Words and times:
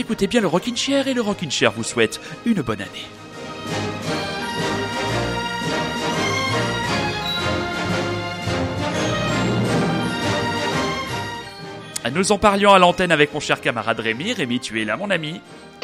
écoutez 0.00 0.26
bien 0.26 0.40
le 0.40 0.46
Rockin' 0.46 0.76
Chair 0.76 1.08
et 1.08 1.14
le 1.14 1.20
Rockin' 1.20 1.50
Chair 1.50 1.72
vous 1.72 1.82
souhaite 1.82 2.20
une 2.46 2.62
bonne 2.62 2.80
année. 2.80 3.06
Nous 12.12 12.32
en 12.32 12.38
parlions 12.38 12.72
à 12.72 12.78
l'antenne 12.78 13.12
avec 13.12 13.32
mon 13.32 13.40
cher 13.40 13.60
camarade 13.60 13.98
Rémi. 13.98 14.32
Rémi, 14.32 14.60
tu 14.60 14.80
es 14.80 14.84
là, 14.84 14.96
mon 14.96 15.10
ami. 15.10 15.40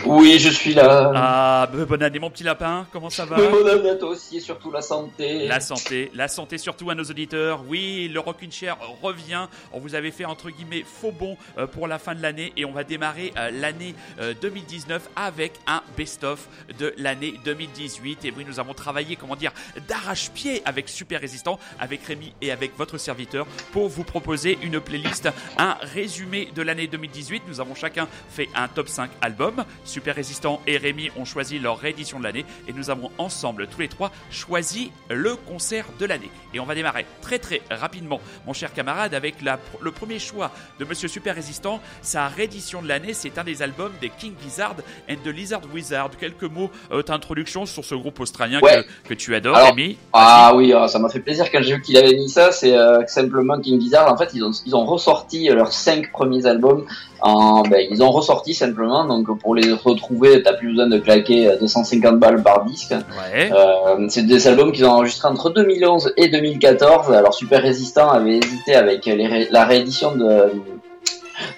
Oui, 0.07 0.39
je 0.39 0.49
suis 0.49 0.75
là. 0.75 1.13
Ah, 1.15 1.69
bonne 1.71 2.03
année, 2.03 2.19
mon 2.19 2.31
petit 2.31 2.43
lapin. 2.43 2.87
Comment 2.93 3.11
ça 3.11 3.25
va 3.25 3.37
Bonne 3.37 3.69
année 3.69 3.91
à 3.91 3.97
toi 3.97 4.11
aussi 4.11 4.39
et 4.39 4.41
surtout 4.41 4.71
la 4.71 4.81
santé. 4.81 5.47
La 5.47 5.61
santé, 5.61 6.11
la 6.15 6.29
santé 6.29 6.59
surtout 6.59 6.91
à 6.91 6.95
nos 6.95 7.05
auditeurs. 7.05 7.63
Oui, 7.69 8.09
le 8.13 8.21
Rockin' 8.21 8.51
Chair 8.51 8.77
revient. 9.03 9.47
On 9.73 9.79
vous 9.79 9.95
avait 9.95 10.11
fait 10.11 10.25
entre 10.25 10.51
guillemets 10.51 10.85
faux 10.85 11.13
bon 11.13 11.37
euh, 11.59 11.67
pour 11.67 11.87
la 11.87 11.99
fin 11.99 12.15
de 12.15 12.23
l'année 12.23 12.53
et 12.57 12.65
on 12.65 12.73
va 12.73 12.85
démarrer 12.85 13.33
euh, 13.37 13.51
l'année 13.51 13.95
2019 14.41 15.03
euh, 15.03 15.21
avec 15.21 15.53
un 15.67 15.83
best-of 15.97 16.49
de 16.79 16.95
l'année 16.97 17.35
2018. 17.45 18.25
Et 18.25 18.33
oui, 18.37 18.45
nous 18.47 18.59
avons 18.59 18.75
travaillé, 18.75 19.17
comment 19.17 19.37
dire, 19.37 19.53
d'arrache-pied 19.89 20.63
avec 20.65 20.89
Super 20.89 21.21
Résistant, 21.21 21.59
avec 21.79 22.03
Rémi 22.05 22.33
et 22.41 22.53
avec 22.53 22.77
votre 22.79 22.99
serviteur 22.99 23.47
pour 23.73 23.89
vous 23.89 24.05
proposer 24.05 24.59
une 24.63 24.81
playlist, 24.81 25.29
un 25.59 25.77
résumé 25.81 26.49
de 26.55 26.63
l'année 26.63 26.87
2018. 26.87 27.43
Nous 27.49 27.61
avons 27.61 27.75
chacun 27.75 28.09
fait 28.31 28.49
un 28.55 28.69
top 28.69 28.89
5 28.89 29.11
album. 29.21 29.65
Super 29.91 30.15
Résistant 30.15 30.61
et 30.69 30.77
Rémi 30.77 31.11
ont 31.19 31.25
choisi 31.25 31.59
leur 31.59 31.77
réédition 31.77 32.21
de 32.21 32.25
l'année 32.25 32.45
et 32.69 32.73
nous 32.73 32.91
avons 32.91 33.11
ensemble, 33.19 33.67
tous 33.67 33.81
les 33.81 33.89
trois, 33.89 34.13
choisi 34.31 34.93
le 35.09 35.35
concert 35.35 35.85
de 35.99 36.07
l'année. 36.07 36.31
Et 36.55 36.61
on 36.61 36.65
va 36.65 36.77
démarrer 36.77 37.07
très 37.21 37.41
très 37.41 37.61
rapidement, 37.71 38.21
mon 38.47 38.53
cher 38.53 38.73
camarade, 38.73 39.15
avec 39.15 39.43
la, 39.43 39.59
le 39.81 39.91
premier 39.91 40.21
choix 40.21 40.53
de 40.79 40.85
Monsieur 40.85 41.09
Super 41.09 41.35
Résistant. 41.35 41.81
Sa 42.03 42.29
réédition 42.29 42.83
de 42.83 42.89
l'année, 42.89 43.15
c'est 43.15 43.37
un 43.37 43.45
des 43.45 43.63
albums 43.63 43.93
des 44.01 44.11
King 44.11 44.35
Gizzard 44.41 44.77
and 45.11 45.17
the 45.25 45.29
Lizard 45.29 45.63
Wizard. 45.75 46.11
Quelques 46.21 46.45
mots 46.45 46.71
euh, 46.93 47.03
d'introduction 47.03 47.67
sur 47.67 47.85
ce 47.85 47.97
groupe 47.97 48.21
australien 48.21 48.61
que, 48.61 49.15
tu 49.15 49.35
adores, 49.35 49.57
Rémi. 49.57 49.97
Ah 50.13 50.53
oui, 50.55 50.73
ah, 50.73 50.87
ça 50.87 51.01
m'a 51.01 51.09
fait 51.09 51.21
plaisir 51.21 51.51
quand 51.51 51.63
j'ai 51.63 51.75
vu 51.75 51.83
qu'il 51.83 51.97
avait 51.97 52.15
mis 52.15 52.29
ça. 52.29 52.53
C'est 52.53 52.77
euh, 52.77 53.05
simplement 53.09 53.59
King 53.59 53.81
Gizzard. 53.81 54.13
En 54.13 54.17
fait, 54.17 54.31
ils 54.35 54.45
ont, 54.45 54.53
ils 54.67 54.77
ont 54.77 54.85
ressorti 54.85 55.49
leurs 55.49 55.73
cinq 55.73 56.13
premiers 56.13 56.47
albums 56.47 56.87
ben, 57.23 57.87
ils 57.91 58.03
ont 58.03 58.11
ressorti 58.11 58.55
simplement, 58.55 59.05
donc 59.05 59.39
pour 59.39 59.55
les 59.55 59.73
retrouver, 59.83 60.43
t'as 60.43 60.53
plus 60.53 60.69
besoin 60.71 60.87
de 60.87 60.99
claquer 60.99 61.57
250 61.59 62.19
balles 62.19 62.43
par 62.43 62.65
disque. 62.65 62.91
Ouais. 62.93 63.51
Euh, 63.53 64.07
c'est 64.09 64.27
des 64.27 64.47
albums 64.49 64.73
qu'ils 64.73 64.85
ont 64.85 64.91
enregistrés 64.91 65.29
entre 65.29 65.51
2011 65.51 66.15
et 66.17 66.29
2014. 66.29 67.13
Alors 67.13 67.35
Super 67.35 67.63
Résistant 67.63 68.11
avait 68.11 68.39
hésité 68.39 68.75
avec 68.75 69.09
la 69.51 69.65
réédition 69.65 70.15
de 70.15 70.51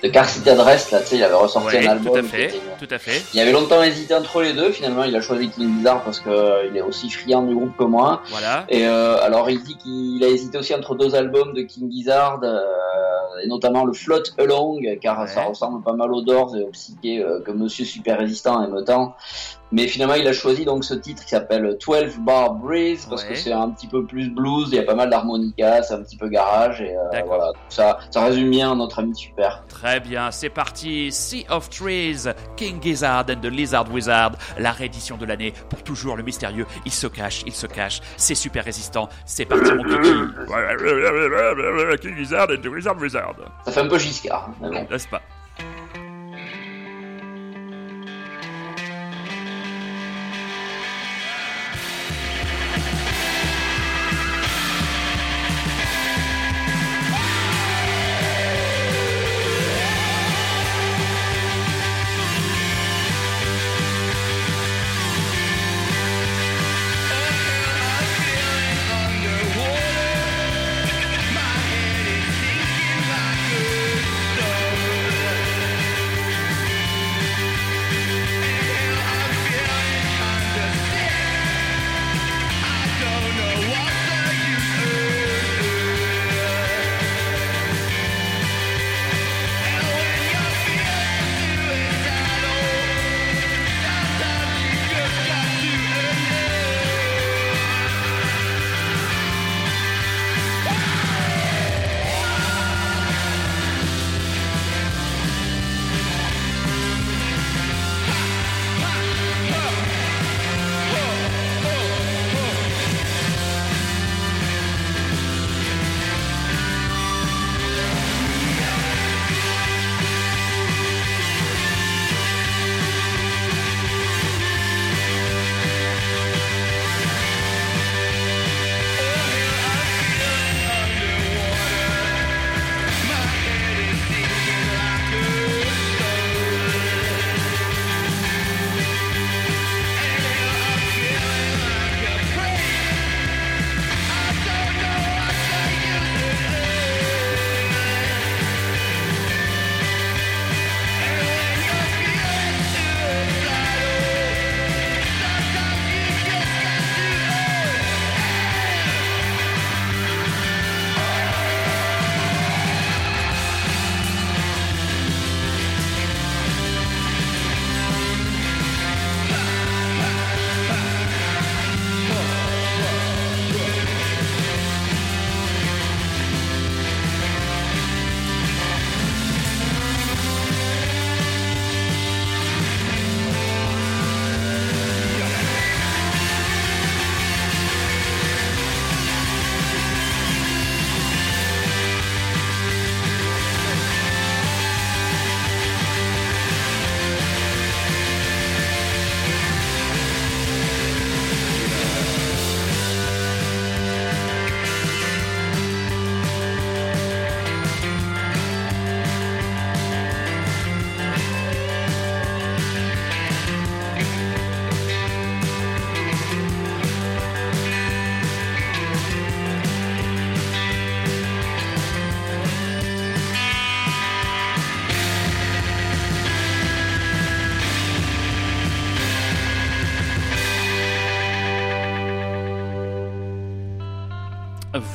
de 0.02 0.08
Car 0.08 0.28
City 0.28 0.50
Adresse, 0.50 0.90
là, 0.90 1.00
tu 1.00 1.06
sais, 1.06 1.16
il 1.16 1.24
avait 1.24 1.34
ressorti 1.34 1.76
un 1.76 1.86
album. 1.86 2.12
Tout 2.12 2.18
à 2.18 2.22
fait, 2.22 2.54
tout 2.78 2.88
à 2.90 2.98
fait. 2.98 3.22
Il 3.34 3.40
avait 3.40 3.52
longtemps 3.52 3.82
hésité 3.82 4.14
entre 4.14 4.42
les 4.42 4.52
deux, 4.52 4.70
finalement, 4.70 5.04
il 5.04 5.14
a 5.16 5.20
choisi 5.20 5.48
King 5.48 5.76
Gizzard 5.78 6.02
parce 6.02 6.20
que 6.20 6.30
euh, 6.30 6.66
il 6.70 6.76
est 6.76 6.82
aussi 6.82 7.10
friand 7.10 7.42
du 7.42 7.54
groupe 7.54 7.76
que 7.76 7.84
moi. 7.84 8.22
Voilà. 8.30 8.64
Et 8.68 8.86
euh, 8.86 9.22
alors, 9.22 9.50
il 9.50 9.62
dit 9.62 9.76
qu'il 9.76 10.22
a 10.24 10.28
hésité 10.28 10.58
aussi 10.58 10.74
entre 10.74 10.94
deux 10.94 11.14
albums 11.14 11.52
de 11.54 11.62
King 11.62 11.90
Gizzard, 11.90 12.40
euh, 12.42 12.60
et 13.42 13.46
notamment 13.46 13.84
le 13.84 13.92
Float 13.92 14.22
Along, 14.38 14.80
car 15.00 15.28
ça 15.28 15.44
ressemble 15.44 15.82
pas 15.82 15.92
mal 15.92 16.12
aux 16.12 16.22
Doors 16.22 16.56
et 16.56 16.62
au 16.62 16.68
psyché 16.68 17.22
euh, 17.22 17.40
que 17.40 17.50
Monsieur 17.50 17.84
Super 17.84 18.18
Résistant 18.18 18.62
aime 18.62 18.84
tant. 18.84 19.14
Mais 19.72 19.86
finalement, 19.86 20.14
il 20.14 20.28
a 20.28 20.32
choisi 20.34 20.64
donc 20.64 20.84
ce 20.84 20.94
titre 20.94 21.24
qui 21.24 21.30
s'appelle 21.30 21.78
12 21.84 22.18
Bar 22.18 22.54
Breeze 22.54 23.06
parce 23.06 23.24
que 23.24 23.34
c'est 23.34 23.52
un 23.52 23.70
petit 23.70 23.86
peu 23.86 24.04
plus 24.04 24.28
blues, 24.28 24.68
il 24.70 24.76
y 24.76 24.78
a 24.78 24.82
pas 24.82 24.94
mal 24.94 25.08
d'harmonica, 25.08 25.82
c'est 25.82 25.94
un 25.94 26.02
petit 26.02 26.16
peu 26.16 26.28
garage 26.28 26.82
et 26.82 26.94
euh, 26.94 27.22
voilà, 27.26 27.52
ça, 27.70 27.98
ça 28.10 28.24
résume 28.24 28.50
bien 28.50 28.76
notre 28.76 28.98
ami 28.98 29.16
super. 29.16 29.64
Très 29.68 29.98
bien, 30.00 30.30
c'est 30.30 30.50
parti. 30.50 31.10
Sea 31.10 31.46
of 31.48 31.70
Trees, 31.70 32.28
King 32.56 32.82
Gizzard 32.82 33.24
and 33.30 33.40
the 33.40 33.46
Lizard 33.46 33.90
Wizard, 33.90 34.32
la 34.58 34.72
réédition 34.72 35.16
de 35.16 35.24
l'année 35.24 35.54
pour 35.70 35.82
toujours 35.82 36.16
le 36.16 36.22
mystérieux. 36.22 36.66
Il 36.84 36.92
se 36.92 37.06
cache, 37.06 37.42
il 37.46 37.54
se 37.54 37.66
cache, 37.66 38.00
c'est 38.16 38.34
super 38.34 38.64
résistant. 38.64 39.08
C'est 39.24 39.46
parti 39.46 39.72
mon 39.72 39.84
kiki. 39.84 40.12
King 42.02 42.16
Gizzard 42.16 42.48
and 42.50 42.60
the 42.62 42.66
Lizard 42.66 42.98
Wizard. 43.00 43.36
Ça 43.64 43.72
fait 43.72 43.80
un 43.80 43.88
peu 43.88 43.98
Giscard, 43.98 44.50
mais 44.60 44.68
bon. 44.68 44.86
N'est-ce 44.90 45.08
pas? 45.08 45.22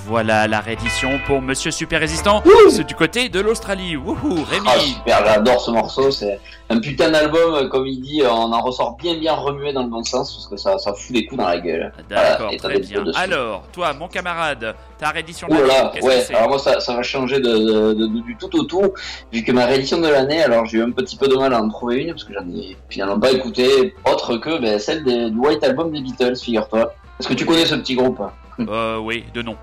Voilà 0.05 0.47
la 0.47 0.59
réédition 0.59 1.19
pour 1.25 1.41
Monsieur 1.41 1.71
Super 1.71 1.99
Résistant. 1.99 2.43
C'est 2.69 2.85
du 2.85 2.95
côté 2.95 3.29
de 3.29 3.39
l'Australie. 3.39 3.95
Wouhou, 3.95 4.43
Rémi. 4.49 4.67
Ah, 4.67 4.79
super, 4.79 5.25
j'adore 5.25 5.61
ce 5.61 5.71
morceau. 5.71 6.11
C'est 6.11 6.39
un 6.69 6.79
putain 6.79 7.09
d'album, 7.09 7.53
euh, 7.55 7.67
comme 7.67 7.85
il 7.87 7.99
dit. 8.01 8.21
On 8.25 8.51
en 8.53 8.61
ressort 8.61 8.95
bien, 8.97 9.17
bien 9.17 9.33
remué 9.33 9.73
dans 9.73 9.83
le 9.83 9.89
bon 9.89 10.03
sens 10.03 10.33
parce 10.33 10.47
que 10.47 10.57
ça, 10.57 10.77
ça 10.77 10.93
fout 10.93 11.13
des 11.13 11.25
coups 11.25 11.39
dans 11.41 11.47
la 11.47 11.59
gueule. 11.59 11.91
D'accord, 12.09 12.51
très 12.57 12.79
bien. 12.79 13.03
Alors, 13.15 13.63
toi, 13.73 13.93
mon 13.93 14.07
camarade, 14.07 14.75
ta 14.97 15.09
réédition 15.09 15.47
de 15.47 15.53
l'année, 15.55 16.01
ouais. 16.01 16.25
Alors 16.35 16.49
moi, 16.49 16.59
ça, 16.59 16.79
ça 16.79 16.95
va 16.95 17.03
changer 17.03 17.39
de, 17.39 17.93
de, 17.93 18.07
du 18.21 18.35
tout 18.37 18.53
au 18.57 18.63
tout. 18.63 18.93
Vu 19.31 19.43
que 19.43 19.51
ma 19.51 19.65
réédition 19.65 19.99
de 19.99 20.07
l'année, 20.07 20.41
alors 20.43 20.65
j'ai 20.65 20.77
eu 20.77 20.83
un 20.83 20.91
petit 20.91 21.17
peu 21.17 21.27
de 21.27 21.35
mal 21.35 21.53
à 21.53 21.61
en 21.61 21.69
trouver 21.69 22.03
une 22.03 22.11
parce 22.11 22.23
que 22.23 22.33
j'en 22.33 22.47
ai 22.49 22.77
finalement 22.89 23.19
pas 23.19 23.31
écouté 23.31 23.93
autre 24.05 24.37
que 24.37 24.59
ben, 24.59 24.79
celle 24.79 25.03
du 25.03 25.37
White 25.37 25.63
Album 25.63 25.91
des 25.91 26.01
Beatles, 26.01 26.35
figure-toi. 26.37 26.93
Est-ce 27.19 27.27
que 27.27 27.33
tu 27.33 27.45
connais 27.45 27.65
ce 27.65 27.75
petit 27.75 27.95
groupe 27.95 28.21
Euh, 28.59 28.97
oui, 28.97 29.23
de 29.33 29.41
nom. 29.41 29.55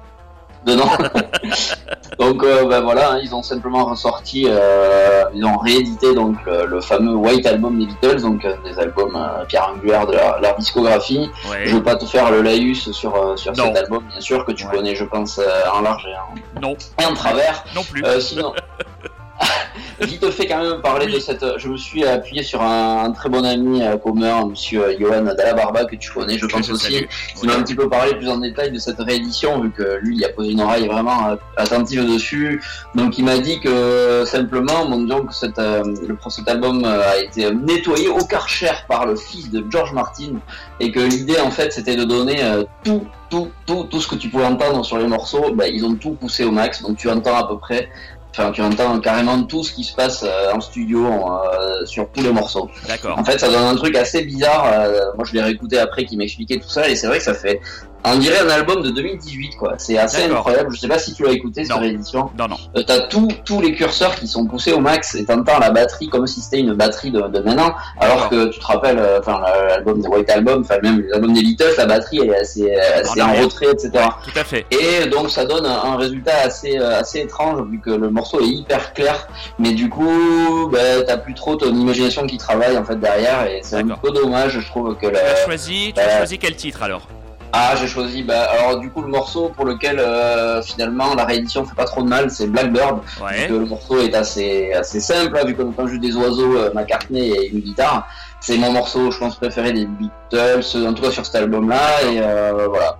Donc 2.18 2.42
euh, 2.42 2.64
ben 2.66 2.80
voilà, 2.80 3.12
hein, 3.12 3.20
ils 3.22 3.34
ont 3.34 3.42
simplement 3.42 3.84
ressorti, 3.84 4.46
euh, 4.48 5.24
ils 5.34 5.44
ont 5.44 5.58
réédité 5.58 6.14
donc 6.14 6.36
le, 6.46 6.80
fameux 6.80 7.14
White 7.14 7.44
Album 7.46 7.78
des 7.78 7.86
Beatles, 7.86 8.22
donc 8.22 8.44
euh, 8.44 8.54
des 8.64 8.78
albums 8.78 9.18
pierre 9.48 9.70
angulaire 9.74 10.06
de 10.06 10.12
leur, 10.12 10.56
discographie. 10.56 11.28
Je 11.64 11.70
Je 11.70 11.76
veux 11.76 11.82
pas 11.82 11.96
te 11.96 12.06
faire 12.06 12.30
le 12.30 12.42
laïus 12.42 12.90
sur 12.92 13.38
sur 13.38 13.54
cet 13.54 13.76
album, 13.76 14.04
bien 14.10 14.20
sûr 14.20 14.44
que 14.44 14.52
tu 14.52 14.66
connais, 14.66 14.94
je 14.94 15.04
pense 15.04 15.40
en 15.72 15.80
large 15.80 16.06
et 16.06 16.14
en, 16.14 16.60
non. 16.60 16.76
et 17.00 17.04
en 17.04 17.14
travers. 17.14 17.64
Non 17.74 17.82
plus. 17.82 18.04
sinon. 18.20 18.52
Vite 20.00 20.30
fait 20.30 20.46
quand 20.46 20.62
même 20.62 20.80
parler 20.80 21.06
de 21.06 21.18
cette. 21.18 21.44
Je 21.58 21.68
me 21.68 21.76
suis 21.76 22.04
appuyé 22.04 22.42
sur 22.42 22.62
un, 22.62 23.10
très 23.12 23.28
bon 23.28 23.44
ami 23.44 23.82
euh, 23.82 23.96
commun, 23.96 24.46
Monsieur 24.46 24.84
euh, 24.84 24.96
Johan 24.98 25.22
Dalabarba 25.22 25.84
que 25.84 25.96
tu 25.96 26.10
connais, 26.10 26.38
je 26.38 26.46
pense 26.46 26.68
aussi, 26.70 27.06
qui 27.36 27.46
m'a 27.46 27.54
un 27.54 27.62
petit 27.62 27.74
peu 27.74 27.88
parlé 27.88 28.14
plus 28.14 28.28
en 28.28 28.38
détail 28.38 28.70
de 28.70 28.78
cette 28.78 28.98
réédition, 28.98 29.60
vu 29.60 29.70
que 29.70 29.98
lui 30.02 30.16
il 30.16 30.24
a 30.24 30.28
posé 30.30 30.52
une 30.52 30.60
oreille 30.60 30.86
vraiment 30.86 31.28
euh, 31.28 31.36
attentive 31.56 32.06
dessus. 32.06 32.62
Donc 32.94 33.18
il 33.18 33.24
m'a 33.24 33.38
dit 33.38 33.60
que 33.60 34.24
simplement, 34.26 34.88
mon 34.88 35.02
Dieu, 35.02 35.22
que 35.26 35.34
cette, 35.34 35.58
le, 35.58 36.16
cet 36.28 36.48
album 36.48 36.84
a 36.84 37.16
été 37.18 37.52
nettoyé 37.52 38.08
au 38.08 38.24
karcher 38.24 38.72
par 38.88 39.06
le 39.06 39.16
fils 39.16 39.50
de 39.50 39.64
George 39.70 39.92
Martin, 39.92 40.34
et 40.80 40.90
que 40.90 41.00
l'idée 41.00 41.38
en 41.40 41.50
fait 41.50 41.72
c'était 41.72 41.96
de 41.96 42.04
donner 42.04 42.40
tout 42.82 43.06
tout, 43.30 43.50
tout, 43.66 43.84
tout 43.84 44.00
ce 44.00 44.06
que 44.06 44.14
tu 44.14 44.28
pouvais 44.28 44.44
entendre 44.44 44.84
sur 44.84 44.98
les 44.98 45.06
morceaux, 45.06 45.52
bah, 45.54 45.66
ils 45.66 45.84
ont 45.84 45.94
tout 45.94 46.12
poussé 46.12 46.44
au 46.44 46.52
max, 46.52 46.82
donc 46.82 46.96
tu 46.96 47.10
entends 47.10 47.36
à 47.36 47.48
peu 47.48 47.58
près 47.58 47.88
Enfin, 48.36 48.50
tu 48.50 48.62
entends 48.62 48.98
carrément 48.98 49.40
tout 49.44 49.62
ce 49.62 49.72
qui 49.72 49.84
se 49.84 49.94
passe 49.94 50.24
euh, 50.24 50.52
en 50.52 50.60
studio 50.60 51.06
euh, 51.06 51.86
sur 51.86 52.10
tous 52.10 52.20
les 52.20 52.32
morceaux. 52.32 52.68
D'accord. 52.88 53.16
En 53.16 53.22
fait, 53.22 53.38
ça 53.38 53.48
donne 53.48 53.62
un 53.62 53.76
truc 53.76 53.94
assez 53.94 54.24
bizarre. 54.24 54.68
Euh, 54.72 55.12
moi, 55.14 55.24
je 55.24 55.34
l'ai 55.34 55.40
réécouté 55.40 55.78
après, 55.78 56.04
qui 56.04 56.16
m'expliquait 56.16 56.58
tout 56.58 56.68
ça, 56.68 56.88
et 56.88 56.96
c'est 56.96 57.06
vrai 57.06 57.18
que 57.18 57.24
ça 57.24 57.34
fait 57.34 57.60
on 58.04 58.18
dirait 58.18 58.40
un 58.40 58.50
album 58.50 58.82
de 58.82 58.90
2018 58.90 59.56
quoi. 59.56 59.74
C'est 59.78 59.98
assez 59.98 60.24
incroyable. 60.24 60.74
Je 60.74 60.80
sais 60.80 60.88
pas 60.88 60.98
si 60.98 61.14
tu 61.14 61.24
l'as 61.24 61.32
écouté 61.32 61.64
sur 61.64 61.80
l'édition. 61.80 62.30
Non 62.38 62.48
non. 62.48 62.56
Euh, 62.76 62.82
t'as 62.86 63.00
tous 63.08 63.28
tous 63.44 63.60
les 63.60 63.74
curseurs 63.74 64.14
qui 64.14 64.28
sont 64.28 64.46
poussés 64.46 64.72
au 64.72 64.80
max 64.80 65.14
et 65.14 65.24
t'entends 65.24 65.58
la 65.58 65.70
batterie 65.70 66.08
comme 66.08 66.26
si 66.26 66.40
c'était 66.40 66.60
une 66.60 66.74
batterie 66.74 67.10
de, 67.10 67.20
de 67.22 67.40
maintenant. 67.40 67.74
Alors 67.98 68.28
que 68.28 68.48
tu 68.48 68.60
te 68.60 68.66
rappelles, 68.66 68.98
euh, 68.98 69.20
enfin 69.20 69.42
l'album 69.68 70.00
des 70.00 70.08
White 70.08 70.30
Album, 70.30 70.60
enfin 70.60 70.76
même 70.82 71.04
l'album 71.08 71.32
des 71.32 71.42
Beatles, 71.42 71.74
la 71.78 71.86
batterie 71.86 72.20
elle 72.22 72.30
est 72.30 72.40
assez 72.40 72.74
assez 72.74 73.22
en, 73.22 73.32
retrait, 73.34 73.70
etc. 73.72 73.90
tout 74.22 74.38
à 74.38 74.44
fait. 74.44 74.66
Et 74.70 75.06
donc 75.06 75.30
ça 75.30 75.44
donne 75.44 75.66
un, 75.66 75.96
résultat 75.96 76.36
assez 76.44 76.78
euh, 76.78 77.00
assez 77.00 77.20
étrange 77.20 77.66
vu 77.70 77.80
que 77.80 77.90
le 77.90 78.10
morceau 78.10 78.40
est 78.40 78.48
hyper 78.48 78.92
clair, 78.92 79.28
mais 79.58 79.72
du 79.72 79.88
coup 79.88 80.68
ben, 80.72 81.04
t'as 81.06 81.16
plus 81.16 81.34
trop 81.34 81.56
ton 81.56 81.74
imagination 81.74 82.26
qui 82.26 82.36
travaille 82.36 82.76
en 82.76 82.84
fait 82.84 82.98
derrière 83.00 83.46
et 83.46 83.60
c'est 83.62 83.76
un 83.76 83.88
peu 83.88 84.10
dommage 84.10 84.60
je 84.60 84.66
trouve 84.66 84.94
que. 84.96 85.06
Tu 85.06 85.16
as 85.16 85.44
choisi, 85.44 85.92
tu 85.94 86.00
as 86.00 86.18
choisi 86.18 86.38
quel 86.38 86.56
titre 86.56 86.82
alors? 86.82 87.08
Ah, 87.56 87.76
j'ai 87.76 87.86
choisi. 87.86 88.24
Bah, 88.24 88.48
alors 88.50 88.80
du 88.80 88.90
coup, 88.90 89.00
le 89.00 89.08
morceau 89.08 89.48
pour 89.50 89.64
lequel 89.64 90.00
euh, 90.00 90.60
finalement 90.60 91.14
la 91.14 91.24
réédition 91.24 91.64
fait 91.64 91.76
pas 91.76 91.84
trop 91.84 92.02
de 92.02 92.08
mal, 92.08 92.28
c'est 92.28 92.48
Blackbird. 92.48 92.98
Ouais. 93.22 93.46
le 93.46 93.60
morceau 93.60 94.00
est 94.00 94.12
assez 94.12 94.72
assez 94.72 94.98
simple, 94.98 95.38
hein, 95.38 95.46
vu 95.46 95.54
qu'on 95.54 95.86
juste 95.86 96.00
des 96.00 96.16
oiseaux, 96.16 96.56
euh, 96.56 96.72
McCartney 96.74 97.30
et 97.30 97.50
une 97.50 97.60
guitare. 97.60 98.08
C'est 98.40 98.58
mon 98.58 98.72
morceau, 98.72 99.12
je 99.12 99.18
pense, 99.18 99.36
préféré 99.36 99.72
des 99.72 99.86
Beatles, 99.86 100.64
en 100.84 100.94
tout 100.94 101.02
cas 101.04 101.12
sur 101.12 101.24
cet 101.24 101.36
album-là. 101.36 102.02
Et 102.10 102.20
euh, 102.20 102.66
voilà. 102.68 102.98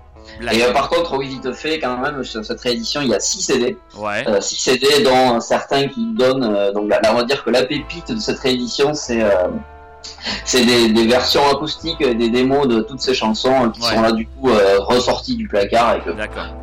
Et 0.53 0.63
euh, 0.63 0.73
par 0.73 0.89
contre, 0.89 1.19
oui, 1.19 1.29
vite 1.29 1.53
fait, 1.53 1.81
quand 1.81 1.99
même, 1.99 2.23
sur 2.23 2.45
cette 2.45 2.61
réédition, 2.61 3.01
il 3.03 3.09
y 3.09 3.15
a 3.15 3.21
6 3.21 3.43
CD. 3.43 3.77
Ouais. 3.97 4.25
6 4.41 4.57
CD, 4.57 4.87
dont 5.03 5.41
certains 5.41 5.89
qui 5.89 6.07
donnent. 6.15 6.73
donc 6.73 6.89
là, 6.89 7.01
on 7.11 7.15
va 7.15 7.25
dire 7.25 7.43
que 7.43 7.51
la 7.51 7.65
pépite 7.65 8.13
de 8.13 8.21
cette 8.21 8.39
réédition, 8.39 8.95
c'est 8.95 9.23
c'est 10.45 10.65
des, 10.65 11.07
versions 11.07 11.43
acoustiques, 11.51 11.99
des 11.99 12.31
démos 12.31 12.67
de 12.67 12.81
toutes 12.81 13.01
ces 13.01 13.15
chansons 13.15 13.71
qui 13.71 13.83
sont 13.83 14.01
là 14.01 14.13
du 14.13 14.27
coup 14.27 14.51
euh, 14.51 14.79
ressorties 14.81 15.37
du 15.37 15.49
placard 15.49 15.97
et 15.97 16.01
que 16.01 16.11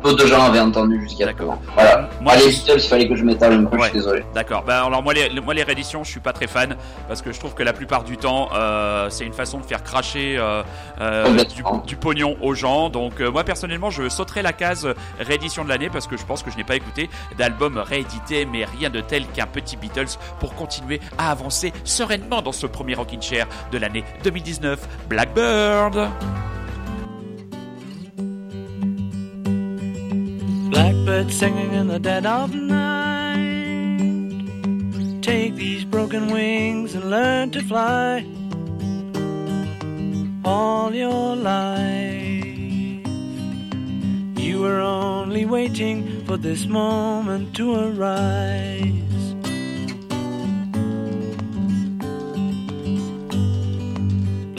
peu 0.02 0.14
de 0.14 0.26
gens 0.26 0.42
avaient 0.42 0.60
entendu 0.60 1.00
jusqu'à 1.02 1.26
maintenant. 1.26 1.58
Voilà. 1.74 2.08
Moi, 2.20 2.36
les 2.36 2.48
Beatles, 2.48 2.72
il 2.76 2.88
fallait 2.88 3.08
que 3.08 3.16
je 3.16 3.24
m'étale 3.24 3.52
un 3.54 3.64
peu, 3.64 3.78
je 3.78 3.84
suis 3.84 3.92
désolé. 3.92 4.24
D'accord. 4.34 4.64
Bah, 4.66 4.84
alors 4.84 5.02
moi 5.02 5.14
les, 5.14 5.28
moi 5.40 5.54
les 5.54 5.62
rééditions, 5.62 6.04
je 6.04 6.10
suis 6.10 6.20
pas 6.20 6.32
très 6.32 6.46
fan 6.46 6.76
parce 7.08 7.22
que 7.22 7.32
je 7.32 7.38
trouve 7.38 7.54
que 7.54 7.62
la 7.62 7.72
plupart 7.72 8.04
du 8.04 8.16
temps, 8.16 8.48
euh, 8.54 9.08
c'est 9.10 9.24
une 9.24 9.32
façon 9.32 9.58
de 9.58 9.64
faire 9.64 9.82
cracher 9.82 10.36
euh, 10.38 10.62
du, 11.86 11.96
pognon 11.96 12.36
aux 12.40 12.54
gens. 12.54 12.88
Donc 12.90 13.20
moi 13.20 13.44
personnellement, 13.44 13.90
je 13.90 14.08
sauterai 14.08 14.42
la 14.42 14.52
case 14.52 14.88
réédition 15.18 15.64
de 15.64 15.68
l'année 15.68 15.90
parce 15.90 16.06
que 16.06 16.16
je 16.16 16.24
pense 16.24 16.42
que 16.42 16.50
je 16.50 16.56
n'ai 16.56 16.64
pas 16.64 16.76
écouté 16.76 17.08
d'album 17.38 17.78
réédité, 17.78 18.44
mais 18.44 18.64
rien 18.64 18.90
de 18.90 19.00
tel 19.00 19.26
qu'un 19.26 19.46
petit 19.46 19.76
Beatles 19.76 20.18
pour 20.40 20.54
continuer 20.54 21.00
à 21.18 21.30
avancer 21.30 21.72
sereinement 21.84 22.42
dans 22.42 22.52
ce 22.52 22.66
premier 22.66 22.94
Rockin' 22.94 23.20
De 23.70 23.78
l'année 23.78 24.04
2019, 24.22 24.78
Blackbird. 25.08 25.94
Blackbird 30.68 31.32
singing 31.32 31.72
in 31.72 31.88
the 31.88 31.98
dead 31.98 32.26
of 32.26 32.54
night. 32.54 33.48
Take 35.22 35.54
these 35.54 35.82
broken 35.86 36.30
wings 36.30 36.94
and 36.94 37.08
learn 37.08 37.50
to 37.52 37.62
fly. 37.62 38.26
All 40.44 40.94
your 40.94 41.34
life, 41.34 42.44
you 44.36 44.60
were 44.60 44.80
only 44.80 45.46
waiting 45.46 46.22
for 46.26 46.36
this 46.36 46.66
moment 46.66 47.56
to 47.56 47.72
arise. 47.76 49.11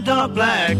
dark 0.00 0.34
black 0.34 0.76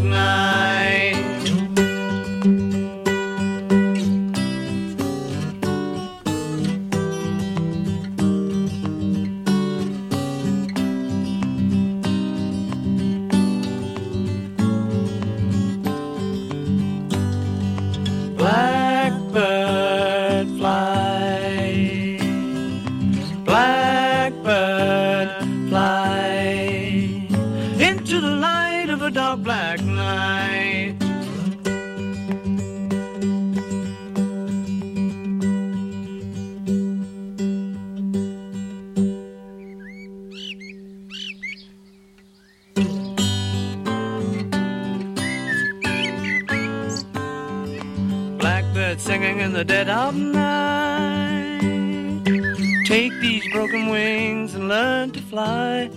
broken 53.68 53.88
wings 53.88 54.54
and 54.54 54.68
learn 54.68 55.10
to 55.10 55.20
fly 55.20 55.90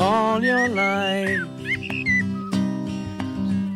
all 0.00 0.42
your 0.42 0.68
life. 0.68 1.40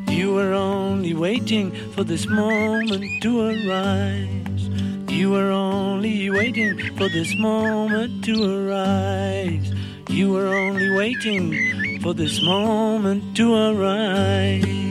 You 0.09 0.35
were 0.35 0.53
only 0.55 1.15
waiting 1.15 1.71
for 1.93 2.03
this 2.03 2.27
moment 2.27 3.23
to 3.23 3.43
arise. 3.43 4.69
You 5.09 5.31
were 5.31 5.53
only 5.53 6.31
waiting 6.31 6.79
for 6.97 7.09
this 7.09 7.33
moment 7.39 8.25
to 8.25 8.35
arise. 8.43 9.73
You 10.09 10.33
were 10.33 10.49
only 10.49 10.91
waiting 10.97 12.01
for 12.01 12.13
this 12.13 12.43
moment 12.43 13.37
to 13.37 13.55
arise. 13.55 14.84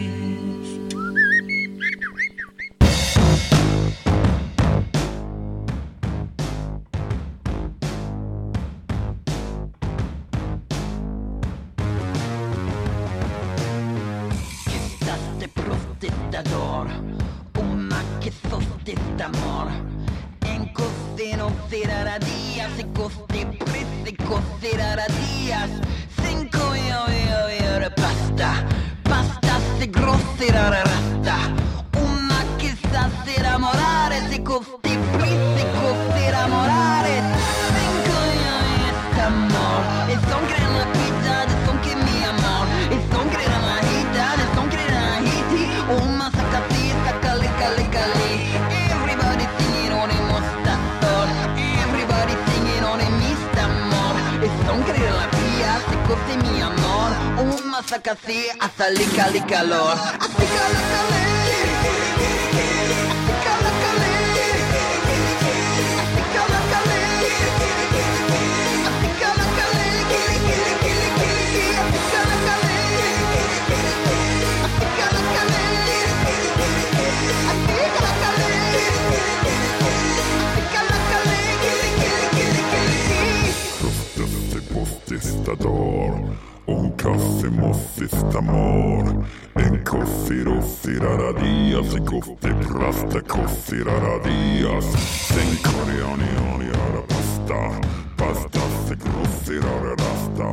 matador. 85.43 86.35
Un 86.65 86.91
Casimos 86.91 87.77
sista 87.95 88.41
mor 88.41 89.25
En 89.55 89.83
kossiros 89.83 90.85
i 90.85 90.99
raradias. 90.99 91.95
En 91.95 92.05
kostiprasta 92.05 93.21
koss 93.27 93.73
i 93.73 93.83
raradias. 93.83 94.85
Sen 95.27 95.57
koreanian 95.63 96.59
göra 96.59 97.03
pasta 97.07 97.89
pasta 98.17 98.59
se 98.87 98.95
grossi 98.95 99.03
gross 99.03 99.49
i 99.49 99.59
rararasta. 99.59 100.49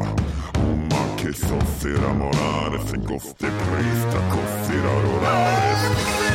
Omakis 0.59 1.43
oss 1.43 1.85
i 1.85 1.95
ramonares. 1.95 2.93
En 2.95 3.05
kostiprista 3.05 4.21
koss 4.31 4.71
i 4.71 4.79
rarorares 4.83 6.30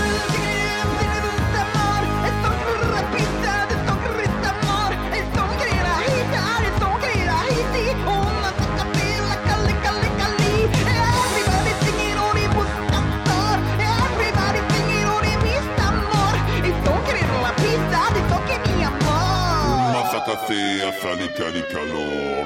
cali, 21.06 21.28
cali, 21.38 21.62
calor. 21.72 22.46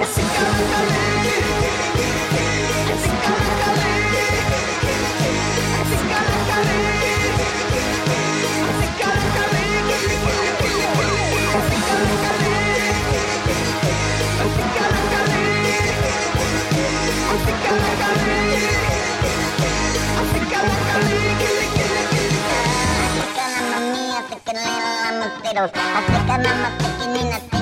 Africana 25.62 26.54
más 26.56 26.72
pequeñina, 26.78 27.59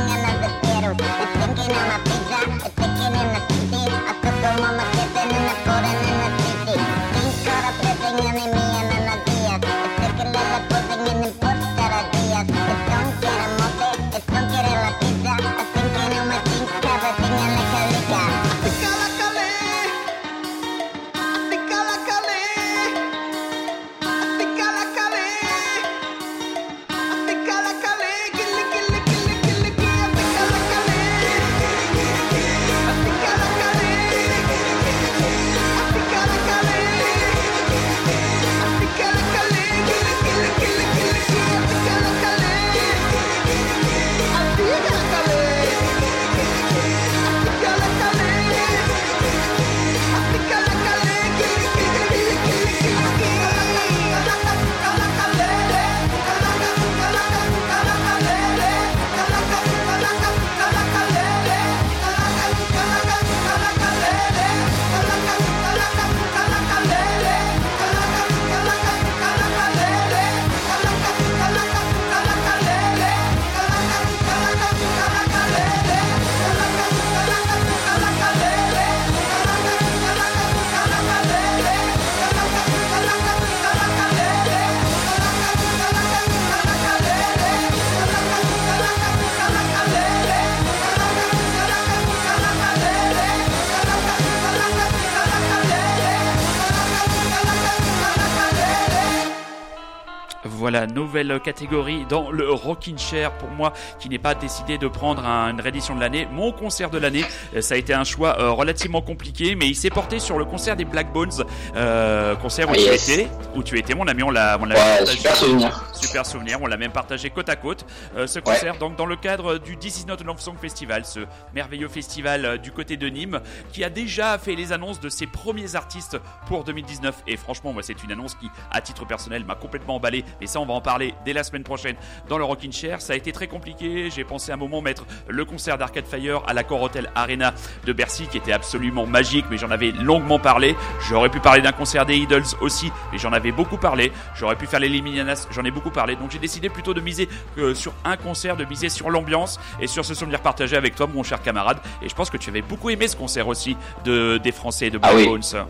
voilà, 100.70 100.86
nouvelle 100.86 101.40
catégorie 101.40 102.06
dans 102.10 102.30
le 102.30 102.52
Rockin' 102.52 102.98
Chair 102.98 103.32
pour 103.38 103.48
moi 103.50 103.72
qui 104.00 104.10
n'est 104.10 104.18
pas 104.20 104.36
décidé 104.36 104.78
de 104.78 104.90
prendre 104.90 105.24
une 105.26 105.62
réédition 105.62 105.96
de 105.96 106.02
l'année. 106.02 106.28
Mon 106.34 106.52
concert 106.52 106.90
de 106.90 106.98
l'année, 106.98 107.24
euh, 107.56 107.62
ça 107.62 107.76
a 107.76 107.78
été 107.78 107.94
un 107.94 108.04
choix 108.04 108.38
euh, 108.38 108.52
relativement 108.52 109.02
compliqué, 109.02 109.56
mais 109.56 109.68
il 109.70 109.76
s'est 109.76 109.90
porté 109.90 110.20
sur 110.20 110.38
le 110.38 110.44
concert 110.44 110.76
des 110.76 110.84
Black 110.84 111.14
Bones, 111.14 111.32
euh, 111.78 112.36
concert 112.36 112.68
où 112.68 112.74
Ah, 112.74 112.76
tu 112.76 112.82
yes. 112.82 113.08
étais, 113.08 113.28
où 113.56 113.64
tu 113.64 113.80
étais, 113.80 113.96
mon 113.96 114.08
ami, 114.08 114.24
on 114.24 114.30
l'a, 114.30 114.58
on 114.60 114.66
l'a 114.66 114.76
Ouais, 114.76 115.06
super 115.06 115.36
souvenir. 115.38 115.86
Super 115.94 116.26
souvenir, 116.26 116.60
on 116.62 116.66
l'a 116.68 116.76
même 116.76 116.92
partagé 116.92 117.30
côte 117.30 117.48
à 117.48 117.56
côte. 117.56 117.86
euh, 118.18 118.28
ce 118.28 118.40
concert, 118.40 118.78
donc 118.78 118.98
dans 118.98 119.06
le 119.06 119.16
cadre 119.16 119.60
du 119.60 119.78
This 119.78 120.02
Is 120.02 120.06
Not 120.06 120.18
Love 120.26 120.42
Song 120.42 120.58
Festival, 120.60 121.06
ce 121.06 121.22
merveilleux 121.56 121.88
festival 121.88 122.58
du 122.58 122.74
côté 122.74 122.98
de 122.98 123.08
Nîmes, 123.08 123.40
qui 123.72 123.86
a 123.86 123.90
déjà 123.90 124.38
fait 124.38 124.56
les 124.56 124.74
annonces 124.74 125.00
de 125.00 125.08
ses 125.08 125.28
premiers 125.28 125.76
artistes 125.78 126.18
pour 126.48 126.66
2019. 126.66 127.16
Et 127.26 127.38
franchement, 127.38 127.72
moi, 127.72 127.84
c'est 127.84 128.04
une 128.04 128.12
annonce 128.12 128.36
qui, 128.36 128.50
à 128.70 128.82
titre 128.82 129.06
personnel, 129.06 129.46
m'a 129.46 129.56
complètement 129.56 129.96
emballé. 129.96 130.26
Mais 130.42 130.48
ça, 130.58 130.62
on 130.62 130.66
va 130.66 130.74
en 130.74 130.82
parler 130.82 131.14
dès 131.24 131.34
la 131.34 131.44
semaine 131.44 131.64
prochaine 131.64 131.96
dans 132.30 132.38
le 132.40 132.44
Rockin' 132.44 132.72
Chair. 132.72 133.00
Ça 133.00 133.14
a 133.14 133.16
été 133.16 133.32
très 133.32 133.48
compliqué. 133.48 134.10
J'ai 134.10 134.24
pensé 134.24 134.52
à 134.52 134.56
un 134.56 134.58
moment 134.58 134.82
mettre 134.82 135.06
le 135.28 135.46
concert 135.46 135.78
d'Arcade 135.78 136.08
Fire 136.08 136.42
à 136.48 136.54
l'accord 136.54 136.82
Hotel 136.82 137.12
Arena 137.14 137.54
de 137.86 137.94
Bercy, 137.94 138.28
qui 138.28 138.38
était 138.38 138.54
absolument 138.54 139.06
magique, 139.06 139.46
mais 139.52 139.58
j'en 139.58 139.70
avais 139.70 139.92
longuement 139.92 140.40
parlé. 140.40 140.76
J'aurais 141.08 141.30
pu 141.30 141.40
parler 141.40 141.62
d'un 141.62 141.72
concert 141.74 142.06
des 142.08 142.18
Idols 142.18 142.44
aussi, 142.60 142.92
mais 143.12 143.20
j'en 143.20 143.34
avais 143.34 143.52
beaucoup 143.52 143.78
parlé. 143.78 144.12
J'aurais 144.36 144.56
pu 144.56 144.66
faire 144.66 144.80
les 144.80 144.90
Liminianas, 144.90 145.48
j'en 145.52 145.64
ai 145.64 145.72
beaucoup 145.72 145.92
parlé. 145.92 146.16
Donc 146.16 146.32
j'ai 146.32 146.40
décidé 146.40 146.70
plutôt 146.70 146.96
de 146.96 147.02
miser 147.02 147.30
euh, 147.60 147.76
sur 147.76 147.94
un 148.04 148.18
concert, 148.18 148.58
de 148.58 148.66
miser 148.66 148.90
sur 148.90 149.12
l'ambiance 149.12 149.60
et 149.80 149.86
sur 149.88 150.06
ce 150.06 150.16
souvenir 150.16 150.40
partagé 150.42 150.76
avec 150.76 150.96
toi, 150.96 151.08
mon 151.08 151.22
cher 151.22 151.42
camarade. 151.42 151.78
Et 152.02 152.10
je 152.10 152.16
pense 152.16 152.30
que 152.32 152.38
tu 152.38 152.50
avais 152.50 152.64
beaucoup 152.64 152.90
aimé 152.90 153.08
ce 153.08 153.16
concert 153.16 153.48
aussi 153.48 153.78
de, 154.06 154.38
des 154.38 154.52
Français 154.52 154.90
de 154.90 154.98
Black 154.98 155.12
Ah 155.14 155.18
oui. 155.18 155.28
Bones. 155.28 155.68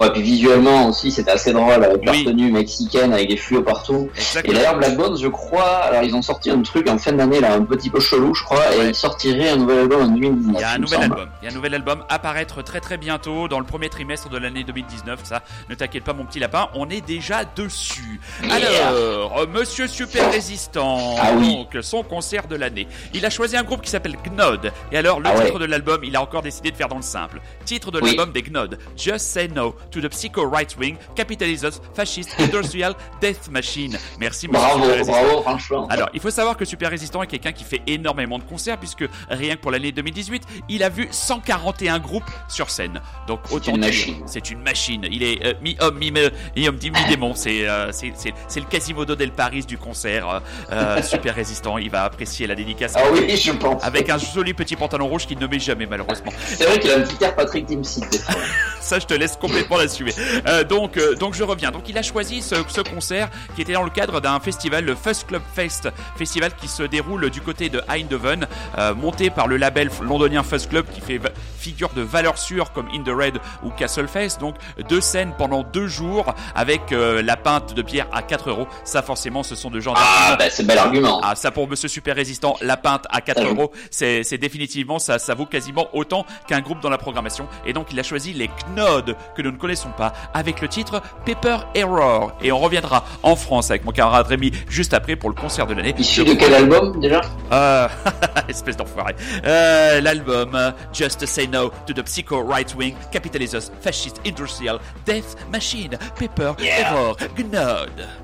Ouais, 0.00 0.10
puis 0.12 0.22
visuellement 0.22 0.88
aussi, 0.88 1.10
c'était 1.12 1.30
assez 1.30 1.52
drôle 1.52 1.72
avec 1.84 2.04
leur 2.04 2.14
Oui. 2.14 2.24
tenue 2.24 2.50
mexicaine 2.50 3.12
avec 3.12 3.28
des 3.28 3.36
fluos 3.36 3.62
partout. 3.62 4.10
Et 4.44 4.52
d'ailleurs, 4.52 4.76
Black 4.76 4.96
Bones, 4.96 5.16
je 5.16 5.28
crois, 5.28 5.76
alors 5.84 6.02
ils 6.02 6.14
ont 6.14 6.22
sorti 6.22 6.50
un 6.50 6.62
truc 6.62 6.88
en 6.88 6.98
fin 6.98 7.12
d'année 7.12 7.40
là, 7.40 7.54
un 7.54 7.62
petit 7.64 7.90
peu 7.90 8.00
chelou, 8.00 8.34
je 8.34 8.42
crois, 8.42 8.74
et 8.76 8.88
ils 8.88 8.94
sortiraient 8.94 9.50
un 9.50 9.56
nouvel 9.56 9.78
album 9.80 10.02
en 10.02 10.08
2019. 10.08 10.54
Il 10.56 10.60
y 10.60 10.64
a 10.64 10.70
un 10.70 10.78
nouvel 10.78 11.00
semble. 11.00 11.12
album. 11.14 11.28
Il 11.40 11.44
y 11.44 11.48
a 11.48 11.50
un 11.52 11.54
nouvel 11.54 11.74
album 11.74 12.04
à 12.08 12.18
paraître 12.18 12.62
très 12.62 12.80
très 12.80 12.96
bientôt 12.96 13.46
dans 13.48 13.60
le 13.60 13.64
premier 13.66 13.88
trimestre 13.88 14.28
de 14.28 14.38
l'année 14.38 14.64
2019. 14.64 15.20
Ça, 15.22 15.42
ne 15.70 15.74
t'inquiète 15.74 16.04
pas 16.04 16.12
mon 16.12 16.24
petit 16.24 16.40
lapin, 16.40 16.68
on 16.74 16.88
est 16.90 17.00
déjà 17.06 17.44
dessus. 17.44 18.20
Alors, 18.50 19.38
euh, 19.38 19.46
Monsieur 19.46 19.86
Super 19.86 20.30
Résistant, 20.32 21.16
Ah 21.20 21.32
oui. 21.36 21.54
donc 21.54 21.82
son 21.82 22.02
concert 22.02 22.46
de 22.48 22.56
l'année. 22.56 22.88
Il 23.12 23.24
a 23.26 23.30
choisi 23.30 23.56
un 23.56 23.62
groupe 23.62 23.82
qui 23.82 23.90
s'appelle 23.90 24.16
Gnod. 24.24 24.72
Et 24.92 24.98
alors, 24.98 25.20
le 25.20 25.28
Ah 25.28 25.36
ouais. 25.36 25.46
titre 25.46 25.58
de 25.58 25.64
l'album, 25.66 26.00
il 26.04 26.16
a 26.16 26.22
encore 26.22 26.42
décidé 26.42 26.70
de 26.70 26.76
faire 26.76 26.88
dans 26.88 26.96
le 26.96 27.02
simple. 27.02 27.40
Titre 27.64 27.90
de 27.90 28.00
Oui. 28.00 28.08
l'album 28.16 28.32
des 28.32 28.42
Gnod. 28.42 28.78
Just 28.96 29.26
say 29.26 29.48
no 29.48 29.74
to 29.90 30.00
the 30.00 30.12
psycho 30.12 30.44
right 30.44 30.74
wing, 30.78 30.96
capitalism, 31.14 31.70
fascist, 31.94 32.30
industrial, 32.38 32.94
death 33.20 33.48
machine. 33.50 33.96
Merci 34.18 34.48
Monsieur 34.48 34.66
Bravo, 34.66 34.82
Super 34.84 34.96
Résistant. 34.98 35.22
bravo, 35.22 35.42
franchement. 35.42 35.86
Alors, 35.90 36.08
il 36.14 36.20
faut 36.20 36.30
savoir 36.30 36.56
que 36.56 36.64
Super 36.64 36.90
Résistant 36.90 37.22
est 37.22 37.26
quelqu'un 37.26 37.52
qui 37.52 37.64
fait 37.64 37.82
énormément 37.86 38.38
de 38.38 38.44
concerts, 38.44 38.78
puisque 38.78 39.04
rien 39.30 39.56
que 39.56 39.60
pour 39.60 39.70
l'année 39.70 39.92
2018, 39.92 40.42
il 40.68 40.82
a 40.82 40.88
vu 40.88 41.08
141 41.10 41.98
groupes 41.98 42.30
sur 42.48 42.70
scène. 42.70 43.00
Donc, 43.26 43.40
autant 43.50 43.74
une 43.74 43.80
dire, 43.82 44.14
c'est 44.26 44.50
une 44.50 44.60
machine. 44.62 45.06
Il 45.10 45.22
est 45.22 45.44
euh, 45.44 45.54
mi-homme, 45.62 45.98
mi-homme, 45.98 46.76
mi-démon. 46.82 47.34
C'est 47.34 47.68
euh, 47.68 47.90
c'est- 47.92 48.12
c'est- 48.16 48.34
c'est 48.48 48.60
le 48.60 48.66
Quasimodo 48.66 49.14
del 49.14 49.32
Paris 49.32 49.64
du 49.64 49.78
concert. 49.78 50.28
euh, 50.28 50.40
euh, 50.72 51.02
Super 51.14 51.34
Résistant, 51.34 51.78
il 51.78 51.90
va 51.90 52.04
apprécier 52.04 52.46
la 52.46 52.54
dédicace. 52.54 52.94
Ah 52.96 53.02
oui, 53.12 53.36
je 53.36 53.52
pense. 53.52 53.82
Avec 53.84 54.08
un 54.10 54.18
joli 54.18 54.54
petit 54.54 54.76
pantalon 54.76 55.08
rouge 55.08 55.26
qu'il 55.26 55.38
ne 55.38 55.46
met 55.46 55.58
jamais, 55.58 55.86
malheureusement. 55.86 56.32
C'est 56.46 56.64
vrai 56.64 56.78
qu'il 56.78 56.90
a 56.90 56.96
un 56.96 57.00
petit 57.00 57.22
air 57.24 57.34
Patrick 57.34 57.66
fois. 57.68 58.06
Ça, 58.80 58.98
je 58.98 59.06
te 59.06 59.14
laisse 59.14 59.36
complètement 59.36 59.73
l'assumer. 59.76 60.12
Euh, 60.46 60.64
donc, 60.64 60.96
euh, 60.96 61.14
donc 61.14 61.34
je 61.34 61.42
reviens. 61.42 61.70
Donc, 61.70 61.88
il 61.88 61.96
a 61.98 62.02
choisi 62.02 62.42
ce, 62.42 62.56
ce 62.68 62.80
concert 62.80 63.28
qui 63.54 63.62
était 63.62 63.72
dans 63.72 63.82
le 63.82 63.90
cadre 63.90 64.20
d'un 64.20 64.38
festival, 64.40 64.84
le 64.84 64.94
Fuzz 64.94 65.24
Club 65.24 65.42
Fest, 65.54 65.88
festival 66.16 66.52
qui 66.54 66.68
se 66.68 66.82
déroule 66.82 67.30
du 67.30 67.40
côté 67.40 67.68
de 67.68 67.80
Eindhoven, 67.88 68.46
euh, 68.78 68.94
monté 68.94 69.30
par 69.30 69.46
le 69.48 69.56
label 69.56 69.90
londonien 70.02 70.42
Fuzz 70.42 70.66
Club 70.66 70.86
qui 70.92 71.00
fait 71.00 71.20
figure 71.58 71.90
de 71.94 72.02
valeur 72.02 72.36
sûre 72.38 72.72
comme 72.72 72.88
In 72.94 73.02
the 73.02 73.08
Red 73.14 73.38
ou 73.62 73.70
Castle 73.70 74.08
Fest. 74.08 74.40
Donc, 74.40 74.56
deux 74.88 75.00
scènes 75.00 75.32
pendant 75.38 75.62
deux 75.62 75.86
jours 75.86 76.34
avec 76.54 76.92
euh, 76.92 77.22
la 77.22 77.36
pinte 77.36 77.74
de 77.74 77.82
bière 77.82 78.06
à 78.12 78.22
4 78.22 78.50
euros. 78.50 78.66
Ça, 78.84 79.02
forcément, 79.02 79.42
ce 79.42 79.54
sont 79.54 79.70
de 79.70 79.80
gens 79.80 79.94
Ah, 79.96 80.36
bah 80.38 80.50
c'est 80.50 80.64
bel 80.66 80.78
argument. 80.78 81.20
ah, 81.22 81.34
ça 81.34 81.50
pour 81.50 81.68
Monsieur 81.68 81.88
Super 81.88 82.14
Résistant, 82.16 82.56
la 82.60 82.76
pinte 82.76 83.04
à 83.10 83.20
4 83.20 83.38
Ça 83.38 83.44
joue. 83.44 83.50
euros, 83.54 83.72
c'est 83.90 84.22
c'est 84.24 84.38
définitivement, 84.38 84.98
ça, 84.98 85.18
ça 85.18 85.34
vaut 85.34 85.46
quasiment 85.46 85.88
autant 85.92 86.26
qu'un 86.46 86.60
groupe 86.60 86.80
dans 86.80 86.90
la 86.90 86.98
programmation. 86.98 87.46
Et 87.66 87.72
donc 87.72 87.88
il 87.92 87.98
a 88.00 88.02
choisi 88.02 88.32
les 88.32 88.48
Knod, 88.74 89.16
que 89.36 89.42
nous 89.42 89.50
ne 89.50 89.56
connaissons 89.64 89.92
pas, 89.96 90.12
avec 90.34 90.60
le 90.60 90.68
titre 90.68 91.00
Paper 91.24 91.56
Error. 91.74 92.32
Et 92.42 92.52
on 92.52 92.58
reviendra 92.58 93.02
en 93.22 93.34
France 93.34 93.70
avec 93.70 93.82
mon 93.86 93.92
camarade 93.92 94.26
Rémi 94.26 94.52
juste 94.68 94.92
après 94.92 95.16
pour 95.16 95.30
le 95.30 95.34
concert 95.34 95.66
de 95.66 95.72
l'année. 95.72 95.94
Issu 95.96 96.22
de 96.22 96.34
quel 96.34 96.52
album 96.52 97.00
déjà? 97.00 97.22
Euh, 97.50 97.88
espèce 98.48 98.76
d'enfoiré. 98.76 99.16
Euh, 99.46 100.02
L'album 100.02 100.74
Just 100.92 101.24
Say 101.24 101.46
No 101.46 101.70
to 101.86 101.94
the 101.94 102.02
Psycho 102.02 102.44
Right 102.46 102.74
Wing, 102.74 102.94
Capitalism, 103.10 103.72
Fascist, 103.80 104.20
Industrial, 104.26 104.78
Death 105.06 105.34
Machine, 105.50 105.96
Paper 106.18 106.52
Yeah. 106.58 106.90
Error, 106.90 107.16
Gnod. 107.36 108.23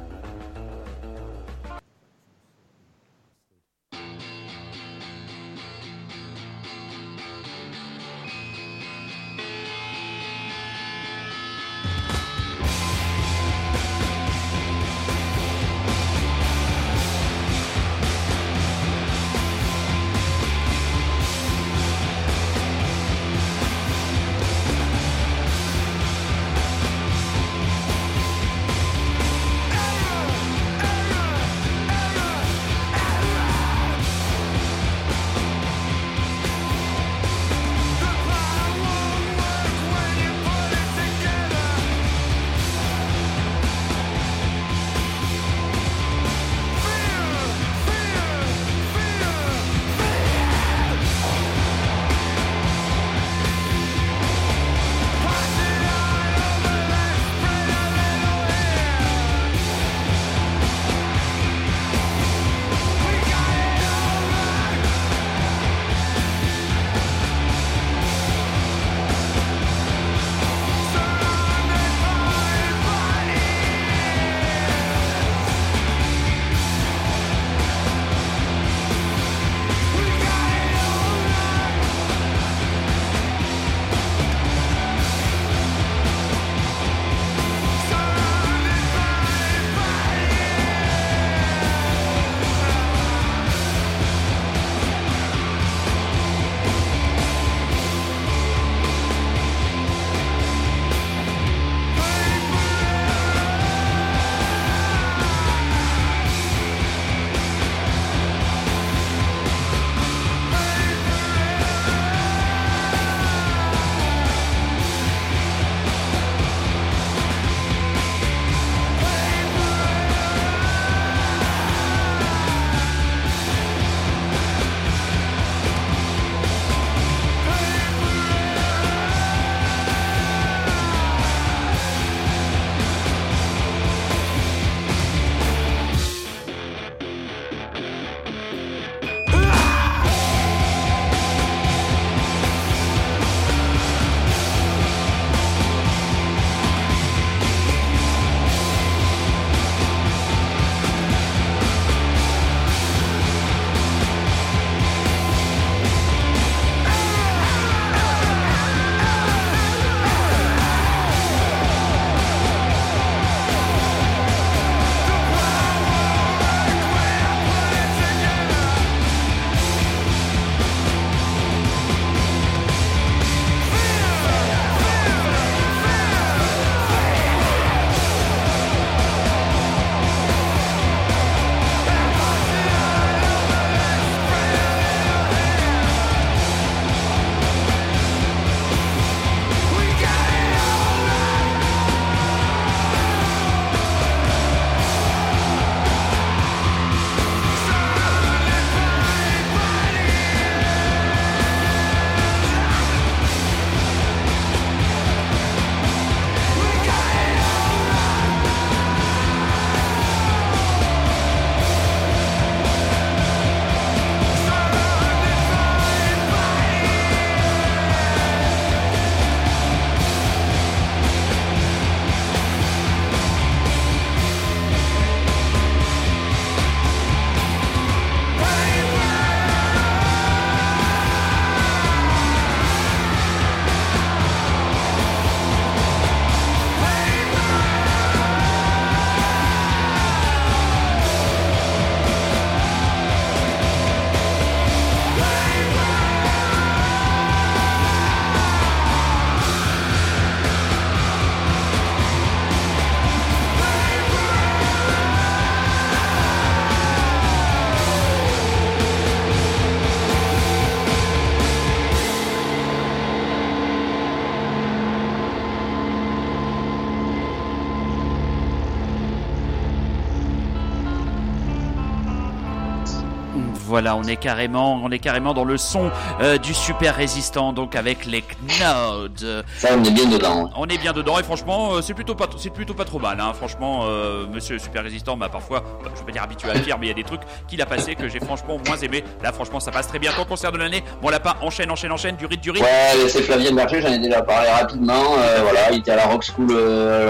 Voilà, 273.80 273.96
on 273.96 274.02
est 274.04 274.16
carrément, 274.16 274.78
on 274.84 274.90
est 274.90 274.98
carrément 274.98 275.32
dans 275.32 275.44
le 275.44 275.56
son 275.56 275.90
euh, 276.20 276.36
du 276.36 276.52
super 276.52 276.94
résistant, 276.96 277.54
donc 277.54 277.74
avec 277.74 278.04
les 278.04 278.22
Knods. 278.46 279.42
Ça, 279.56 279.68
on 279.74 279.82
est 279.82 279.90
bien 279.90 280.04
dedans. 280.04 280.48
hein. 280.48 280.50
On 280.54 280.66
est 280.66 280.76
bien 280.76 280.92
dedans 280.92 281.18
et 281.18 281.22
franchement, 281.22 281.70
euh, 281.72 281.80
c'est 281.80 281.94
plutôt 281.94 282.14
pas, 282.14 282.26
c'est 282.36 282.50
plutôt 282.52 282.74
pas 282.74 282.84
trop 282.84 282.98
mal. 282.98 283.18
Hein. 283.18 283.32
Franchement, 283.34 283.84
euh, 283.84 284.26
Monsieur 284.30 284.58
Super 284.58 284.82
Résistant 284.82 285.16
m'a 285.16 285.30
parfois, 285.30 285.60
bah, 285.82 285.90
je 285.94 286.00
vais 286.00 286.04
pas 286.04 286.12
dire 286.12 286.22
habitué 286.22 286.50
à 286.50 286.52
le 286.52 286.60
dire, 286.60 286.76
mais 286.78 286.88
il 286.88 286.88
y 286.90 286.92
a 286.92 286.94
des 286.94 287.04
trucs 287.04 287.22
qu'il 287.48 287.62
a 287.62 287.64
passé 287.64 287.94
que 287.94 288.06
j'ai 288.06 288.20
franchement 288.20 288.58
moins 288.66 288.76
aimé. 288.76 289.02
Là, 289.22 289.32
franchement, 289.32 289.60
ça 289.60 289.70
passe 289.70 289.88
très 289.88 289.98
bien. 289.98 290.12
Ton 290.14 290.26
concert 290.26 290.52
de 290.52 290.58
l'année, 290.58 290.84
mon 291.00 291.08
lapin 291.08 291.32
enchaîne, 291.40 291.70
enchaîne, 291.70 291.92
enchaîne, 291.92 292.16
du 292.16 292.26
rythme, 292.26 292.42
du 292.42 292.50
rythme. 292.50 292.66
Ouais, 292.66 293.08
c'est 293.08 293.22
Flavien 293.22 293.52
Berger, 293.54 293.80
j'en 293.80 293.92
ai 293.94 293.98
déjà 293.98 294.20
parlé 294.20 294.50
rapidement. 294.50 295.04
Voilà, 295.42 295.72
il 295.72 295.78
était 295.78 295.92
à 295.92 295.96
la 295.96 296.04
Rock 296.04 296.22
School, 296.22 296.52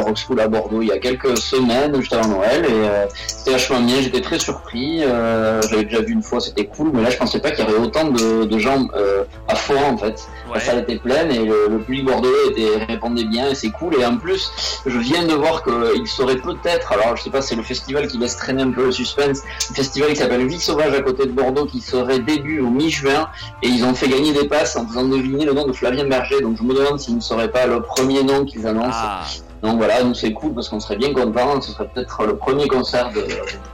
Rock 0.06 0.16
School 0.24 0.38
à 0.38 0.46
Bordeaux 0.46 0.82
il 0.82 0.88
y 0.88 0.92
a 0.92 0.98
quelques 1.00 1.36
semaines, 1.36 1.96
juste 2.00 2.12
avant 2.12 2.28
Noël, 2.28 2.64
et 2.64 3.08
c'était 3.26 3.50
vachement 3.50 3.80
bien. 3.80 4.00
J'étais 4.00 4.20
très 4.20 4.38
surpris. 4.38 5.00
J'avais 5.00 5.84
déjà 5.84 6.00
vu 6.02 6.12
une 6.12 6.22
fois, 6.22 6.38
c'était 6.40 6.59
cool, 6.66 6.90
mais 6.92 7.02
là, 7.02 7.10
je 7.10 7.16
pensais 7.16 7.40
pas 7.40 7.50
qu'il 7.50 7.64
y 7.64 7.68
aurait 7.68 7.78
autant 7.80 8.04
de, 8.04 8.44
de 8.44 8.58
gens 8.58 8.88
euh, 8.94 9.24
à 9.48 9.54
fond 9.54 9.82
en 9.82 9.96
fait. 9.96 10.26
Ouais. 10.48 10.54
La 10.54 10.60
salle 10.60 10.78
était 10.80 10.96
pleine 10.96 11.30
et 11.30 11.44
le, 11.44 11.68
le 11.68 11.78
public 11.78 12.04
bordelais 12.04 12.32
était, 12.50 12.84
répondait 12.86 13.24
bien 13.24 13.48
et 13.50 13.54
c'est 13.54 13.70
cool. 13.70 13.94
Et 14.00 14.04
en 14.04 14.16
plus, 14.16 14.50
je 14.86 14.98
viens 14.98 15.24
de 15.24 15.34
voir 15.34 15.62
qu'il 15.62 16.06
serait 16.06 16.36
peut-être, 16.36 16.92
alors 16.92 17.16
je 17.16 17.22
sais 17.22 17.30
pas, 17.30 17.42
c'est 17.42 17.54
le 17.54 17.62
festival 17.62 18.08
qui 18.08 18.18
laisse 18.18 18.36
traîner 18.36 18.62
un 18.62 18.70
peu 18.70 18.86
le 18.86 18.92
suspense, 18.92 19.42
un 19.70 19.74
festival 19.74 20.10
qui 20.10 20.16
s'appelle 20.16 20.46
Vie 20.46 20.60
Sauvage 20.60 20.92
à 20.94 21.02
côté 21.02 21.26
de 21.26 21.32
Bordeaux 21.32 21.66
qui 21.66 21.80
serait 21.80 22.18
début 22.18 22.60
au 22.60 22.70
mi-juin 22.70 23.28
et 23.62 23.68
ils 23.68 23.84
ont 23.84 23.94
fait 23.94 24.08
gagner 24.08 24.32
des 24.32 24.48
passes 24.48 24.76
en 24.76 24.86
faisant 24.86 25.04
deviner 25.04 25.44
le 25.44 25.52
nom 25.52 25.66
de 25.66 25.72
Flavien 25.72 26.04
Berger. 26.04 26.40
Donc 26.40 26.56
je 26.58 26.62
me 26.62 26.74
demande 26.74 26.98
s'il 26.98 27.16
ne 27.16 27.20
serait 27.20 27.50
pas 27.50 27.66
le 27.66 27.82
premier 27.82 28.22
nom 28.22 28.44
qu'ils 28.44 28.66
annoncent. 28.66 28.88
Ah, 28.92 29.24
Donc 29.62 29.76
voilà, 29.76 30.02
nous 30.02 30.14
c'est 30.14 30.32
cool 30.32 30.54
parce 30.54 30.68
qu'on 30.68 30.80
serait 30.80 30.96
bien 30.96 31.12
contents. 31.12 31.60
Ce 31.60 31.72
serait 31.72 31.88
peut-être 31.88 32.24
le 32.24 32.36
premier 32.36 32.66
concert 32.66 33.10
de 33.12 33.26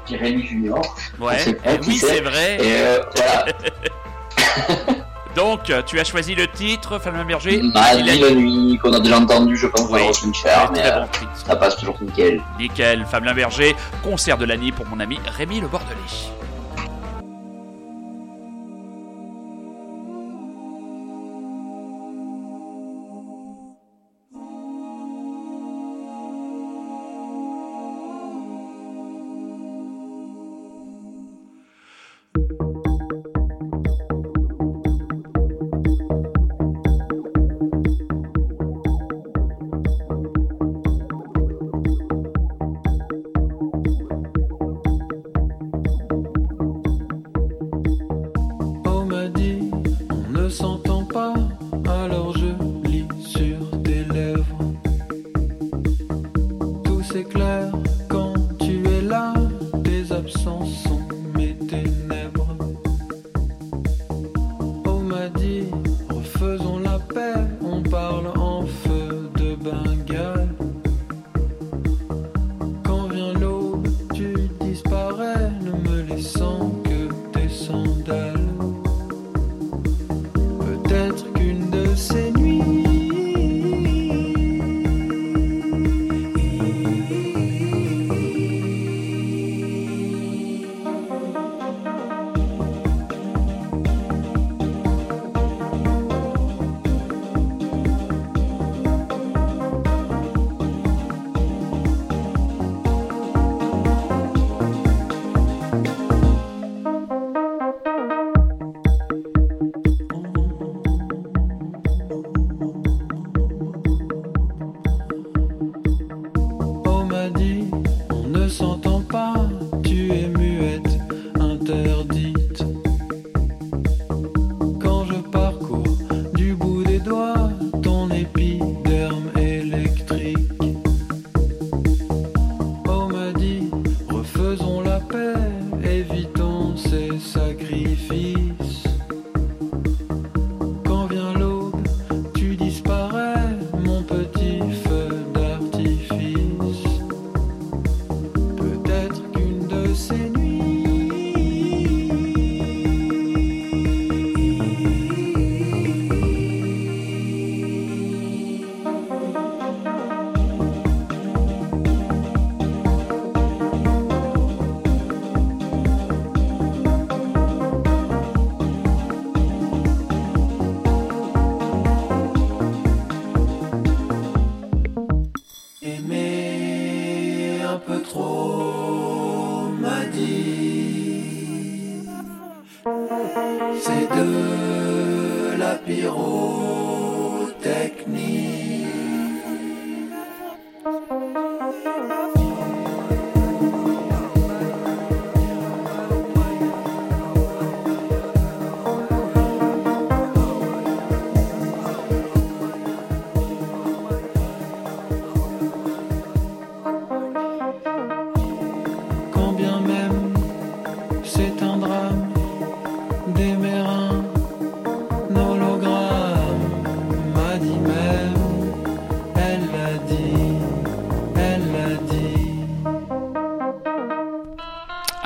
Pyrénées 0.05 0.43
Junior. 0.45 0.83
ouais. 1.21 1.37
Eh 1.65 1.79
oui, 1.87 1.97
c'est. 1.97 2.21
vrai. 2.21 2.57
Et 2.61 2.77
euh, 2.83 2.99
voilà, 3.15 3.47
Donc, 5.37 5.69
euh, 5.69 5.83
tu 5.85 6.01
as 6.01 6.05
choisi 6.05 6.35
le 6.35 6.47
titre, 6.49 6.99
Fabien 6.99 7.25
Berger. 7.25 7.61
Ma 7.75 7.93
Il 7.95 8.21
la 8.21 8.31
nuit 8.31 8.79
qu'on 8.83 8.91
a 8.95 9.01
déjà 9.01 9.19
entendu, 9.19 9.55
je 9.55 9.67
pense, 9.67 9.87
Oui. 9.91 10.01
dans 10.07 10.33
Chair, 10.33 10.71
mais 10.73 10.81
euh, 10.83 11.01
bon 11.01 11.07
ça 11.35 11.57
passe 11.57 11.77
toujours 11.77 11.97
nickel. 12.01 12.41
Nickel, 12.59 13.05
Fabien 13.05 13.35
Berger, 13.35 13.77
concert 14.03 14.39
de 14.39 14.47
l'année 14.47 14.73
pour 14.73 14.87
mon 14.87 14.99
ami 14.99 15.21
Rémi 15.37 15.61
Le 15.61 15.69
Bordelais. 15.69 15.97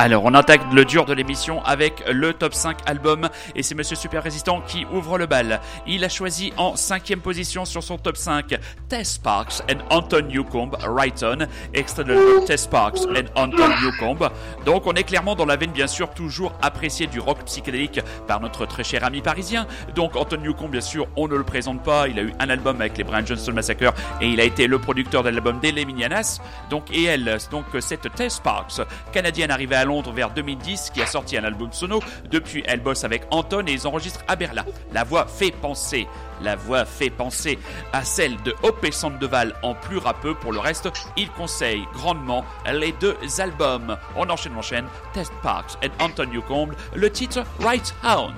Alors, 0.02 0.24
on 0.24 0.32
attaque 0.32 0.62
le 0.72 0.86
dur 0.86 1.04
de 1.04 1.12
l'émission 1.12 1.62
avec 1.62 2.02
le 2.10 2.32
top 2.32 2.54
5 2.54 2.78
album 2.86 3.28
et 3.54 3.62
c'est 3.62 3.74
Monsieur 3.74 3.96
Super 3.96 4.22
Résistant 4.22 4.62
qui 4.62 4.86
ouvre 4.90 5.18
le 5.18 5.26
bal. 5.26 5.60
Il 5.86 6.02
a 6.06 6.08
choisi 6.08 6.54
en 6.56 6.74
cinquième 6.74 7.20
position 7.20 7.66
sur 7.66 7.82
son 7.82 7.98
top 7.98 8.16
5 8.16 8.58
Tess 8.88 9.12
Sparks 9.12 9.60
and 9.70 9.80
Anton 9.90 10.22
Newcomb, 10.22 10.70
Right 10.80 11.22
On, 11.22 11.46
extrait 11.74 12.04
de 12.04 12.46
Tess 12.46 12.62
Sparks 12.62 13.00
and 13.14 13.28
Anton 13.34 13.68
Newcomb. 13.82 14.30
Donc, 14.64 14.86
on 14.86 14.94
est 14.94 15.02
clairement 15.02 15.34
dans 15.34 15.44
la 15.44 15.56
veine, 15.56 15.72
bien 15.72 15.86
sûr, 15.86 16.08
toujours 16.14 16.54
apprécié 16.62 17.06
du 17.06 17.20
rock 17.20 17.44
psychédélique 17.44 18.00
par 18.26 18.40
notre 18.40 18.64
très 18.64 18.84
cher 18.84 19.04
ami 19.04 19.20
parisien. 19.20 19.66
Donc, 19.94 20.16
Anton 20.16 20.38
Newcomb, 20.38 20.68
bien 20.68 20.80
sûr, 20.80 21.08
on 21.16 21.28
ne 21.28 21.36
le 21.36 21.44
présente 21.44 21.82
pas. 21.82 22.08
Il 22.08 22.18
a 22.18 22.22
eu 22.22 22.32
un 22.38 22.48
album 22.48 22.80
avec 22.80 22.96
les 22.96 23.04
Brian 23.04 23.26
Johnson 23.26 23.52
Massacre 23.52 23.92
et 24.22 24.30
il 24.30 24.40
a 24.40 24.44
été 24.44 24.66
le 24.66 24.78
producteur 24.78 25.22
de 25.22 25.28
l'album 25.28 25.60
des 25.60 25.72
Leminianas. 25.72 26.40
Donc, 26.70 26.86
et 26.90 27.04
elle, 27.04 27.36
donc 27.50 27.66
cette 27.80 28.10
Tess 28.14 28.36
Sparks, 28.36 28.80
canadienne 29.12 29.50
arrivée 29.50 29.76
à 29.76 29.84
Londres 29.84 29.89
vers 30.12 30.31
2010, 30.31 30.90
qui 30.94 31.03
a 31.03 31.07
sorti 31.07 31.37
un 31.37 31.44
album 31.44 31.72
sono. 31.72 32.00
Depuis, 32.31 32.62
elle 32.66 32.81
bosse 32.81 33.05
avec 33.05 33.22
Anton 33.31 33.64
et 33.66 33.72
ils 33.72 33.87
enregistrent 33.87 34.24
à 34.29 34.37
Berlin. 34.37 34.64
La 34.92 35.05
voix 35.05 35.26
fait 35.26 35.50
penser, 35.50 36.07
la 36.40 36.57
voix 36.57 36.85
fait 36.85 37.11
penser 37.11 37.59
à 37.92 38.05
celle 38.05 38.40
de 38.42 38.55
Opé 38.62 38.92
Sandoval 38.92 39.55
en 39.62 39.74
plus 39.74 39.98
rappeux. 39.98 40.35
Pour 40.35 40.53
le 40.53 40.61
reste, 40.61 40.88
il 41.16 41.29
conseille 41.31 41.85
grandement 41.92 42.44
les 42.72 42.92
deux 42.92 43.16
albums. 43.38 43.96
On 44.16 44.29
enchaîne, 44.31 44.53
on 44.55 44.61
enchaîne. 44.61 44.87
Test 45.12 45.33
Parks 45.42 45.76
et 45.83 45.90
Anton 46.00 46.26
Newcomb, 46.26 46.70
le 46.94 47.11
titre 47.11 47.42
Right 47.59 47.94
On. 48.05 48.31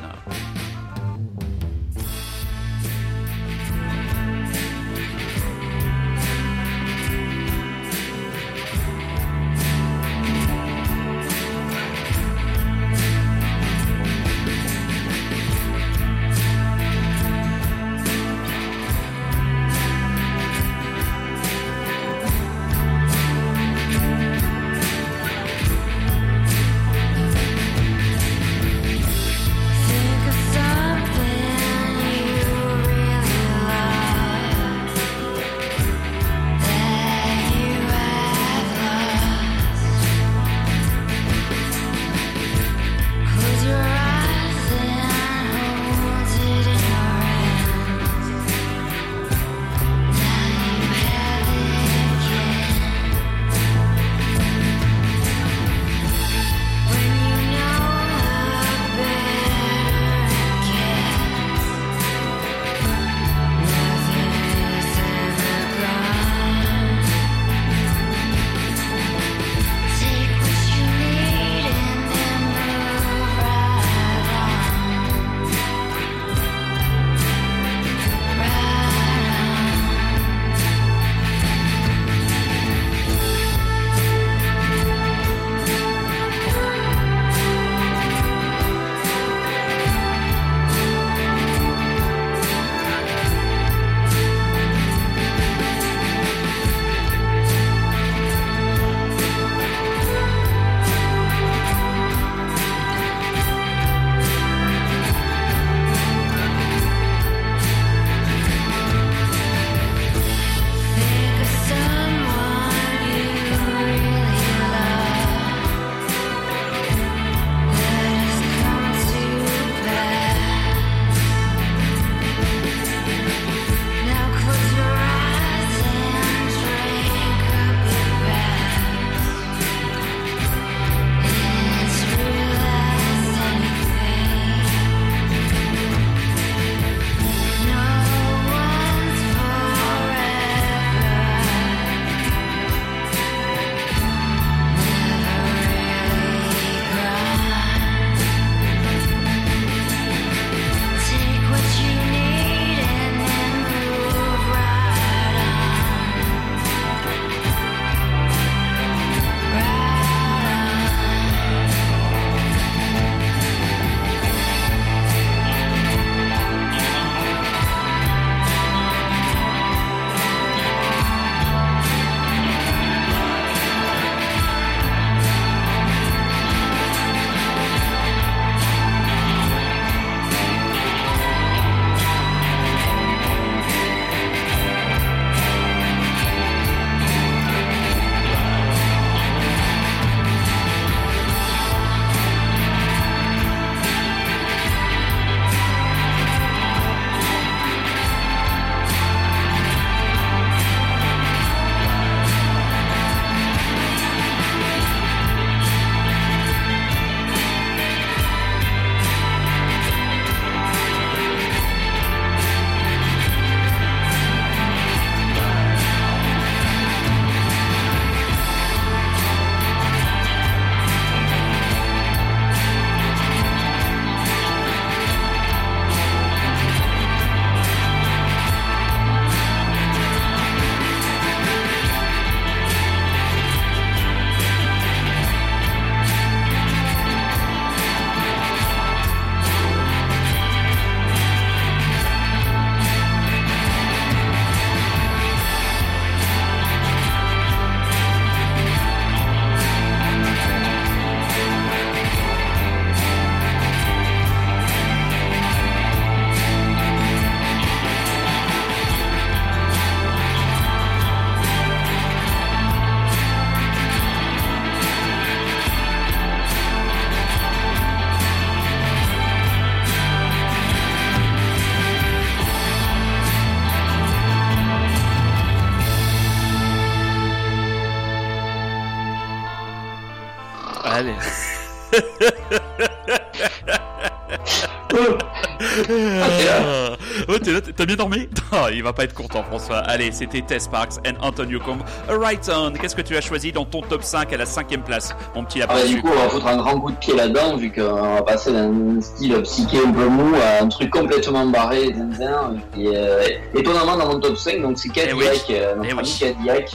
Il 288.73 288.83
va 288.83 288.93
pas 288.93 289.05
être 289.05 289.15
content, 289.15 289.43
François. 289.43 289.79
Allez, 289.79 290.11
c'était 290.13 290.41
Tess 290.43 290.67
Parks 290.69 290.95
and 291.07 291.15
Antonio 291.23 291.61
Combe. 291.61 291.83
Right 292.09 292.51
On. 292.55 292.73
Qu'est-ce 292.73 292.97
que 292.97 293.03
tu 293.03 293.17
as 293.17 293.21
choisi 293.21 293.53
dans 293.53 293.65
ton 293.65 293.81
top 293.83 294.03
5 294.03 294.33
à 294.33 294.37
la 294.37 294.47
cinquième 294.47 294.83
place, 294.83 295.15
mon 295.35 295.45
petit 295.45 295.61
Ah 295.63 295.67
lapin 295.67 295.75
bah, 295.81 295.87
du 295.87 296.01
coup, 296.03 296.09
on 296.13 296.23
va 296.23 296.29
foutre 296.29 296.47
un 296.47 296.57
grand 296.57 296.81
coup 296.81 296.91
de 296.91 296.97
pied 296.97 297.15
là-dedans, 297.15 297.57
vu 297.57 297.71
qu'on 297.73 298.15
va 298.15 298.23
passer 298.23 298.53
d'un 298.53 299.01
style 299.01 299.41
psyché 299.43 299.79
un 299.87 299.93
peu 299.93 300.07
mou 300.07 300.35
à 300.37 300.63
un 300.65 300.69
truc 300.69 300.91
complètement 300.91 301.47
barré, 301.47 301.93
zinzin, 301.95 302.57
et 302.77 302.89
euh, 302.95 303.23
étonnamment 303.55 303.97
dans 303.97 304.07
mon 304.13 304.21
top 304.21 304.37
5, 304.37 304.61
donc 304.63 304.79
c'est 304.79 304.89
Cadillac, 304.91 305.45
oui. 305.49 305.55
euh, 305.57 305.75
notre 305.77 305.89
Eh 305.89 305.93
ami 305.93 306.01
oui. 306.03 306.19
Cadillac, 306.21 306.71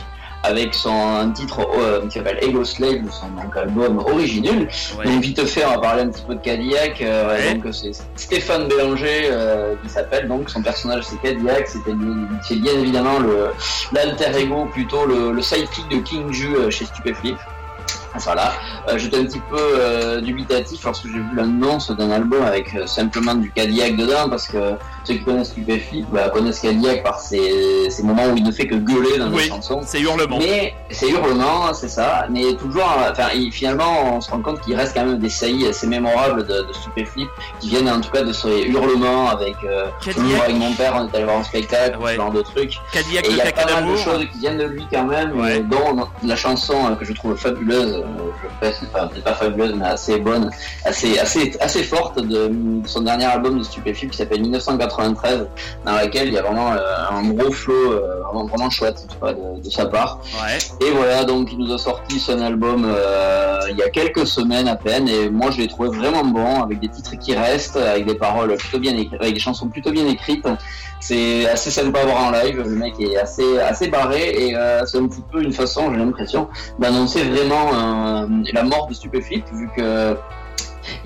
avec 0.48 0.74
son 0.74 1.32
titre 1.34 1.60
euh, 1.78 2.02
qui 2.08 2.18
s'appelle 2.18 2.40
Ego 2.42 2.64
Slave, 2.64 3.02
son 3.12 3.30
album 3.60 4.00
original. 4.00 4.68
Ouais. 4.98 5.06
Donc 5.06 5.22
vite 5.22 5.46
fait, 5.46 5.66
on 5.66 5.72
va 5.72 5.78
parler 5.80 6.04
un 6.04 6.10
petit 6.10 6.24
peu 6.28 6.36
de 6.36 6.42
Cadillac. 6.42 7.02
euh, 7.02 7.28
Ouais. 7.28 7.54
Donc 7.56 7.74
c'est 7.74 7.92
Stéphane 8.16 8.68
Bélanger 8.68 9.28
euh, 9.32 9.76
qui 9.84 9.90
s'appelle 9.90 10.28
donc 10.28 10.50
son 10.50 10.62
personnage 10.62 11.04
c'est 11.04 11.22
Cadillac. 11.22 11.68
C'était 11.68 11.92
c'est 12.48 12.56
bien 12.56 12.74
évidemment 12.74 13.20
le 13.20 13.50
l'alter 13.94 14.38
ego 14.40 14.66
plutôt 14.72 15.06
le, 15.06 15.32
le 15.32 15.42
sidekick 15.42 15.88
de 15.90 15.98
King 15.98 16.32
Ju 16.32 16.48
chez 16.72 16.86
Stupéflip. 16.86 17.38
Voilà. 18.20 18.54
Euh, 18.90 18.98
J'étais 18.98 19.18
un 19.20 19.26
petit 19.26 19.42
peu 19.50 19.58
euh, 19.60 20.22
dubitatif 20.22 20.84
lorsque 20.84 21.06
j'ai 21.06 21.20
vu 21.20 21.36
l'annonce 21.36 21.92
d'un 21.92 22.10
album 22.10 22.42
avec 22.44 22.74
euh, 22.74 22.88
simplement 22.88 23.36
du 23.36 23.52
Cadillac 23.52 23.96
dedans 23.96 24.28
parce 24.30 24.48
que 24.48 24.74
ceux 25.08 25.14
qui 25.16 25.24
connaissent 25.24 25.50
Stupéflip 25.50 26.06
bah, 26.12 26.30
connaissent 26.30 26.60
Cadillac 26.60 27.04
par 27.04 27.20
ces, 27.20 27.90
ces 27.90 28.04
moments 28.04 28.26
où 28.28 28.36
il 28.38 28.44
ne 28.44 28.52
fait 28.52 28.68
que 28.68 28.76
gueuler 28.76 29.18
dans 29.18 29.30
Oui. 29.32 29.44
les 29.44 29.50
chansons. 29.50 29.80
C'est 29.86 30.00
hurlement. 30.02 30.38
Mais 30.40 30.74
c'est 30.92 31.10
hurlement, 31.10 31.74
c'est 31.74 31.88
ça. 31.88 32.26
Mais 32.30 32.54
toujours, 32.56 32.84
enfin, 33.12 33.28
il- 33.34 33.52
finalement, 33.52 34.16
on 34.16 34.22
se 34.22 34.30
rend 34.30 34.42
compte 34.42 34.62
qu'il 34.62 34.76
reste 34.76 34.94
quand 34.96 35.06
même 35.06 35.20
des 35.20 35.30
saillies 35.30 35.68
assez 35.68 35.88
mémorables 35.88 36.46
de, 36.46 36.64
de 36.64 36.74
Stupéflip, 36.74 37.28
qui 37.60 37.70
viennent 37.70 37.90
en 37.90 38.02
tout 38.02 38.12
cas 38.12 38.24
de 38.24 38.34
ce 38.34 38.48
hurlement 38.68 39.30
avec. 39.30 39.56
Euh, 39.64 39.88
toujours 40.02 40.44
avec 40.44 40.56
mon 40.58 40.74
père, 40.74 40.94
on 40.96 41.08
est 41.08 41.16
allé 41.16 41.24
voir 41.26 41.38
un 41.38 41.44
spectacle, 41.44 41.98
Ouais. 42.00 42.12
ce 42.12 42.16
genre 42.18 42.32
de 42.32 42.42
trucs. 42.42 42.78
Cadillac 42.92 43.26
Et 43.26 43.30
il 43.32 43.38
y 43.38 43.42
a 43.42 43.52
pas 43.52 43.66
mal 43.74 43.88
de 43.92 43.96
choses 43.96 44.26
qui 44.32 44.40
viennent 44.40 44.58
de 44.58 44.66
lui 44.66 44.84
quand 44.92 45.06
même, 45.06 45.40
Ouais. 45.40 45.60
euh, 45.60 45.64
dont 45.64 46.06
la 46.24 46.36
chanson 46.36 46.74
euh, 46.92 46.96
que 46.96 47.06
je 47.06 47.14
trouve 47.14 47.36
fabuleuse, 47.38 48.04
je 48.62 48.68
pense, 48.68 48.76
enfin, 48.94 49.08
peut-être 49.08 49.24
pas 49.24 49.34
fabuleuse, 49.34 49.74
mais 49.78 49.86
assez 49.86 50.20
bonne, 50.20 50.52
assez, 50.86 51.18
assez, 51.20 51.56
assez 51.60 51.84
forte 51.84 52.20
de, 52.20 52.52
son 52.86 53.02
dernier 53.02 53.26
album 53.26 53.58
de 53.60 53.64
Stupéflip 53.64 54.12
qui 54.12 54.18
s'appelle 54.18 54.42
1993, 54.98 55.48
dans 55.86 55.94
laquelle 55.94 56.28
il 56.28 56.34
y 56.34 56.38
a 56.38 56.42
vraiment 56.42 56.72
euh, 56.72 56.78
un 57.10 57.24
gros 57.30 57.52
flow, 57.52 57.74
euh, 57.74 58.22
vraiment, 58.24 58.46
vraiment 58.46 58.70
chouette, 58.70 59.08
vois, 59.20 59.34
de, 59.34 59.62
de 59.62 59.70
sa 59.70 59.86
part. 59.86 60.20
Ouais. 60.44 60.58
Et 60.86 60.92
voilà, 60.92 61.24
donc 61.24 61.52
il 61.52 61.60
nous 61.60 61.74
a 61.74 61.78
sorti 61.78 62.20
son 62.20 62.40
album 62.42 62.86
euh, 62.86 63.60
il 63.70 63.78
y 63.78 63.84
a 63.84 63.90
quelques 63.90 64.26
semaines 64.28 64.68
à 64.68 64.76
peine, 64.76 65.08
et 65.08 65.30
moi 65.30 65.52
je 65.52 65.60
l'ai 65.60 65.68
trouvé 65.68 65.90
vraiment 65.90 66.24
bon, 66.24 66.64
avec 66.64 66.80
des 66.80 66.90
titres 66.90 67.18
qui 67.20 67.36
restent, 67.36 67.78
avec 67.78 68.06
des 68.06 68.16
paroles 68.16 68.56
plutôt 68.56 68.80
bien 68.80 68.96
écrites, 68.98 69.22
avec 69.22 69.34
des 69.34 69.40
chansons 69.40 69.68
plutôt 69.68 69.92
bien 69.92 70.08
écrites. 70.08 70.48
C'est 71.00 71.48
assez 71.48 71.70
sympa 71.70 72.00
à 72.00 72.06
voir 72.06 72.26
en 72.26 72.32
live, 72.32 72.58
le 72.58 72.76
mec 72.76 72.96
est 73.00 73.18
assez 73.18 73.60
assez 73.60 73.88
barré, 73.88 74.30
et 74.30 74.56
c'est 74.88 74.98
un 74.98 75.08
petit 75.08 75.22
peu 75.32 75.44
une 75.44 75.54
façon, 75.54 75.92
j'ai 75.94 76.00
l'impression, 76.00 76.48
d'annoncer 76.80 77.24
vraiment 77.24 77.72
la 78.52 78.64
mort 78.64 78.88
de 78.88 78.96
Stupéflip, 78.96 79.46
vu 79.54 79.70
que 79.78 80.18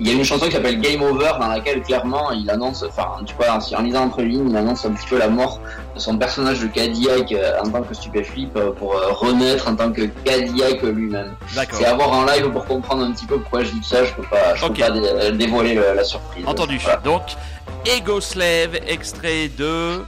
il 0.00 0.06
y 0.06 0.10
a 0.10 0.14
une 0.14 0.24
chanson 0.24 0.46
qui 0.46 0.52
s'appelle 0.52 0.80
Game 0.80 1.02
Over 1.02 1.32
dans 1.40 1.48
laquelle 1.48 1.82
clairement 1.82 2.30
il 2.32 2.48
annonce, 2.50 2.84
enfin 2.88 3.08
tu 3.26 3.34
vois, 3.34 3.46
en 3.76 3.82
lisant 3.82 4.04
entre 4.04 4.22
lignes, 4.22 4.50
il 4.50 4.56
annonce 4.56 4.84
un 4.84 4.92
petit 4.92 5.06
peu 5.08 5.18
la 5.18 5.28
mort 5.28 5.60
de 5.94 6.00
son 6.00 6.16
personnage 6.16 6.60
de 6.60 6.66
Cadillac 6.68 7.32
euh, 7.32 7.60
en 7.64 7.68
tant 7.68 7.82
que 7.82 7.94
Stupéflip 7.94 8.56
euh, 8.56 8.72
pour 8.72 8.94
euh, 8.94 9.12
renaître 9.12 9.68
en 9.68 9.74
tant 9.76 9.92
que 9.92 10.02
Cadillac 10.24 10.82
lui-même. 10.82 11.32
C'est 11.72 11.84
à 11.84 11.94
voir 11.94 12.10
en 12.12 12.24
live 12.24 12.50
pour 12.50 12.64
comprendre 12.64 13.04
un 13.04 13.12
petit 13.12 13.26
peu 13.26 13.38
pourquoi 13.38 13.62
je 13.64 13.70
dis 13.72 13.84
ça, 13.84 14.04
je 14.04 14.12
peux 14.14 14.22
pas, 14.22 14.54
je 14.54 14.66
peux 14.66 14.74
pas 14.74 14.90
dé- 14.90 15.32
dévoiler 15.32 15.74
le- 15.74 15.94
la 15.94 16.04
surprise. 16.04 16.44
Entendu. 16.46 16.78
Voilà. 16.82 17.00
Donc, 17.04 17.22
Ego 17.84 18.20
Slave, 18.20 18.76
extrait 18.86 19.48
de 19.58 20.02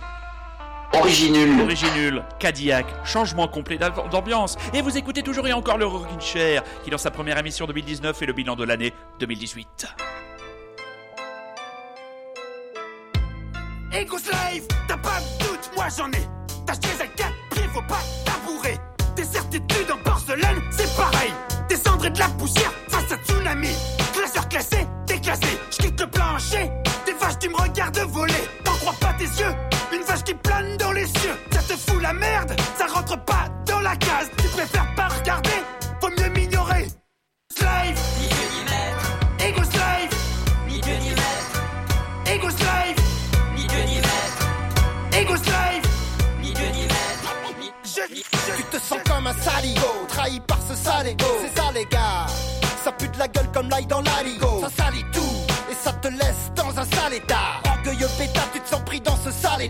Originul. 0.94 1.60
Originul, 1.60 2.22
Cadillac, 2.38 2.86
changement 3.04 3.48
complet 3.48 3.78
d'ambiance. 4.10 4.56
Et 4.72 4.80
vous 4.80 4.96
écoutez 4.96 5.22
toujours 5.22 5.46
et 5.48 5.52
encore 5.52 5.76
le 5.76 5.86
Rockin' 5.86 6.20
Chair, 6.20 6.62
qui 6.84 6.90
dans 6.90 6.98
sa 6.98 7.10
première 7.10 7.36
émission 7.38 7.66
2019 7.66 8.16
fait 8.16 8.26
le 8.26 8.32
bilan 8.32 8.54
de 8.54 8.64
l'année 8.64 8.92
2018. 9.18 9.86
Ego 13.92 14.18
Slave, 14.18 14.66
t'as 14.88 14.96
pas 14.96 15.20
de 15.20 15.44
doute, 15.44 15.70
moi 15.76 15.86
j'en 15.96 16.10
ai. 16.10 16.26
T'as 16.66 16.74
jeté 16.74 16.88
à 17.00 17.06
quatre 17.06 17.34
pieds, 17.50 17.68
faut 17.72 17.82
pas 17.82 18.02
tabourer. 18.24 18.78
Tes 19.16 19.24
certitudes 19.24 19.90
en 19.92 19.98
porcelaine, 19.98 20.62
c'est 20.70 20.96
pareil. 20.96 21.32
Des 21.68 21.76
cendres 21.76 22.06
et 22.06 22.10
de 22.10 22.18
la 22.18 22.28
poussière 22.28 22.72
face 22.88 23.12
à 23.12 23.16
tsunami. 23.16 23.70
Classeur 24.12 24.48
classé, 24.48 24.86
déclassé. 25.06 25.58
J'quitte 25.70 26.00
le 26.00 26.06
plancher, 26.08 26.70
des 27.06 27.12
vaches 27.12 27.38
tu 27.40 27.48
me 27.48 27.56
regardes 27.56 27.98
voler. 27.98 28.32
T'en 28.64 28.72
crois 28.72 28.94
pas 29.00 29.12
tes 29.12 29.24
yeux, 29.24 29.54
dans 30.78 30.92
les 30.92 31.06
cieux. 31.06 31.36
Ça 31.52 31.60
te 31.60 31.76
fout 31.78 32.00
la 32.02 32.12
merde, 32.12 32.54
ça 32.78 32.86
rentre 32.86 33.16
pas 33.24 33.48
dans 33.66 33.80
la 33.80 33.96
case. 33.96 34.30
Tu 34.38 34.48
préfères 34.48 34.94
pas 34.94 35.08
regarder, 35.08 35.62
faut 36.00 36.10
mieux 36.10 36.28
m'ignorer. 36.30 36.86
Slave, 37.56 37.98
ni 38.20 38.26
Dieu 38.28 38.46
ni 38.54 38.64
maître. 38.64 39.46
Ego 39.46 39.64
Slave, 39.64 40.10
ni 40.68 40.80
Dieu 40.80 40.96
ni 40.96 41.10
maître. 41.10 42.32
Ego 42.32 42.50
Slave, 42.50 42.96
ni 43.56 43.66
Dieu 43.66 43.84
ni 43.86 43.96
maître. 43.96 45.18
Ego 45.18 45.36
Slave, 45.36 45.82
ni 46.42 46.52
Dieu 46.52 46.66
ni 46.72 46.82
maître. 46.82 46.90
Je, 47.84 48.00
je, 48.16 48.56
Tu 48.56 48.64
te 48.64 48.78
sens 48.78 48.98
comme 49.08 49.26
un 49.26 49.34
saligo, 49.34 50.06
trahi 50.08 50.40
par 50.40 50.58
ce 50.68 50.74
sale 50.74 51.08
ego. 51.08 51.26
C'est 51.42 51.60
ça 51.60 51.70
les 51.72 51.84
gars, 51.86 52.26
ça 52.82 52.90
pue 52.92 53.08
de 53.08 53.18
la 53.18 53.28
gueule 53.28 53.48
comme 53.52 53.68
l'ail 53.68 53.86
dans 53.86 54.00
l'aligo. 54.00 54.60
Ça 54.62 54.84
salit 54.84 55.04
tout, 55.12 55.36
et 55.70 55.74
ça 55.74 55.92
te 55.92 56.08
laisse 56.08 56.50
dans 56.56 56.70
un 56.70 56.84
sale 56.84 57.14
état. 57.14 57.60
Orgueilleux 57.76 58.08
pétard, 58.18 58.50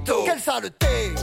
Quelle 0.03 0.41
saleté 0.41 1.15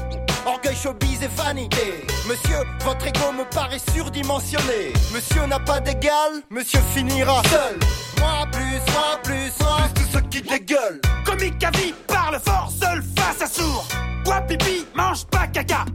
Orgueil, 0.45 0.75
showbiz 0.75 1.21
et 1.21 1.29
vanité. 1.35 2.05
Monsieur, 2.27 2.57
votre 2.83 3.05
ego 3.05 3.31
me 3.31 3.43
paraît 3.53 3.81
surdimensionné. 3.93 4.93
Monsieur 5.13 5.45
n'a 5.45 5.59
pas 5.59 5.79
d'égal, 5.79 6.41
monsieur 6.49 6.79
finira 6.93 7.41
seul. 7.49 7.77
Moi 8.19 8.47
plus, 8.51 8.93
moi 8.93 9.19
plus, 9.23 9.51
moi 9.59 9.77
plus 9.93 10.03
tous 10.03 10.11
ceux 10.13 10.21
qui 10.29 10.41
dégueulent. 10.41 11.01
Comique 11.25 11.63
à 11.63 11.71
vie, 11.71 11.93
parle 12.07 12.39
fort, 12.39 12.71
seul 12.71 13.03
face 13.17 13.41
à 13.41 13.47
sourd. 13.47 13.85
Bois 14.23 14.41
pipi, 14.41 14.85
mange 14.95 15.25
pas 15.25 15.47
caca. 15.47 15.85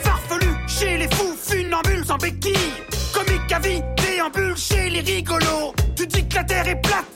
Farfelu 0.00 0.50
chez 0.66 0.98
les 0.98 1.08
fous, 1.08 1.34
funambules 1.36 2.04
sans 2.04 2.18
béquille. 2.18 2.72
Comique 3.14 3.52
à 3.52 3.58
vie, 3.60 3.82
déambule 3.96 4.56
chez 4.56 4.90
les 4.90 5.00
rigolos. 5.00 5.74
Tu 5.96 6.06
dis 6.06 6.28
que 6.28 6.34
la 6.34 6.44
terre 6.44 6.68
est 6.68 6.80
plate, 6.82 7.06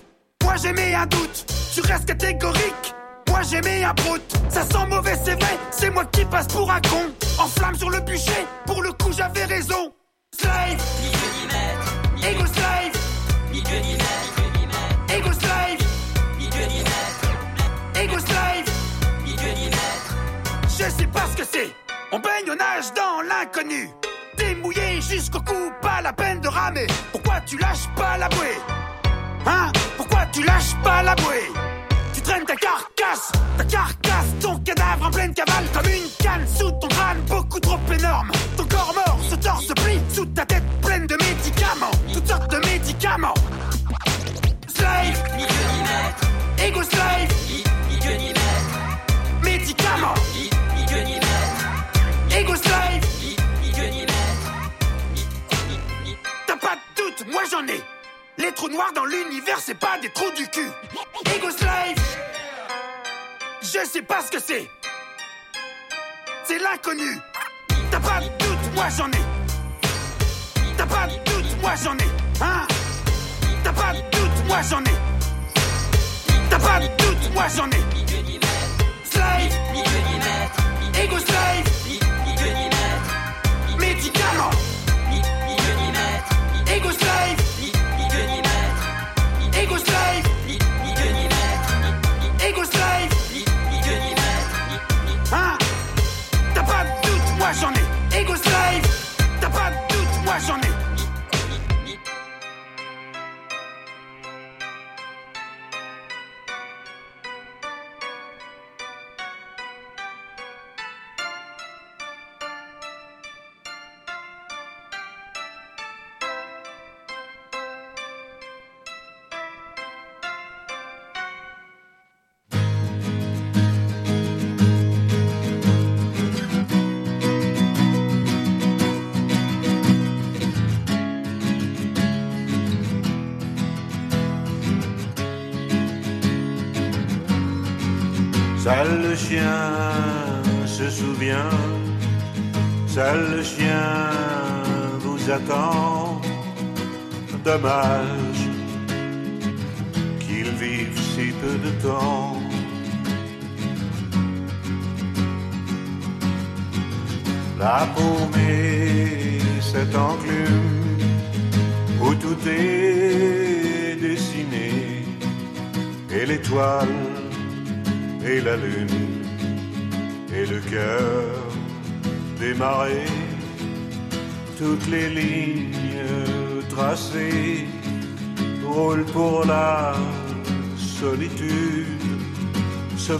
moi 0.43 0.55
j'ai 0.57 0.73
mis 0.73 0.95
un 0.95 1.07
doute. 1.07 1.45
Tu 1.75 1.83
restes 1.83 2.07
catégorique, 2.07 2.95
moi 3.31 3.41
j'ai 3.49 3.61
mis 3.63 3.83
un 3.83 3.95
brute. 3.95 4.23
Ça 4.51 4.63
sent 4.63 4.87
mauvais, 4.89 5.17
c'est 5.25 5.41
vrai, 5.41 5.59
c'est 5.71 5.91
moi 5.91 6.05
qui 6.07 6.25
passe 6.25 6.49
pour 6.49 6.71
un 6.71 6.81
con. 6.83 7.07
En 7.39 7.47
flamme 7.47 7.77
sur 7.77 7.89
le 7.91 8.01
bûcher, 8.01 8.47
pour 8.67 8.83
le 8.83 8.93
coup 8.93 9.13
j'avais 9.17 9.45
raison. 9.45 9.93
Slave, 10.39 10.77
ni. 11.01 12.29
Ego 12.29 12.47
slave, 12.47 12.93
ni. 13.53 13.61
Ego 15.17 15.33
slave. 15.33 15.79
Ego 17.95 18.19
slave. 18.19 18.65
Je 20.83 20.91
sais 20.91 21.07
pas 21.07 21.27
ce 21.31 21.37
que 21.37 21.45
c'est. 21.45 21.71
On 22.11 22.19
baigne, 22.19 22.51
on 22.51 22.57
nage 22.57 22.93
dans 22.95 23.21
l'inconnu. 23.23 23.91
T'es 24.37 24.55
mouillé 24.55 25.01
jusqu'au 25.03 25.41
cou, 25.41 25.71
pas 25.83 26.01
la 26.01 26.13
peine 26.13 26.41
de 26.41 26.49
ramer. 26.49 26.87
Pourquoi 27.13 27.41
tu 27.47 27.59
lâches 27.59 27.89
pas 27.95 28.17
la 28.17 28.29
bouée? 28.31 28.59
Hein? 29.47 29.71
Pourquoi 29.99 30.25
tu 30.33 30.43
lâches 30.43 30.75
pas 30.83 31.03
la 31.03 31.15
bouée? 31.17 31.53
Tu 32.15 32.23
traînes 32.23 32.47
ta 32.47 32.57
ta 33.57 33.65
carcasse, 33.65 34.27
ton 34.41 34.59
cadavre 34.61 35.07
en 35.07 35.11
pleine 35.11 35.35
cavale 35.35 35.65
comme 35.73 35.87
une 35.87 36.09
canne 36.19 36.47
sous 36.47 36.71
ton 36.71 36.89
crâne, 36.89 37.21
beaucoup 37.29 37.61
trop 37.61 37.79
énorme. 37.93 38.31
Ton 38.57 38.65
corps 38.65 38.95
mort 38.95 39.19
se 39.29 39.35
torse, 39.37 39.67
se 39.67 39.73
plie 39.73 40.01
sous 40.13 40.27
ta 40.27 40.45
tête 40.47 40.63
pleine 40.83 41.07
de 41.07 41.17
médicaments, 41.17 41.91
toutes 42.13 42.27
sortes 42.29 42.51
de 42.51 42.59
médicaments. 42.59 43.35
Slave. 44.69 45.23
Ego 46.65 46.83
slave. 46.83 47.29
Médicaments. 49.43 50.15
Ego 52.31 52.55
slave. 52.57 53.01
T'as 56.47 56.57
pas 56.57 56.77
de 56.77 57.03
doute, 57.03 57.33
moi 57.33 57.43
j'en 57.51 57.67
ai. 57.67 57.81
Les 58.39 58.53
trous 58.53 58.69
noirs 58.69 58.93
dans 58.95 59.05
l'univers, 59.05 59.59
c'est 59.59 59.75
pas 59.75 59.99
des 60.01 60.11
trous 60.11 60.31
du 60.37 60.47
cul. 60.49 60.71
Ego 61.35 61.51
slave, 61.51 61.95
je 63.73 63.87
sais 63.87 64.03
pas 64.03 64.21
ce 64.23 64.31
que 64.37 64.43
c'est. 64.43 64.69
C'est 66.45 66.59
l'inconnu. 66.59 67.19
T'as 67.91 68.01
pas 68.01 68.21
de 68.21 68.27
doute, 68.45 68.75
moi 68.75 68.87
j'en 68.97 69.09
ai. 69.09 69.23
T'as 70.77 70.87
pas 70.87 71.07
de 71.07 71.15
doute, 71.31 71.57
moi 71.63 71.73
j'en 71.83 71.97
ai. 71.97 72.09
Hein? 72.41 72.67
T'as 73.63 73.73
pas 73.73 73.93
de 73.93 74.01
doute, 74.11 74.47
moi 74.49 74.61
j'en 74.69 74.81
ai. 74.81 74.97
T'as 76.51 76.59
pas 76.59 76.81
de 76.81 76.87
doute, 76.87 77.35
moi 77.35 77.47
j'en 77.55 77.71
ai. 77.71 77.83
Slave. 79.05 79.53
Ego 81.03 81.19
slave. 81.19 81.65
Médicament. 83.79 84.51
Ego 86.67 86.91
slave, 86.91 87.10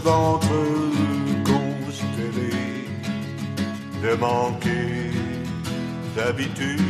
ventre 0.03 0.47
constellé 1.45 2.87
de 4.03 4.15
manquer 4.15 5.11
d'habitude. 6.15 6.81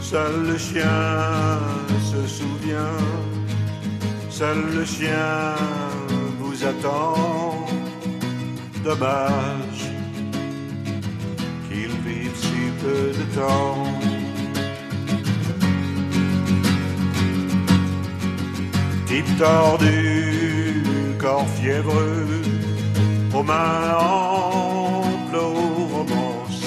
Seul 0.00 0.46
le 0.46 0.58
chien 0.58 1.58
se 2.10 2.26
souvient, 2.26 2.98
seul 4.30 4.58
le 4.74 4.84
chien 4.84 5.54
vous 6.38 6.64
attend. 6.64 7.66
Dommage 8.84 9.82
qu'il 11.68 11.90
vive 12.06 12.36
si 12.36 12.70
peu 12.80 13.12
de 13.18 13.24
temps. 13.34 13.85
Type 19.16 19.38
tordu, 19.38 20.82
corps 21.18 21.48
fiévreux, 21.58 22.42
aux 23.32 23.42
mains 23.42 23.96
amples 23.98 25.36
aux 25.36 25.86
romances, 25.96 26.66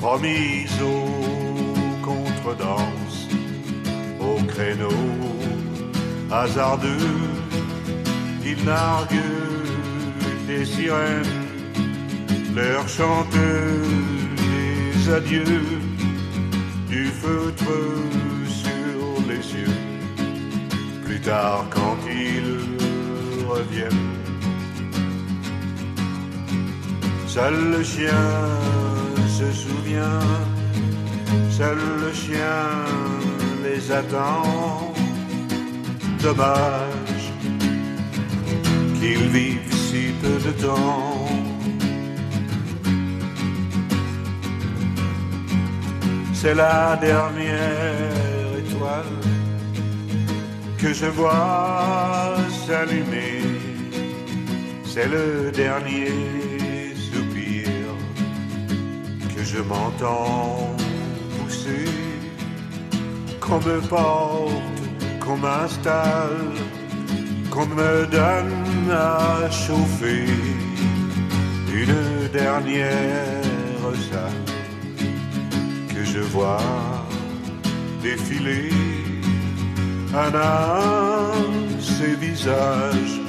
promise 0.00 0.76
aux 0.82 2.04
contredanses, 2.04 3.28
au 4.18 4.42
créneau 4.52 5.04
hasardeux, 6.32 7.30
il 8.44 8.64
nargue 8.64 9.22
des 10.48 10.64
sirènes, 10.64 11.46
leur 12.56 12.88
chantent 12.88 13.38
des 14.42 15.12
adieux, 15.12 15.78
du 16.88 17.04
feutre 17.06 17.72
sur 18.48 19.28
les 19.28 19.38
plus 19.38 19.91
tard 21.22 21.64
quand 21.70 21.98
ils 22.08 23.46
reviennent. 23.46 24.10
Seul 27.26 27.54
le 27.76 27.82
chien 27.82 28.28
se 29.38 29.50
souvient, 29.52 30.20
seul 31.50 31.78
le 32.04 32.12
chien 32.12 32.62
les 33.64 33.90
attend. 33.90 34.92
Dommage 36.22 37.24
qu'ils 38.98 39.28
vivent 39.28 39.74
si 39.88 40.12
peu 40.22 40.36
de 40.46 40.52
temps. 40.62 41.26
C'est 46.34 46.54
la 46.54 46.96
dernière 47.00 48.58
étoile 48.58 49.41
que 50.82 50.92
je 50.92 51.06
vois 51.06 52.34
s'allumer. 52.66 53.40
C'est 54.84 55.08
le 55.08 55.52
dernier 55.52 56.10
soupir 56.96 57.68
que 59.34 59.42
je 59.44 59.60
m'entends 59.70 60.74
pousser. 61.34 61.86
Qu'on 63.40 63.60
me 63.60 63.78
porte, 63.80 64.80
qu'on 65.20 65.36
m'installe, 65.36 66.50
qu'on 67.52 67.66
me 67.66 68.06
donne 68.18 68.90
à 68.90 69.48
chauffer. 69.50 70.26
Une 71.82 72.28
dernière 72.32 73.84
salle 74.10 74.48
que 75.94 76.04
je 76.04 76.22
vois 76.34 76.58
défiler 78.02 78.91
un 80.14 81.32
ces 81.80 82.14
visages 82.16 83.20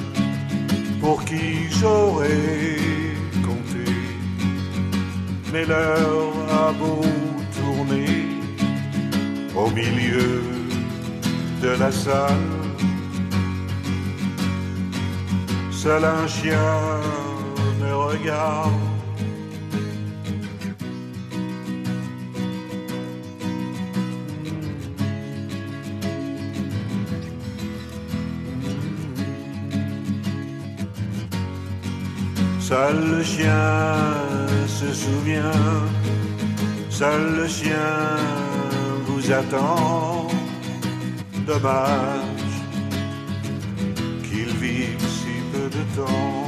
pour 1.00 1.24
qui 1.24 1.68
j'aurais 1.70 2.76
compté. 3.42 3.90
Mais 5.52 5.64
l'heure 5.64 6.34
a 6.50 6.72
beau 6.72 7.00
tourner 7.58 8.26
au 9.56 9.70
milieu 9.70 10.42
de 11.62 11.68
la 11.78 11.90
salle. 11.90 12.50
Seul 15.70 16.04
un 16.04 16.26
chien 16.26 17.00
me 17.80 17.94
regarde. 17.94 18.93
Seul 32.74 33.18
le 33.18 33.22
chien 33.22 33.94
se 34.66 34.92
souvient, 34.92 35.62
seul 36.90 37.36
le 37.36 37.46
chien 37.46 38.16
vous 39.06 39.30
attend. 39.30 40.26
Dommage 41.46 42.56
qu'il 44.24 44.50
vive 44.56 45.06
si 45.18 45.34
peu 45.52 45.70
de 45.70 45.84
temps. 45.94 46.43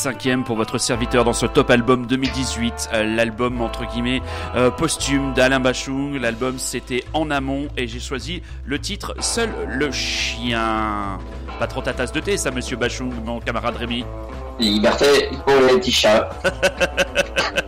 Cinquième 0.00 0.44
pour 0.44 0.56
votre 0.56 0.78
serviteur 0.78 1.24
dans 1.24 1.34
ce 1.34 1.44
top 1.44 1.68
album 1.68 2.06
2018, 2.06 2.88
euh, 2.94 3.04
l'album 3.04 3.60
entre 3.60 3.84
guillemets 3.84 4.22
euh, 4.56 4.70
posthume 4.70 5.34
d'Alain 5.34 5.60
Bachung. 5.60 6.18
L'album 6.18 6.58
c'était 6.58 7.04
En 7.12 7.30
amont 7.30 7.68
et 7.76 7.86
j'ai 7.86 8.00
choisi 8.00 8.42
le 8.64 8.78
titre 8.78 9.14
Seul 9.20 9.50
le 9.68 9.92
chien. 9.92 11.18
Pas 11.58 11.66
trop 11.66 11.82
ta 11.82 11.92
tasse 11.92 12.12
de 12.12 12.20
thé 12.20 12.38
ça 12.38 12.50
monsieur 12.50 12.78
Bachung, 12.78 13.12
mon 13.26 13.40
camarade 13.40 13.76
Rémi? 13.76 14.06
Liberté 14.58 15.28
pour 15.44 15.60
les 15.68 15.78
petits 15.78 15.92
chats. 15.92 16.30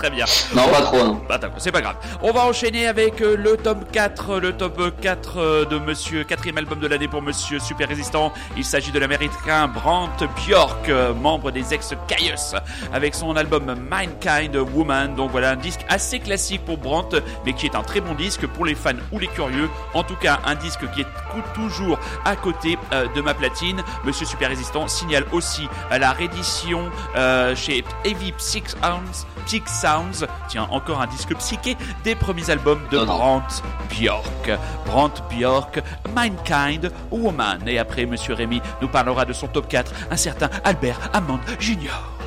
Très 0.00 0.08
bien. 0.08 0.24
Non, 0.56 0.66
pas 0.68 0.80
trop, 0.80 1.04
non. 1.04 1.20
Bah, 1.28 1.38
c'est 1.58 1.70
pas 1.70 1.82
grave. 1.82 1.96
On 2.22 2.32
va 2.32 2.46
enchaîner 2.46 2.86
avec 2.86 3.20
euh, 3.20 3.36
le 3.36 3.58
top 3.58 3.92
4, 3.92 4.38
le 4.38 4.54
top 4.54 4.98
4 4.98 5.36
euh, 5.36 5.64
de 5.66 5.78
monsieur, 5.78 6.24
quatrième 6.24 6.56
album 6.56 6.80
de 6.80 6.86
l'année 6.86 7.06
pour 7.06 7.20
monsieur 7.20 7.58
Super 7.58 7.86
Résistant. 7.86 8.32
Il 8.56 8.64
s'agit 8.64 8.92
de 8.92 8.98
l'américain 8.98 9.68
Brandt 9.68 10.26
Bjork, 10.36 10.88
euh, 10.88 11.12
membre 11.12 11.50
des 11.50 11.74
ex-Caius, 11.74 12.54
avec 12.94 13.14
son 13.14 13.36
album 13.36 13.74
Mindkind 13.90 14.56
Woman. 14.74 15.14
Donc 15.16 15.32
voilà, 15.32 15.50
un 15.50 15.56
disque 15.56 15.84
assez 15.90 16.18
classique 16.18 16.64
pour 16.64 16.78
Brandt, 16.78 17.18
mais 17.44 17.52
qui 17.52 17.66
est 17.66 17.74
un 17.74 17.82
très 17.82 18.00
bon 18.00 18.14
disque 18.14 18.46
pour 18.46 18.64
les 18.64 18.74
fans 18.74 18.92
ou 19.12 19.18
les 19.18 19.28
curieux. 19.28 19.68
En 19.92 20.02
tout 20.02 20.16
cas, 20.16 20.40
un 20.46 20.54
disque 20.54 20.90
qui 20.94 21.02
est 21.02 21.06
toujours 21.54 21.98
à 22.24 22.36
côté 22.36 22.78
euh, 22.92 23.06
de 23.14 23.20
ma 23.20 23.34
platine. 23.34 23.82
Monsieur 24.04 24.26
Super 24.26 24.48
Résistant 24.48 24.88
signale 24.88 25.24
aussi 25.32 25.68
euh, 25.92 25.98
la 25.98 26.12
réédition 26.12 26.90
euh, 27.16 27.54
chez 27.54 27.84
Heavy 28.04 28.32
Psych 28.32 28.68
Sounds, 28.68 29.26
Psych 29.50 29.68
Sounds, 29.68 30.24
tiens, 30.46 30.68
encore 30.70 31.00
un 31.00 31.08
disque 31.08 31.34
psyché 31.34 31.76
des 32.04 32.14
premiers 32.14 32.48
albums 32.50 32.86
de. 32.92 32.98
Brandt 32.98 33.64
Bjork. 33.88 34.48
Brandt 34.86 35.24
Bjork, 35.28 35.82
Mindkind 36.14 36.92
Woman. 37.10 37.66
Et 37.66 37.80
après, 37.80 38.06
Monsieur 38.06 38.34
Rémy 38.34 38.62
nous 38.80 38.86
parlera 38.86 39.24
de 39.24 39.32
son 39.32 39.48
top 39.48 39.66
4, 39.66 39.92
un 40.12 40.16
certain 40.16 40.50
Albert 40.62 41.00
Hammond 41.12 41.40
Jr. 41.58 42.19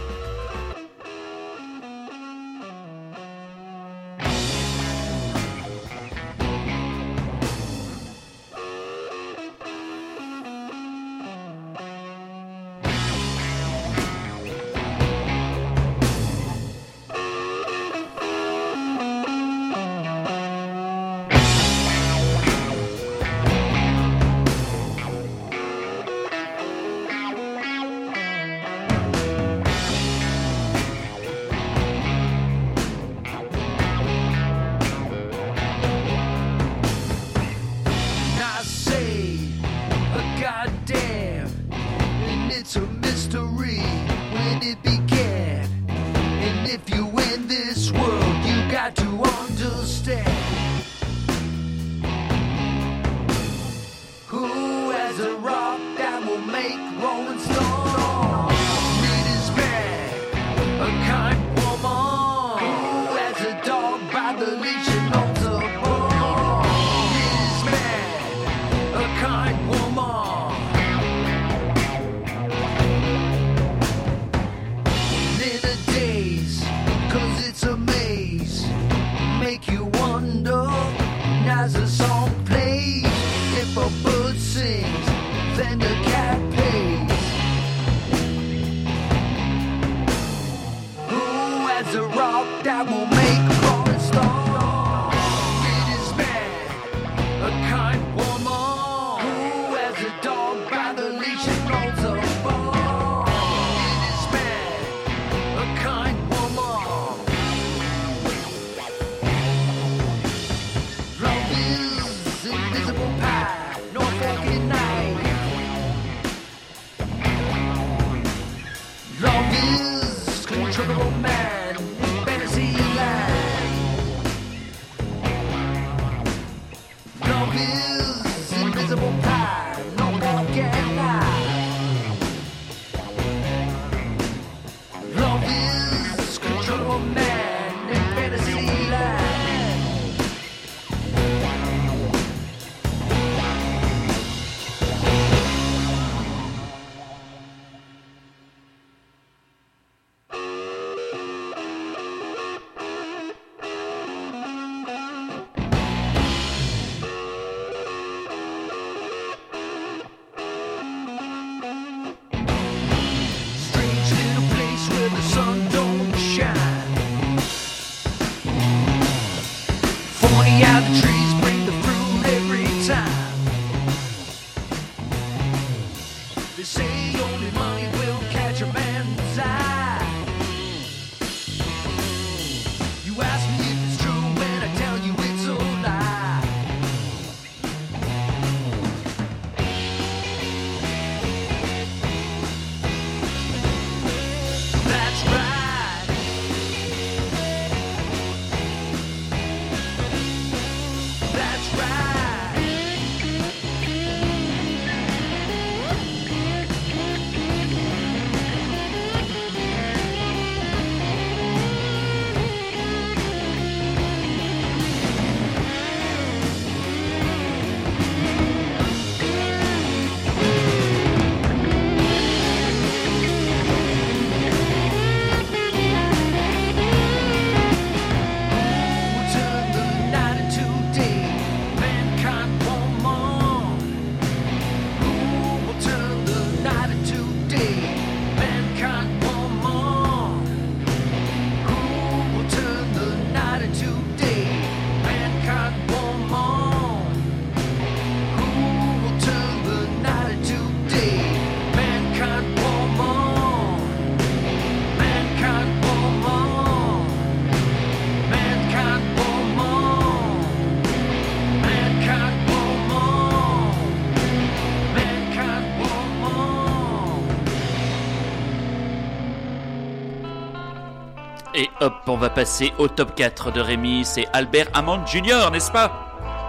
hop, 271.84 271.93
on 272.07 272.15
va 272.15 272.29
passer 272.29 272.71
au 272.77 272.88
top 272.88 273.13
4 273.15 273.51
de 273.51 273.59
Rémi. 273.59 274.03
C'est 274.05 274.25
Albert 274.31 274.67
Hammond 274.73 275.05
Jr., 275.05 275.51
n'est-ce 275.51 275.71
pas? 275.71 275.91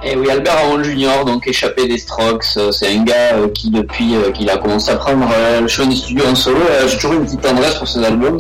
Et 0.05 0.17
oui, 0.17 0.31
Albert 0.31 0.57
Hammond 0.59 0.85
Jr., 0.85 1.25
donc 1.27 1.47
échappé 1.49 1.89
des 1.89 1.99
Strokes, 1.99 2.45
euh, 2.57 2.71
c'est 2.71 2.95
un 2.95 3.05
gars 3.05 3.35
euh, 3.35 3.49
qui 3.49 3.71
depuis 3.71 4.15
euh, 4.15 4.31
qu'il 4.31 4.49
a 4.51 4.59
commencé 4.59 4.91
à 4.91 4.97
prendre 4.97 5.27
le 5.61 5.67
chemin 5.67 5.89
des 5.89 5.97
studios 5.97 6.27
en 6.27 6.35
solo, 6.35 6.61
j'ai 6.87 6.97
toujours 6.97 7.15
une 7.15 7.25
petite 7.25 7.41
tendresse 7.41 7.77
pour 7.77 7.89
ses 7.89 8.05
albums, 8.05 8.39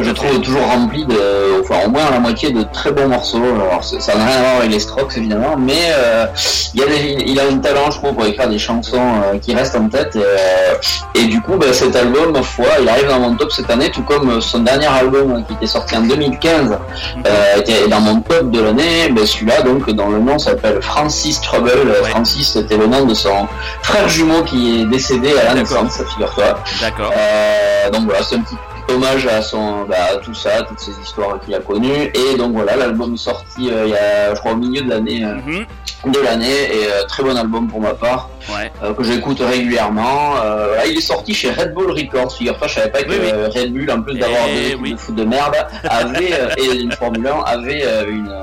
je 0.00 0.10
trouve 0.10 0.40
toujours 0.40 0.62
rempli 0.66 1.04
de, 1.04 1.60
enfin 1.60 1.86
au 1.86 1.90
moins 1.90 2.10
la 2.10 2.18
moitié 2.18 2.50
de 2.50 2.62
très 2.72 2.90
bons 2.92 3.08
morceaux. 3.08 3.42
Alors 3.42 3.82
ça 3.84 4.14
n'a 4.14 4.24
rien 4.24 4.36
à 4.36 4.40
voir 4.40 4.56
avec 4.58 4.70
les 4.72 4.78
Strokes 4.80 5.16
évidemment, 5.16 5.56
mais 5.58 5.74
euh, 5.90 6.26
il, 6.74 6.80
y 6.80 6.82
a 6.82 6.86
des- 6.86 7.24
il 7.26 7.38
a 7.40 7.44
un 7.50 7.58
talent, 7.58 7.90
je 7.90 7.98
trouve, 7.98 8.14
pour 8.14 8.24
écrire 8.26 8.48
des 8.48 8.58
chansons 8.58 8.96
euh, 8.96 9.38
qui 9.38 9.54
restent 9.54 9.76
en 9.76 9.88
tête. 9.88 10.16
Et, 10.16 10.20
euh, 10.22 10.74
et 11.14 11.24
du 11.26 11.40
coup, 11.42 11.56
bah, 11.56 11.66
cet 11.72 11.94
album, 11.96 12.34
foi, 12.42 12.64
il 12.80 12.88
arrive 12.88 13.08
dans 13.08 13.20
mon 13.20 13.34
top 13.36 13.52
cette 13.52 13.70
année, 13.70 13.90
tout 13.90 14.02
comme 14.02 14.40
son 14.40 14.60
dernier 14.60 14.86
album 14.86 15.32
euh, 15.32 15.40
qui 15.46 15.52
était 15.54 15.66
sorti 15.66 15.96
en 15.96 16.02
2015 16.02 16.78
euh, 17.26 17.56
était 17.58 17.88
dans 17.88 18.00
mon 18.00 18.20
top 18.20 18.50
de 18.50 18.60
l'année. 18.60 19.08
Ben, 19.10 19.26
celui-là, 19.26 19.62
donc, 19.62 19.88
dont 19.90 20.08
le 20.08 20.18
nom 20.20 20.38
s'appelle 20.38 20.80
Francis 20.80 21.40
Trouble. 21.40 21.70
Ouais. 22.02 22.10
Francis, 22.10 22.52
c'était 22.52 22.76
le 22.76 22.86
nom 22.86 23.04
de 23.04 23.14
son 23.14 23.46
frère 23.82 24.08
jumeau 24.08 24.42
qui 24.42 24.80
est 24.80 24.84
décédé 24.86 25.32
à 25.38 25.44
la 25.44 25.54
naissance, 25.54 26.00
figure-toi. 26.12 26.58
D'accord. 26.80 27.12
Donc 27.92 28.02
voilà, 28.06 28.22
c'est 28.22 28.36
un 28.36 28.40
petit 28.40 28.54
hommage 28.92 29.26
à 29.26 29.42
son, 29.42 29.84
bah, 29.84 29.96
à 30.12 30.16
tout 30.16 30.34
ça, 30.34 30.62
toutes 30.62 30.80
ces 30.80 30.92
histoires 31.02 31.38
qu'il 31.40 31.54
a 31.54 31.60
connues. 31.60 32.10
Et 32.14 32.36
donc 32.36 32.52
voilà, 32.52 32.76
l'album 32.76 33.16
sorti 33.16 33.70
euh, 33.70 33.84
il 33.86 33.90
y 33.90 33.96
a, 33.96 34.34
je 34.34 34.40
crois, 34.40 34.52
au 34.52 34.56
milieu 34.56 34.82
de 34.82 34.90
l'année, 34.90 35.24
euh, 35.24 35.34
Mhm. 36.04 36.12
de 36.12 36.20
l'année, 36.20 36.46
et 36.46 36.86
euh, 36.92 37.04
très 37.06 37.22
bon 37.22 37.36
album 37.36 37.68
pour 37.68 37.80
ma 37.80 37.94
part, 37.94 38.28
Ouais. 38.52 38.70
que 38.96 39.02
j'écoute 39.04 39.40
régulièrement. 39.40 40.34
Il 40.88 40.98
est 40.98 41.00
sorti 41.00 41.32
chez 41.32 41.50
Red 41.52 41.74
Bull 41.74 41.90
Records. 41.92 42.34
Figure-toi, 42.36 42.66
je 42.66 42.74
savais 42.74 42.90
pas 42.90 43.02
que 43.02 43.10
Oui, 43.10 43.16
oui. 43.22 43.60
Red 43.60 43.72
Bull, 43.72 43.90
en 43.90 44.02
plus 44.02 44.18
d'avoir 44.18 44.40
Eh 44.48 44.66
équipes 44.68 44.78
oui. 44.82 44.92
de 44.94 44.96
foot 44.98 45.14
de 45.14 45.24
merde, 45.24 45.54
avait 45.84 46.32
et 46.58 46.80
une 46.80 46.92
Formule 46.92 47.26
1 47.26 47.40
avait 47.44 47.84
une, 48.08 48.34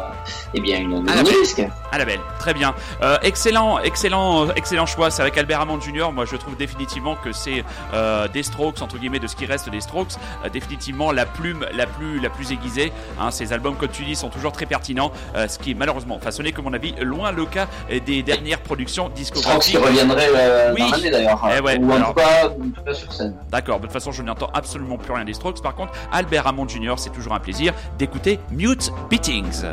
eh 0.54 0.60
bien 0.62 0.80
une, 0.80 1.06
Ah, 1.08 1.22
risque. 1.24 1.62
À 1.92 1.98
la 1.98 2.06
belle, 2.06 2.20
très 2.40 2.54
bien. 2.54 2.74
Euh, 3.02 3.18
excellent, 3.24 3.80
excellent, 3.80 4.48
euh, 4.48 4.52
excellent 4.56 4.86
choix. 4.86 5.10
C'est 5.12 5.22
avec 5.22 5.38
Albert 5.38 5.62
Hammond 5.62 5.80
Jr. 5.82 6.12
Moi, 6.14 6.26
je 6.26 6.36
trouve 6.36 6.56
définitivement 6.56 7.16
que 7.16 7.32
c'est 7.32 7.64
euh, 7.94 8.28
des 8.28 8.44
Strokes 8.44 8.82
entre 8.82 8.98
guillemets 8.98 9.20
de 9.20 9.28
ce 9.28 9.36
qui 9.36 9.46
reste 9.46 9.70
des 9.70 9.82
Strokes, 9.82 10.14
euh, 10.46 10.50
définitivement 10.50 11.12
la 11.12 11.26
plume 11.26 11.66
la 11.74 11.86
plus 11.88 12.20
la 12.20 12.30
plus 12.30 12.52
aiguisée. 12.52 12.92
Hein, 13.20 13.32
ces 13.32 13.54
albums, 13.54 13.76
comme 13.76 13.90
tu 13.90 14.04
dis, 14.04 14.16
sont 14.16 14.30
toujours 14.30 14.52
très 14.52 14.66
pertinents. 14.66 15.12
ce 15.36 15.58
qui 15.58 15.72
est 15.72 15.76
malheureusement, 15.76 16.16
enfin, 16.16 16.32
ce 16.32 16.42
n'est 16.42 16.52
comme 16.52 16.66
mon 16.66 16.74
avis 16.74 16.94
loin 17.02 17.32
le 17.32 17.46
cas 17.46 17.68
des 18.06 18.22
dernières 18.24 18.60
productions 18.62 19.06
Strokes 19.06 19.14
discographiques. 19.16 19.72
qui 19.72 19.78
reviendrait 19.78 20.28
Oui. 20.76 21.10
d'ailleurs. 21.12 21.48
Eh 21.58 21.62
ouais, 21.62 21.78
Ou 21.80 21.92
en 21.92 21.96
alors- 21.96 22.10
tout, 22.14 22.22
cas, 22.22 22.46
en 22.48 22.50
tout 22.50 22.84
cas 22.86 22.94
sur 22.94 23.12
scène. 23.14 23.36
D'accord, 23.50 23.78
de 23.80 23.84
toute 23.84 23.94
façon, 23.94 24.12
je 24.12 24.22
n'entends 24.24 24.50
absolument 24.54 24.98
plus 24.98 25.14
rien 25.14 25.26
des 25.26 25.34
Strokes. 25.34 25.62
Par 25.62 25.76
contre, 25.76 25.94
Albert 26.12 26.48
Hammond 26.48 26.68
Jr., 26.68 26.94
c'est 26.98 27.12
toujours 27.12 27.34
un 27.34 27.40
plaisir 27.40 27.74
d'écouter 27.98 28.40
Mute 28.52 28.92
Beatings. 29.10 29.64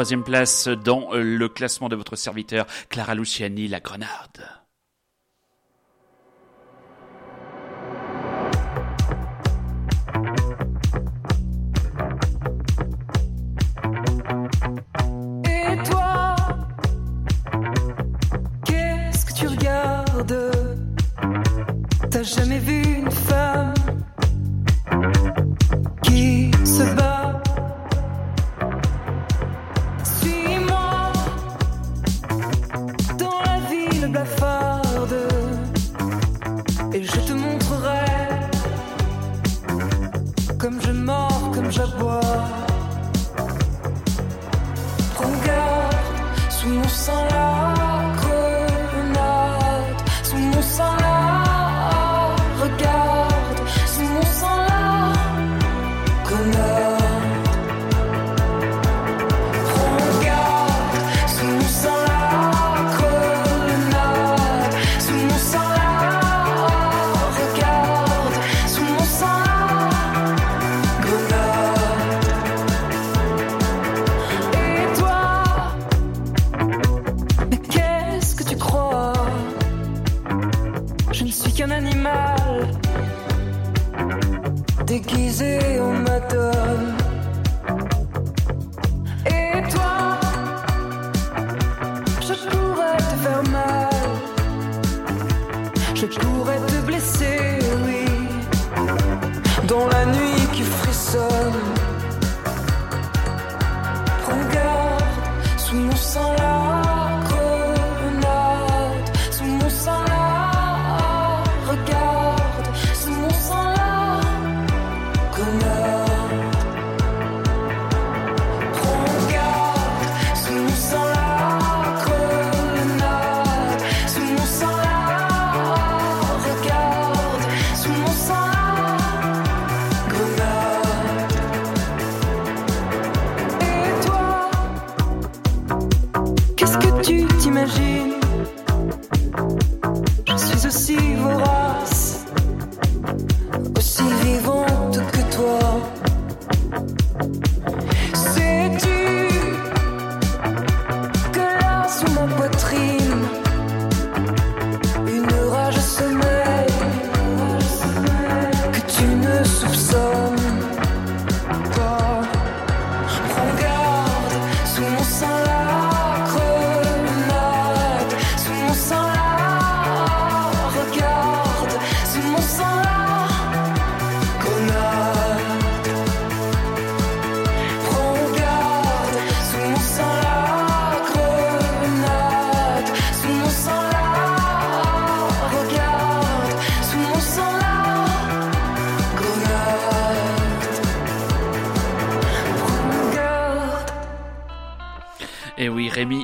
Troisième 0.00 0.24
place 0.24 0.66
dans 0.66 1.12
euh, 1.12 1.20
le 1.22 1.46
classement 1.50 1.90
de 1.90 1.94
votre 1.94 2.16
serviteur, 2.16 2.66
Clara 2.88 3.14
Luciani, 3.14 3.68
La 3.68 3.80
Grenade. 3.80 4.08
Et 15.44 15.76
toi, 15.84 16.34
qu'est-ce 18.64 19.26
que 19.26 19.34
tu 19.34 19.48
regardes? 19.48 20.50
T'as 22.10 22.22
jamais 22.22 22.58
vu 22.58 22.82
une 23.00 23.10
femme 23.10 23.74
qui 26.02 26.50
se 26.64 26.94
bat 26.96 27.19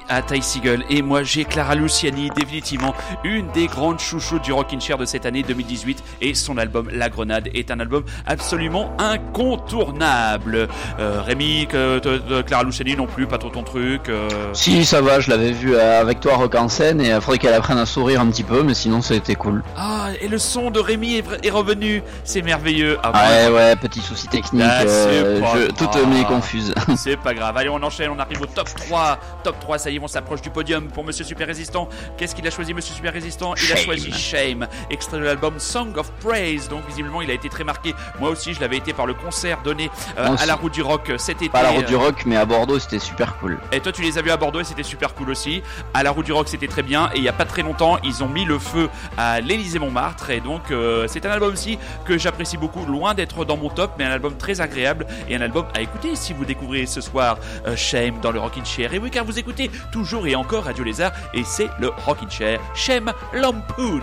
a 0.08 0.22
Ty 0.22 0.42
Seagull 0.42 0.84
et 0.90 1.02
moi 1.02 1.22
j'ai 1.22 1.44
Clara 1.44 1.74
Luciani, 1.74 2.30
définitivement 2.36 2.94
une 3.24 3.48
des 3.52 3.66
grandes 3.66 3.98
chouchoutes 4.00 4.42
du 4.42 4.52
Rockin' 4.52 4.80
Chair 4.80 4.98
de 4.98 5.04
cette 5.04 5.26
année 5.26 5.42
2018 5.42 6.02
et 6.20 6.34
son 6.34 6.58
album 6.58 6.88
La 6.92 7.08
Grenade 7.08 7.48
est 7.54 7.70
un 7.70 7.80
album 7.80 8.04
absolument 8.26 8.92
incontournable. 8.98 10.68
Euh, 10.98 11.20
Rémi, 11.22 11.66
que, 11.68 11.98
te- 11.98 12.18
te- 12.18 12.42
Clara 12.42 12.64
Luciani 12.64 12.96
non 12.96 13.06
plus, 13.06 13.26
pas 13.26 13.38
trop 13.38 13.50
ton 13.50 13.62
truc. 13.62 14.08
euh, 14.08 14.28
Si, 14.52 14.84
ça 14.84 15.00
va, 15.00 15.20
je 15.20 15.30
l'avais 15.30 15.52
vu 15.52 15.74
euh, 15.74 16.00
avec 16.00 16.20
toi 16.20 16.36
rock 16.36 16.54
en 16.54 16.68
scène 16.68 17.00
et 17.00 17.08
il 17.10 17.20
faudrait 17.20 17.38
qu'elle 17.38 17.54
apprenne 17.54 17.78
à 17.78 17.86
sourire 17.86 18.20
un 18.20 18.26
petit 18.30 18.44
peu, 18.44 18.62
mais 18.62 18.74
sinon 18.74 19.02
c'était 19.02 19.34
cool. 19.34 19.62
Ah, 19.76 20.08
et 20.20 20.28
le 20.28 20.38
son 20.38 20.70
de 20.70 20.80
Rémi 20.80 21.22
est, 21.42 21.50
revenu, 21.50 22.02
c'est 22.24 22.42
merveilleux. 22.42 22.98
Ah, 23.02 23.12
Ouais, 23.12 23.48
bon, 23.48 23.54
ouais, 23.56 23.76
petit 23.76 24.00
souci 24.00 24.28
technique, 24.28 24.62
Ah, 24.66 24.82
euh, 24.82 25.40
je, 25.54 25.66
toutes 25.72 25.96
mes 26.08 26.24
confuses. 26.24 26.74
C'est 26.96 27.16
pas 27.16 27.34
grave. 27.34 27.56
Allez, 27.56 27.68
on 27.68 27.82
enchaîne, 27.82 28.10
on 28.10 28.18
arrive 28.18 28.42
au 28.42 28.46
top 28.46 28.68
3. 28.74 29.18
Top 29.42 29.58
3, 29.60 29.78
ça 29.78 29.90
y 29.90 29.95
est, 29.95 29.95
on 30.02 30.08
s'approche 30.08 30.42
du 30.42 30.50
podium 30.50 30.88
pour 30.88 31.04
Monsieur 31.04 31.24
Super 31.24 31.46
Résistant. 31.46 31.88
Qu'est-ce 32.16 32.34
qu'il 32.34 32.46
a 32.46 32.50
choisi, 32.50 32.74
Monsieur 32.74 32.94
Super 32.94 33.12
Résistant? 33.12 33.54
Il 33.62 33.72
a 33.72 33.76
choisi 33.76 34.12
Shame, 34.12 34.66
extrait 34.90 35.18
de 35.18 35.24
l'album 35.24 35.58
Song 35.58 35.96
of 35.96 36.10
Praise. 36.20 36.68
Donc, 36.68 36.86
visiblement, 36.88 37.22
il 37.22 37.30
a 37.30 37.34
été 37.34 37.48
très 37.48 37.64
marqué. 37.64 37.94
Moi 38.20 38.30
aussi, 38.30 38.54
je 38.54 38.60
l'avais 38.60 38.76
été 38.76 38.92
par 38.92 39.06
le 39.06 39.14
concert 39.14 39.62
donné 39.62 39.90
euh, 40.18 40.36
à 40.38 40.46
la 40.46 40.54
route 40.54 40.72
du 40.72 40.82
rock 40.82 41.10
euh, 41.10 41.18
cet 41.18 41.36
été. 41.36 41.48
Pas 41.48 41.62
la 41.62 41.70
route 41.70 41.84
Euh, 41.84 41.88
du 41.88 41.96
rock, 41.96 42.24
mais 42.26 42.36
à 42.36 42.44
Bordeaux 42.44 42.78
c'était 42.78 42.98
super 42.98 43.36
cool. 43.38 43.58
Et 43.72 43.80
toi, 43.80 43.92
tu 43.92 44.02
les 44.02 44.18
as 44.18 44.22
vus 44.22 44.30
à 44.30 44.36
Bordeaux 44.36 44.60
et 44.60 44.64
c'était 44.64 44.82
super 44.82 45.14
cool 45.14 45.30
aussi. 45.30 45.62
À 45.94 46.02
la 46.02 46.10
route 46.10 46.26
du 46.26 46.32
rock, 46.32 46.48
c'était 46.48 46.66
très 46.68 46.82
bien. 46.82 47.10
Et 47.14 47.18
il 47.18 47.22
y 47.22 47.28
a 47.28 47.32
pas 47.32 47.44
très 47.44 47.62
longtemps, 47.62 47.98
ils 48.02 48.24
ont 48.24 48.28
mis 48.28 48.44
le 48.44 48.58
feu 48.58 48.88
à 49.16 49.40
l'Élysée 49.40 49.78
Montmartre. 49.78 50.30
Et 50.30 50.40
donc, 50.40 50.70
euh, 50.70 51.06
c'est 51.08 51.24
un 51.26 51.30
album 51.30 51.52
aussi 51.52 51.78
que 52.04 52.18
j'apprécie 52.18 52.56
beaucoup, 52.56 52.84
loin 52.86 53.14
d'être 53.14 53.44
dans 53.44 53.56
mon 53.56 53.68
top, 53.68 53.92
mais 53.98 54.04
un 54.04 54.10
album 54.10 54.36
très 54.36 54.60
agréable 54.60 55.06
et 55.28 55.36
un 55.36 55.40
album 55.40 55.66
à 55.74 55.80
écouter 55.80 56.16
si 56.16 56.32
vous 56.32 56.44
découvrez 56.44 56.86
ce 56.86 57.00
soir 57.00 57.38
euh, 57.66 57.76
Shame 57.76 58.20
dans 58.20 58.32
le 58.32 58.40
Rockin' 58.40 58.64
Chair. 58.64 58.92
Et 58.94 58.98
oui, 58.98 59.10
car 59.10 59.24
vous 59.24 59.38
écoutez 59.38 59.70
toujours 59.90 60.26
et 60.26 60.34
encore 60.34 60.64
Radio 60.64 60.84
Lézard 60.84 61.12
et 61.34 61.44
c'est 61.44 61.70
le 61.78 61.88
Rockin' 61.88 62.30
Chair. 62.30 62.60
Shame 62.74 63.12
Lampoon. 63.32 64.02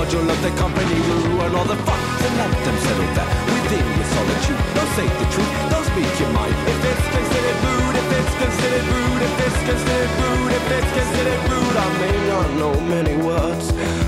Puddle 0.00 0.30
of 0.30 0.40
the 0.40 0.52
company 0.56 0.96
will 1.06 1.20
ruin 1.28 1.54
all 1.54 1.68
the 1.68 1.76
fun. 1.84 2.00
So 2.20 2.28
let 2.40 2.52
them 2.64 2.76
settle 2.84 3.10
there 3.16 3.30
within 3.52 3.84
your 3.96 4.08
solitude. 4.16 4.62
Don't 4.76 4.92
say 4.96 5.06
the 5.20 5.26
truth, 5.34 5.52
don't 5.72 5.86
speak 5.92 6.10
your 6.20 6.32
mind. 6.40 6.56
If 6.72 6.80
it's 6.90 7.06
considered 7.16 7.58
rude, 7.66 7.96
if 8.00 8.08
it's 8.18 8.34
considered 8.44 8.86
rude, 8.92 9.22
if 9.28 9.36
it's 9.44 9.60
considered 9.68 10.12
rude, 10.24 10.52
if 10.58 10.66
it's 10.76 10.92
considered 11.00 11.42
rude, 11.52 11.76
I 11.84 11.88
may 12.00 12.16
not 12.32 12.48
know 12.60 12.74
many 12.96 13.14
words. 13.28 13.66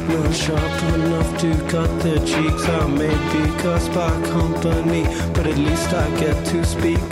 Not 0.08 0.32
sharp 0.44 0.76
enough 0.96 1.30
to 1.44 1.50
cut 1.72 1.90
their 2.00 2.20
cheeks. 2.30 2.64
I 2.80 2.86
may 3.02 3.16
be 3.32 3.42
cursed 3.60 3.92
by 3.92 4.12
company, 4.32 5.04
but 5.34 5.44
at 5.46 5.58
least 5.58 5.92
I 5.92 6.06
get 6.24 6.36
to 6.52 6.64
speak. 6.64 7.04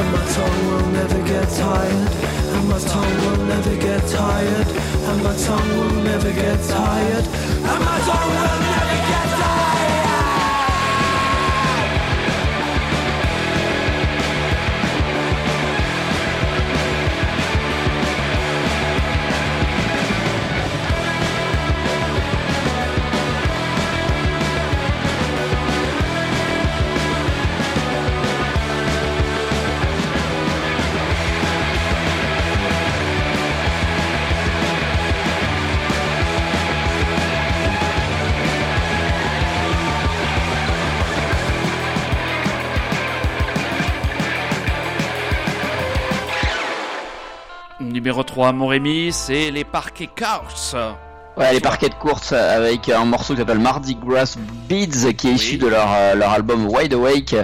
And 0.00 0.08
my 0.16 0.24
tongue 0.36 0.60
will 0.68 0.88
never 1.00 1.20
get 1.32 1.46
tired. 1.64 2.12
And 2.54 2.64
my 2.72 2.80
tongue 2.92 3.16
will 3.24 3.42
never 3.52 3.76
get 3.76 4.00
tired. 4.08 4.68
And 5.08 5.18
my 5.22 5.36
tongue 5.48 5.70
will 5.78 5.96
never 6.10 6.32
get 6.32 6.58
tired. 6.64 7.45
Amazon 7.68 8.28
will 8.30 8.60
never 8.60 8.98
get 9.10 9.35
3 48.36 48.48
à 48.48 48.52
Montrémy, 48.52 49.12
c'est 49.14 49.50
les 49.50 49.64
parquets 49.64 50.10
Couch. 50.14 50.74
Ouais, 51.36 51.52
les 51.52 51.60
parquets 51.60 51.90
de 51.90 51.94
course 51.94 52.32
avec 52.32 52.88
un 52.88 53.04
morceau 53.04 53.34
qui 53.34 53.40
s'appelle 53.40 53.58
Mardi 53.58 53.94
Gras 53.94 54.36
Beads 54.70 55.12
qui 55.18 55.28
est 55.28 55.32
issu 55.32 55.58
de 55.58 55.66
leur, 55.66 55.86
euh, 55.92 56.14
leur 56.14 56.30
album 56.30 56.66
Wide 56.66 56.94
Awake 56.94 57.36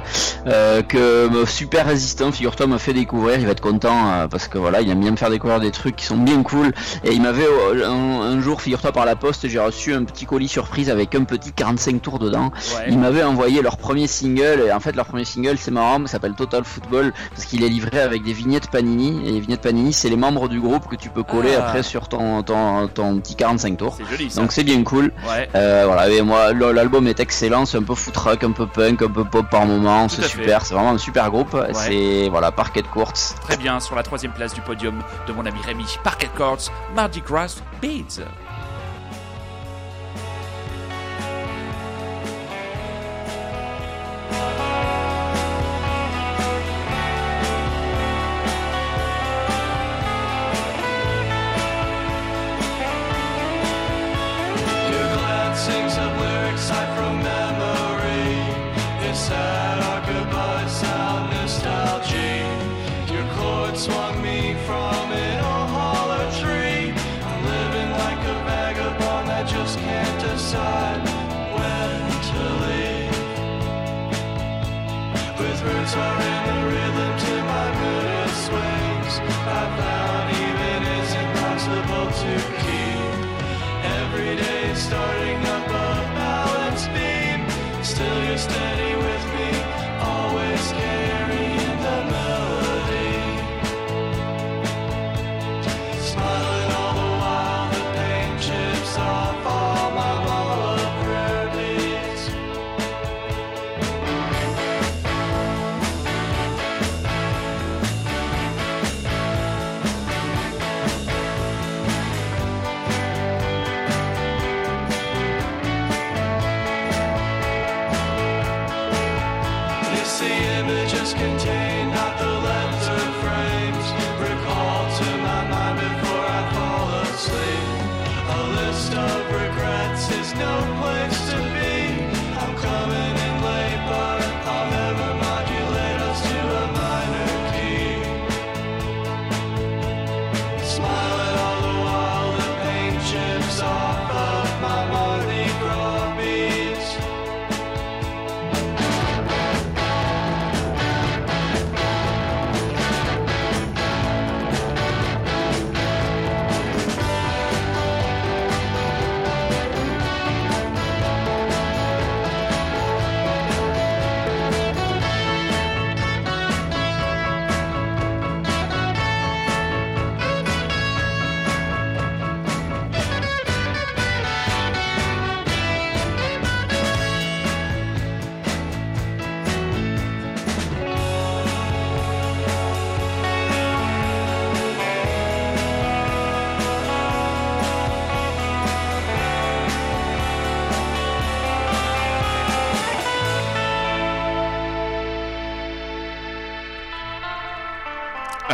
euh, 0.47 0.81
que 0.81 1.45
Super 1.47 1.85
Résistant, 1.87 2.33
figure-toi, 2.33 2.67
m'a 2.69 2.79
fait 2.79 2.95
découvrir. 2.95 3.39
Il 3.39 3.45
va 3.45 3.53
être 3.53 3.61
content 3.61 4.11
euh, 4.13 4.29
parce 4.29 4.49
que 4.49 4.57
voilà, 4.57 4.81
il 4.81 4.89
aime 4.89 5.01
bien 5.01 5.11
me 5.11 5.17
faire 5.17 5.29
découvrir 5.29 5.61
des 5.61 5.71
trucs 5.73 5.97
qui 5.97 6.07
sont 6.07 6.17
bien 6.17 6.43
cool. 6.43 6.73
Et 7.05 7.13
il 7.13 7.21
m'avait 7.21 7.45
euh, 7.45 7.87
un, 7.87 8.23
un 8.23 8.41
jour, 8.41 8.63
figure-toi, 8.63 8.93
par 8.93 9.05
la 9.05 9.15
poste, 9.15 9.47
j'ai 9.47 9.59
reçu 9.59 9.93
un 9.93 10.05
petit 10.05 10.25
colis 10.25 10.49
surprise 10.49 10.89
avec 10.89 11.15
un 11.15 11.25
petit 11.25 11.53
45 11.53 12.01
tours 12.01 12.19
dedans. 12.19 12.51
Ouais. 12.79 12.87
Il 12.89 12.99
m'avait 12.99 13.23
envoyé 13.23 13.61
leur 13.61 13.77
premier 13.77 14.07
single 14.07 14.65
et 14.67 14.73
en 14.73 14.81
fait 14.81 14.97
leur 14.97 15.05
premier 15.05 15.27
single 15.27 15.59
c'est 15.59 15.71
marrant, 15.71 16.01
ça 16.07 16.13
s'appelle 16.13 16.33
Total 16.35 16.65
Football 16.65 17.13
parce 17.35 17.45
qu'il 17.45 17.63
est 17.63 17.69
livré 17.69 18.01
avec 18.01 18.23
des 18.25 18.33
vignettes 18.33 18.71
Panini 18.71 19.21
et 19.29 19.33
les 19.33 19.41
vignettes 19.41 19.61
Panini 19.61 19.93
c'est 19.93 20.09
les 20.09 20.17
membres 20.17 20.49
du 20.49 20.61
groupe 20.61 20.89
que 20.89 20.97
tu 20.97 21.11
peux 21.11 21.23
coller 21.23 21.51
Ah. 21.59 21.67
après 21.67 21.83
sur 21.83 22.09
ton, 22.09 22.43
ton, 22.43 22.89
ton 22.89 23.19
petit 23.21 23.35
45 23.37 23.77
tours. 23.77 23.82
C'est 23.91 24.05
joli 24.05 24.31
ça. 24.31 24.41
Donc 24.41 24.53
c'est 24.53 24.65
bien 24.65 24.83
cool. 24.85 25.13
Ouais. 25.29 25.49
Euh, 25.55 25.85
voilà, 25.87 26.09
et 26.09 26.23
moi 26.23 26.53
l'album 26.53 27.07
est 27.07 27.21
excellent, 27.21 27.65
c'est 27.65 27.79
un 27.79 27.83
peu 27.83 27.95
footrock, 27.95 28.45
un 28.45 28.53
peu 28.53 28.67
punk, 28.67 29.03
un 29.03 29.11
peu 29.11 29.25
pop 29.25 29.47
par 29.51 29.67
moment, 29.67 30.09
c'est 30.09 30.23
super, 30.23 30.65
c'est 30.65 30.75
vraiment 30.75 30.93
un 30.93 30.99
super 30.99 31.31
groupe. 31.31 31.57
C'est 31.73 32.29
voilà, 32.29 32.53
parquet 32.53 32.83
de 32.83 32.89
course. 32.89 33.35
Très 33.43 33.57
bien, 33.57 33.81
sur 33.81 33.97
la 33.97 34.03
troisième 34.03 34.33
place 34.33 34.55
du 34.55 34.61
podium 34.61 35.03
de 35.27 35.33
mon 35.33 35.45
ami 35.47 35.61
Rémi, 35.65 35.99
Parquet 36.05 36.31
Courts, 36.37 36.71
Mardi 36.95 37.21
Gras 37.21 37.57
Beads. 37.81 38.23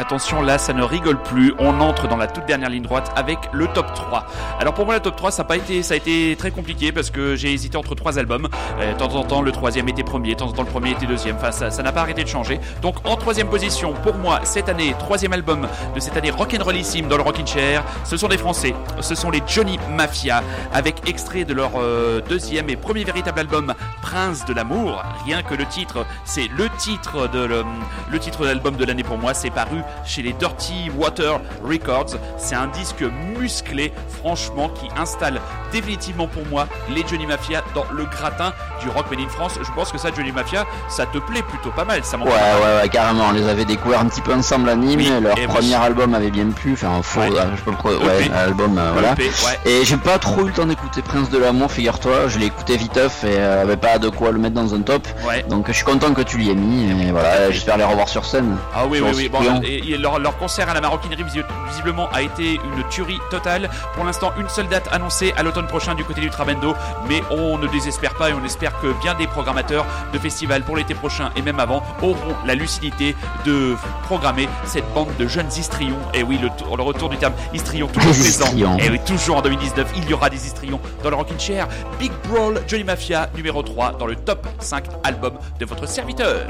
Attention, 0.08 0.40
là, 0.40 0.56
ça 0.56 0.72
ne 0.72 0.82
rigole 0.82 1.22
plus. 1.22 1.52
On 1.58 1.82
entre 1.82 2.08
dans 2.08 2.16
la 2.16 2.28
toute 2.28 2.46
dernière 2.46 2.70
ligne 2.70 2.82
droite 2.82 3.12
avec 3.14 3.38
le 3.52 3.66
top 3.66 3.92
3. 3.92 4.24
Alors 4.58 4.72
pour 4.72 4.86
moi, 4.86 4.94
le 4.94 5.00
top 5.00 5.16
3, 5.16 5.30
ça 5.30 5.42
a, 5.42 5.44
pas 5.44 5.58
été, 5.58 5.82
ça 5.82 5.92
a 5.92 5.96
été 5.98 6.34
très 6.34 6.50
compliqué 6.50 6.92
parce 6.92 7.10
que 7.10 7.36
j'ai 7.36 7.52
hésité 7.52 7.76
entre 7.76 7.94
trois 7.94 8.18
albums. 8.18 8.48
Euh, 8.80 8.94
de 8.94 8.98
temps 8.98 9.14
en 9.16 9.22
temps, 9.24 9.42
le 9.42 9.52
troisième 9.52 9.86
était 9.90 10.04
premier, 10.04 10.30
de 10.30 10.38
temps 10.38 10.46
en 10.46 10.52
temps, 10.52 10.62
le 10.62 10.70
premier 10.70 10.92
était 10.92 11.04
deuxième. 11.04 11.36
Enfin, 11.36 11.52
ça 11.52 11.82
n'a 11.82 11.92
pas 11.92 12.00
arrêté 12.00 12.24
de 12.24 12.28
changer. 12.28 12.58
Donc 12.80 13.06
en 13.06 13.16
troisième 13.16 13.48
position, 13.50 13.92
pour 14.02 14.14
moi, 14.14 14.40
cette 14.44 14.70
année, 14.70 14.94
troisième 14.98 15.34
album 15.34 15.68
de 15.94 16.00
cette 16.00 16.16
année 16.16 16.30
rock'n'rollissime 16.30 17.06
dans 17.06 17.18
le 17.18 17.22
Rockin' 17.22 17.46
Chair, 17.46 17.84
ce 18.04 18.16
sont 18.16 18.28
des 18.28 18.38
Français. 18.38 18.74
Ce 19.02 19.14
sont 19.14 19.30
les 19.30 19.42
Johnny 19.46 19.78
Mafia 19.90 20.42
avec 20.72 21.06
extrait 21.06 21.44
de 21.44 21.52
leur 21.52 21.72
euh, 21.76 22.22
deuxième 22.26 22.70
et 22.70 22.76
premier 22.76 23.04
véritable 23.04 23.40
album, 23.40 23.74
Prince 24.10 24.46
de 24.46 24.54
l'amour. 24.54 25.02
Rien 25.26 25.42
que 25.42 25.54
le 25.54 25.66
titre, 25.66 26.06
c'est 26.24 26.48
le 26.48 26.70
titre 26.78 27.28
de 27.28 28.44
l'album 28.46 28.74
de 28.74 28.84
l'année 28.86 29.02
pour 29.02 29.18
moi. 29.18 29.34
C'est 29.34 29.50
paru 29.50 29.82
chez 30.06 30.22
les 30.22 30.32
Dirty 30.32 30.88
Water 30.96 31.38
Records. 31.62 32.16
C'est 32.38 32.54
un 32.54 32.68
disque 32.68 33.02
musclé, 33.38 33.92
franchement, 34.08 34.70
qui 34.70 34.88
installe 34.96 35.42
définitivement 35.72 36.26
pour 36.26 36.46
moi 36.46 36.68
les 36.88 37.06
Johnny 37.06 37.26
Mafia 37.26 37.62
dans 37.74 37.84
le 37.92 38.06
gratin 38.06 38.54
du 38.80 38.88
rock 38.88 39.10
made 39.10 39.20
in 39.20 39.28
France. 39.28 39.58
Je 39.62 39.70
pense 39.72 39.90
que 39.92 39.98
ça, 39.98 40.08
Johnny 40.14 40.32
Mafia, 40.32 40.64
ça 40.88 41.06
te 41.06 41.18
plaît 41.18 41.42
plutôt 41.42 41.70
pas 41.70 41.84
mal. 41.84 42.04
Ça 42.04 42.16
Ouais, 42.18 42.24
ouais, 42.24 42.82
ouais, 42.82 42.88
carrément. 42.88 43.24
On 43.28 43.32
les 43.32 43.48
avait 43.48 43.64
découverts 43.64 44.00
un 44.00 44.06
petit 44.06 44.20
peu 44.20 44.32
ensemble 44.34 44.68
à 44.68 44.74
Nîmes. 44.76 44.98
Oui, 45.00 45.08
Leur 45.22 45.36
moi 45.36 45.46
premier 45.46 45.74
album 45.74 46.14
avait 46.14 46.30
bien 46.30 46.50
plu. 46.50 46.72
Enfin, 46.74 46.90
un 46.98 47.02
faux, 47.02 47.20
Ouais. 47.20 47.30
euh, 47.38 47.56
je 47.56 47.62
pas 47.62 47.70
pourquoi. 47.72 47.92
Ouais, 47.98 48.30
album, 48.34 48.76
euh, 48.78 48.90
voilà. 48.92 49.12
EP, 49.12 49.24
ouais. 49.24 49.58
Et 49.70 49.84
j'ai 49.84 49.96
pas 49.96 50.18
trop 50.18 50.42
eu 50.42 50.46
le 50.48 50.52
temps 50.52 50.66
d'écouter 50.66 51.02
Prince 51.02 51.30
de 51.30 51.38
l'amour, 51.38 51.70
figure-toi. 51.70 52.28
Je 52.28 52.38
l'ai 52.38 52.46
écouté 52.46 52.76
viteuf 52.76 53.24
et 53.24 53.36
euh, 53.38 53.62
avait 53.62 53.76
pas 53.76 53.98
de 53.98 54.08
quoi 54.08 54.30
le 54.32 54.38
mettre 54.38 54.54
dans 54.54 54.74
un 54.74 54.80
top. 54.82 55.06
Ouais. 55.26 55.42
Donc 55.48 55.66
je 55.68 55.72
suis 55.72 55.84
content 55.84 56.12
que 56.14 56.22
tu 56.22 56.38
l'y 56.38 56.50
aies 56.50 56.54
mis. 56.54 56.90
Et 57.06 57.10
voilà, 57.12 57.50
j'espère 57.50 57.76
les 57.76 57.84
revoir 57.84 58.08
sur 58.08 58.24
scène. 58.24 58.56
Ah 58.74 58.84
oui, 58.86 59.00
oui, 59.00 59.10
le 59.10 59.16
oui. 59.16 59.28
Bon, 59.28 59.40
et, 59.62 59.92
et 59.92 59.96
leur, 59.98 60.18
leur 60.18 60.36
concert 60.38 60.68
à 60.68 60.74
la 60.74 60.80
maroquinerie, 60.80 61.22
visi- 61.22 61.42
visiblement, 61.70 62.08
a 62.12 62.22
été 62.22 62.54
une 62.54 62.82
tuerie 62.90 63.18
totale. 63.30 63.68
Pour 63.94 64.04
l'instant, 64.04 64.32
une 64.38 64.48
seule 64.48 64.68
date 64.68 64.88
annoncée 64.92 65.32
à 65.36 65.42
l'automne 65.42 65.66
prochain 65.66 65.94
du 65.94 66.04
côté 66.04 66.20
du 66.20 66.30
Trabendo. 66.30 66.74
Mais 67.08 67.22
on 67.30 67.58
ne 67.58 67.66
désespère 67.68 68.14
pas 68.14 68.30
et 68.30 68.32
on 68.34 68.44
espère 68.44 68.67
que 68.70 68.92
bien 69.02 69.14
des 69.14 69.26
programmateurs 69.26 69.84
de 70.12 70.18
festivals 70.18 70.62
pour 70.62 70.76
l'été 70.76 70.94
prochain 70.94 71.30
et 71.36 71.42
même 71.42 71.60
avant 71.60 71.82
auront 72.02 72.34
la 72.46 72.54
lucidité 72.54 73.14
de 73.44 73.76
programmer 74.04 74.48
cette 74.64 74.92
bande 74.94 75.08
de 75.18 75.26
jeunes 75.26 75.48
histrions. 75.56 75.98
Et 76.14 76.22
oui, 76.22 76.38
le, 76.40 76.48
tour- 76.50 76.76
le 76.76 76.82
retour 76.82 77.08
du 77.08 77.16
terme 77.16 77.34
histrion 77.52 77.86
toujours 77.88 78.10
présent. 78.12 78.46
Et 78.78 78.90
oui, 78.90 79.00
toujours 79.06 79.36
en 79.36 79.42
2019, 79.42 79.92
il 79.96 80.08
y 80.08 80.14
aura 80.14 80.30
des 80.30 80.46
histrions 80.46 80.80
dans 81.02 81.10
le 81.10 81.16
Rockin' 81.16 81.38
Chair. 81.38 81.66
Big 81.98 82.12
Brawl, 82.28 82.60
Johnny 82.66 82.84
Mafia, 82.84 83.28
numéro 83.36 83.62
3 83.62 83.92
dans 83.98 84.06
le 84.06 84.16
top 84.16 84.46
5 84.60 84.84
album 85.04 85.34
de 85.58 85.64
votre 85.66 85.86
serviteur. 85.88 86.46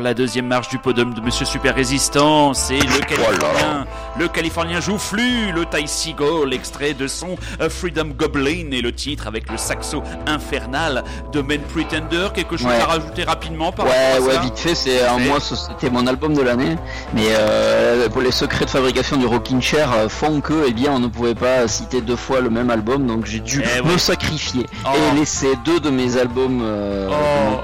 La 0.00 0.14
deuxième 0.14 0.46
marche 0.46 0.68
du 0.68 0.78
podium 0.78 1.12
de 1.12 1.20
Monsieur 1.20 1.44
Super 1.44 1.74
Résistant, 1.74 2.54
c'est 2.54 2.78
le 2.78 3.00
Californien. 3.06 3.86
Le 4.20 4.28
Californien 4.28 4.80
Joufflu, 4.82 5.50
le 5.50 5.64
Ty 5.64 5.88
Seagull, 5.88 6.52
extrait 6.52 6.92
de 6.92 7.06
son 7.06 7.36
euh, 7.62 7.70
Freedom 7.70 8.08
Goblin 8.14 8.70
et 8.70 8.82
le 8.82 8.92
titre 8.92 9.26
avec 9.26 9.48
le 9.50 9.56
saxo 9.56 10.02
infernal 10.26 11.04
de 11.32 11.40
Men 11.40 11.62
Pretender. 11.62 12.28
Quelque 12.34 12.58
chose 12.58 12.66
Ouais. 12.66 12.78
à 12.82 12.84
rajouter 12.84 13.24
rapidement 13.24 13.72
par 13.72 13.86
Ouais, 13.86 14.18
ouais, 14.20 14.38
vite 14.42 14.58
fait, 14.58 14.74
c'est 14.74 15.02
euh, 15.02 15.06
Vite 15.16 15.22
fait. 15.22 15.28
moi 15.30 15.40
ce- 15.40 15.54
c'était 15.56 15.88
mon 15.88 16.06
album 16.06 16.34
de 16.34 16.42
l'année, 16.42 16.76
mais 17.14 17.28
euh, 17.30 18.10
pour 18.10 18.20
les 18.20 18.30
secrets 18.30 18.66
de 18.66 18.70
fabrication 18.70 19.16
du 19.16 19.24
Rockin' 19.24 19.62
Chair 19.62 19.90
euh, 19.94 20.10
font 20.10 20.42
que, 20.42 20.66
eh 20.68 20.72
bien, 20.74 20.92
on 20.92 20.98
ne 20.98 21.06
pouvait 21.08 21.34
pas 21.34 21.66
citer 21.66 22.02
deux 22.02 22.16
fois 22.16 22.40
le 22.42 22.50
même 22.50 22.68
album, 22.68 23.06
donc 23.06 23.24
j'ai 23.24 23.40
dû 23.40 23.64
Eh 23.78 23.80
me 23.88 23.96
sacrifier 23.96 24.66
Oh. 24.84 24.90
et 25.14 25.18
laisser 25.18 25.48
deux 25.64 25.80
de 25.80 25.88
mes 25.88 26.18
albums 26.18 26.60
euh, 26.62 27.08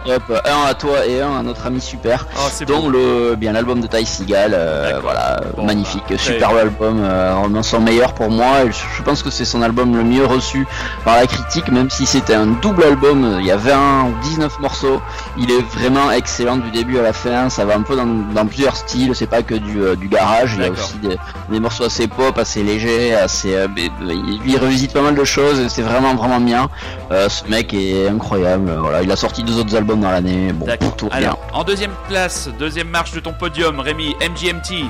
de 0.07 0.11
top, 0.17 0.41
un 0.47 0.65
à 0.71 0.73
toi 0.73 1.05
et 1.07 1.21
un 1.21 1.37
à 1.39 1.43
notre 1.43 1.67
ami 1.67 1.83
Super, 1.83 2.27
Oh, 2.39 2.65
dont 2.67 2.89
le 2.89 3.35
bien 3.37 3.53
l'album 3.53 3.83
de 3.83 3.87
Ty 3.87 4.07
Seagal, 4.07 4.53
euh, 4.55 5.01
voilà, 5.03 5.36
Bon, 5.57 5.65
magnifique, 5.65 6.05
bah, 6.09 6.19
superbe 6.19 6.57
album, 6.57 7.01
euh, 7.03 7.35
vraiment 7.39 7.63
son 7.63 7.81
meilleur 7.81 8.15
pour 8.15 8.31
moi, 8.31 8.65
et 8.65 8.71
je, 8.73 9.03
pense 9.03 9.23
que 9.23 9.31
c'est 9.31 9.45
son 9.45 9.63
album 9.63 9.97
le 9.97 10.03
mieux 10.03 10.25
reçu 10.25 10.67
par 11.05 11.17
la 11.17 11.27
critique, 11.27 11.69
même 11.69 11.91
si 11.91 12.07
c'était 12.07 12.35
un 12.35 12.47
double 12.47 12.85
album, 12.85 13.25
euh, 13.25 13.41
il 13.41 13.47
y 13.47 13.51
a 13.51 13.57
20 13.57 14.05
ou 14.05 14.15
19 14.23 14.61
morceaux, 14.61 15.01
il 15.39 15.51
est 15.51 15.63
vraiment 15.77 16.11
excellent 16.11 16.57
du 16.57 16.71
début 16.71 16.99
à 16.99 17.03
la 17.03 17.13
fin, 17.13 17.51
ça 17.51 17.65
va 17.65 17.77
un 17.77 17.83
peu 17.83 17.97
dans, 17.97 18.07
dans 18.07 18.47
plusieurs 18.47 18.77
styles, 18.77 19.15
c'est 19.15 19.27
pas 19.27 19.43
que 19.43 19.55
du, 19.55 19.83
euh, 19.83 19.97
du 19.97 20.09
garage, 20.09 20.55
il 20.57 20.63
y 20.65 20.67
a 20.67 20.71
aussi 20.71 20.97
des, 20.99 21.17
des 21.51 21.61
morceaux 21.61 21.85
assez 21.85 22.09
pop, 22.09 22.39
assez 22.39 22.63
légers, 22.63 23.15
assez, 23.15 23.55
euh, 23.55 23.67
euh, 23.67 23.89
il, 24.09 24.41
il 24.47 24.59
revisite 24.59 24.93
pas 24.93 25.03
mal 25.03 25.15
de 25.15 25.25
choses, 25.25 25.61
et 25.61 25.69
c'est 25.69 25.83
vraiment 25.83 26.15
vraiment 26.15 26.41
bien, 26.41 26.69
Euh, 27.13 27.29
ce 27.29 27.45
mec 27.49 27.73
est 27.73 28.09
incroyable, 28.09 28.69
voilà, 28.81 29.01
il 29.03 29.11
a 29.13 29.17
sorti 29.17 29.45
deux 29.45 29.59
autres 29.59 29.77
albums 29.77 30.01
dans 30.01 30.11
l'année, 30.11 30.53
bon, 30.53 30.67
pour 30.81 30.97
tout 30.97 31.09
en 31.53 31.65
deuxième 31.65 31.95
place, 32.09 32.49
deuxième 32.59 32.89
marche 32.89 33.13
de 33.13 33.21
ton 33.21 33.33
podium, 33.33 33.81
Rémi, 33.81 34.15
MGMT, 34.21 34.85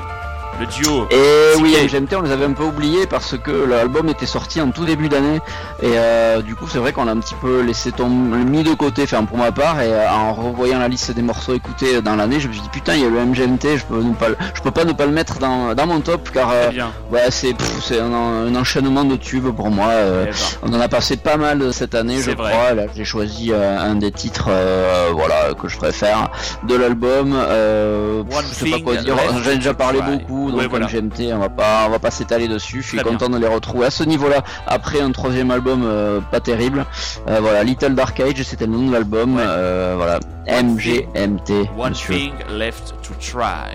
le 0.60 0.66
duo. 0.66 1.06
Et 1.10 1.60
oui, 1.60 1.74
Siké. 1.74 1.84
MGMT, 2.00 2.16
on 2.16 2.22
les 2.22 2.30
avait 2.32 2.44
un 2.44 2.52
peu 2.52 2.64
oubliés 2.64 3.06
parce 3.06 3.36
que 3.38 3.50
l'album 3.50 4.08
était 4.08 4.26
sorti 4.26 4.60
en 4.60 4.70
tout 4.70 4.84
début 4.84 5.08
d'année. 5.08 5.40
Et 5.82 5.92
euh, 5.94 6.42
du 6.42 6.54
coup, 6.54 6.66
c'est 6.68 6.78
vrai 6.78 6.92
qu'on 6.92 7.04
l'a 7.04 7.12
un 7.12 7.18
petit 7.20 7.34
peu 7.40 7.60
laissé 7.62 7.92
tomber, 7.92 8.38
mis 8.38 8.62
de 8.62 8.74
côté, 8.74 9.02
enfin 9.04 9.24
pour 9.24 9.38
ma 9.38 9.52
part. 9.52 9.80
Et 9.80 9.92
euh, 9.92 10.08
en 10.10 10.32
revoyant 10.34 10.78
la 10.78 10.88
liste 10.88 11.10
des 11.12 11.22
morceaux 11.22 11.54
écoutés 11.54 12.00
dans 12.02 12.16
l'année, 12.16 12.40
je 12.40 12.48
me 12.48 12.52
suis 12.52 12.62
dit 12.62 12.68
putain, 12.70 12.94
il 12.94 13.02
y 13.02 13.04
a 13.04 13.08
le 13.10 13.24
MGMT, 13.24 13.76
je 13.78 13.84
peux, 13.84 14.00
ne 14.02 14.14
pas, 14.14 14.26
je 14.54 14.60
peux 14.62 14.70
pas 14.70 14.84
ne 14.84 14.92
pas 14.92 15.06
le 15.06 15.12
mettre 15.12 15.38
dans, 15.38 15.74
dans 15.74 15.86
mon 15.86 16.00
top 16.00 16.30
car 16.32 16.50
euh, 16.52 16.70
ouais, 17.12 17.28
c'est 17.30 17.54
un, 18.00 18.12
un 18.12 18.54
enchaînement 18.54 19.04
de 19.04 19.16
tubes 19.16 19.48
pour 19.54 19.70
moi. 19.70 19.88
euh, 19.88 20.26
Eh 20.28 20.30
ben. 20.30 20.36
on 20.62 20.74
en 20.76 20.80
a 20.80 20.88
passé 20.88 21.16
pas 21.16 21.36
mal 21.36 21.72
cette 21.72 21.94
année, 21.94 22.16
je 22.20 22.30
vrai. 22.32 22.50
crois. 22.52 22.86
J'ai 22.94 23.04
choisi 23.04 23.50
euh, 23.52 23.78
un 23.78 23.94
des 23.96 24.10
titres, 24.12 24.46
euh, 24.48 25.10
voilà, 25.12 25.54
que 25.60 25.68
je 25.68 25.76
préfère 25.76 26.30
de 26.66 26.74
l'album. 26.74 27.34
Euh, 27.36 28.22
je 28.30 28.54
sais 28.64 28.70
pas 28.70 28.80
quoi 28.80 28.96
dire. 28.96 29.14
J'en 29.44 29.50
ai 29.50 29.56
déjà 29.56 29.74
parlé 29.74 29.98
Try. 29.98 30.24
Beaucoup, 30.46 30.52
donc 30.52 30.60
Ouais, 30.60 30.66
voilà. 30.68 30.86
On 31.34 31.38
va 31.38 31.48
pas, 31.48 31.84
on 31.86 31.90
va 31.90 31.98
pas 31.98 32.10
s'étaler 32.10 32.48
dessus. 32.48 32.82
Je 32.82 32.88
suis 32.88 32.98
Très 32.98 33.04
bien. 33.08 33.18
content 33.18 33.28
de 33.30 33.38
les 33.38 33.46
retrouver 33.48 33.86
à 33.86 33.90
ce 33.90 34.04
niveau-là. 34.04 34.42
Après 34.66 35.00
un 35.00 35.12
troisième 35.12 35.50
album 35.50 35.82
euh, 35.84 36.20
pas 36.20 36.40
terrible, 36.40 36.84
Euh, 37.28 37.38
voilà, 37.40 37.62
Little 37.64 37.94
Dark 37.94 38.18
Age, 38.20 38.42
c'était 38.42 38.66
le 38.66 38.72
nom 38.72 38.86
de 38.86 38.92
l'album. 38.92 39.36
Ouais. 39.36 39.42
Euh, 39.46 39.94
voilà, 39.96 40.20
MGMT. 40.46 41.68
One 41.76 41.90
monsieur. 41.90 42.14
thing 42.14 42.32
left 42.50 42.94
to 43.02 43.14
try. 43.20 43.74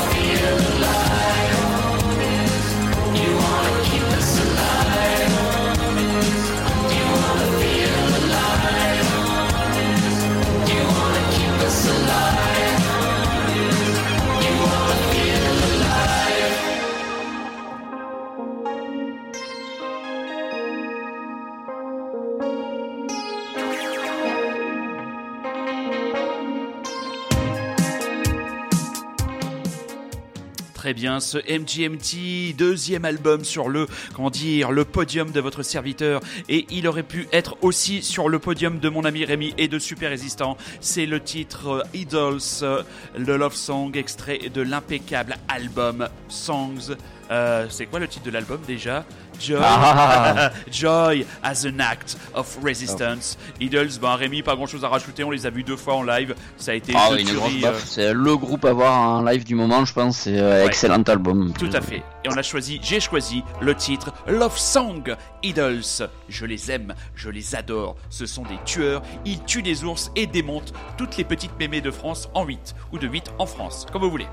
Très 30.91 30.99
bien, 30.99 31.21
ce 31.21 31.37
MGMT, 31.37 32.53
deuxième 32.57 33.05
album 33.05 33.45
sur 33.45 33.69
le, 33.69 33.87
comment 34.13 34.29
dire, 34.29 34.73
le 34.73 34.83
podium 34.83 35.31
de 35.31 35.39
votre 35.39 35.63
serviteur. 35.63 36.19
Et 36.49 36.67
il 36.69 36.85
aurait 36.85 37.01
pu 37.01 37.29
être 37.31 37.55
aussi 37.61 38.01
sur 38.01 38.27
le 38.27 38.39
podium 38.39 38.77
de 38.77 38.89
mon 38.89 39.05
ami 39.05 39.23
Rémi 39.23 39.53
et 39.57 39.69
de 39.69 39.79
Super 39.79 40.09
Résistant. 40.09 40.57
C'est 40.81 41.05
le 41.05 41.21
titre 41.21 41.69
euh, 41.69 41.83
Idols, 41.93 42.41
euh, 42.63 42.83
le 43.17 43.37
love 43.37 43.55
song 43.55 43.91
extrait 43.93 44.49
de 44.53 44.61
l'impeccable 44.61 45.37
album 45.47 46.09
Songs. 46.27 46.97
Euh, 47.31 47.67
c'est 47.69 47.85
quoi 47.85 47.99
le 47.99 48.09
titre 48.09 48.25
de 48.25 48.31
l'album 48.31 48.59
déjà? 48.67 49.05
Joy, 49.41 49.59
Ah. 49.61 50.51
Joy 50.71 51.25
as 51.43 51.65
an 51.65 51.79
act 51.79 52.17
of 52.33 52.57
resistance. 52.63 53.37
Idols, 53.59 53.99
ben 54.01 54.15
Rémi, 54.15 54.41
pas 54.43 54.55
grand 54.55 54.67
chose 54.67 54.83
à 54.85 54.89
rajouter. 54.89 55.23
On 55.23 55.31
les 55.31 55.45
a 55.45 55.49
vus 55.49 55.63
deux 55.63 55.77
fois 55.77 55.95
en 55.95 56.03
live. 56.03 56.35
Ça 56.57 56.71
a 56.71 56.75
été 56.75 56.93
Ah 56.95 57.09
une 57.17 57.25
tuerie, 57.25 57.61
baffe. 57.61 57.83
C'est 57.85 58.13
le 58.13 58.37
groupe 58.37 58.65
à 58.65 58.73
voir 58.73 58.97
en 58.99 59.21
live 59.23 59.43
du 59.43 59.55
moment, 59.55 59.85
je 59.85 59.93
pense. 59.93 60.17
C'est 60.19 60.37
euh, 60.39 60.61
Ouais. 60.61 60.67
excellent 60.67 61.01
album. 61.03 61.53
Tout 61.57 61.69
à 61.73 61.81
fait. 61.81 62.03
Et 62.23 62.29
on 62.29 62.37
a 62.37 62.43
choisi, 62.43 62.79
j'ai 62.83 62.99
choisi 62.99 63.43
le 63.61 63.73
titre 63.73 64.13
Love 64.27 64.57
Song 64.57 65.15
Idols. 65.41 65.81
Je 66.29 66.45
les 66.45 66.71
aime, 66.71 66.93
je 67.15 67.29
les 67.29 67.55
adore. 67.55 67.95
Ce 68.09 68.25
sont 68.25 68.43
des 68.43 68.59
tueurs. 68.65 69.01
Ils 69.25 69.41
tuent 69.43 69.63
des 69.63 69.83
ours 69.83 70.11
et 70.15 70.27
démontent 70.27 70.73
toutes 70.97 71.17
les 71.17 71.23
petites 71.23 71.57
mémés 71.59 71.81
de 71.81 71.89
France 71.91 72.29
en 72.35 72.45
8 72.45 72.75
ou 72.91 72.99
de 72.99 73.07
8 73.07 73.31
en 73.39 73.45
France, 73.47 73.87
comme 73.91 74.03
vous 74.03 74.11
voulez. 74.11 74.27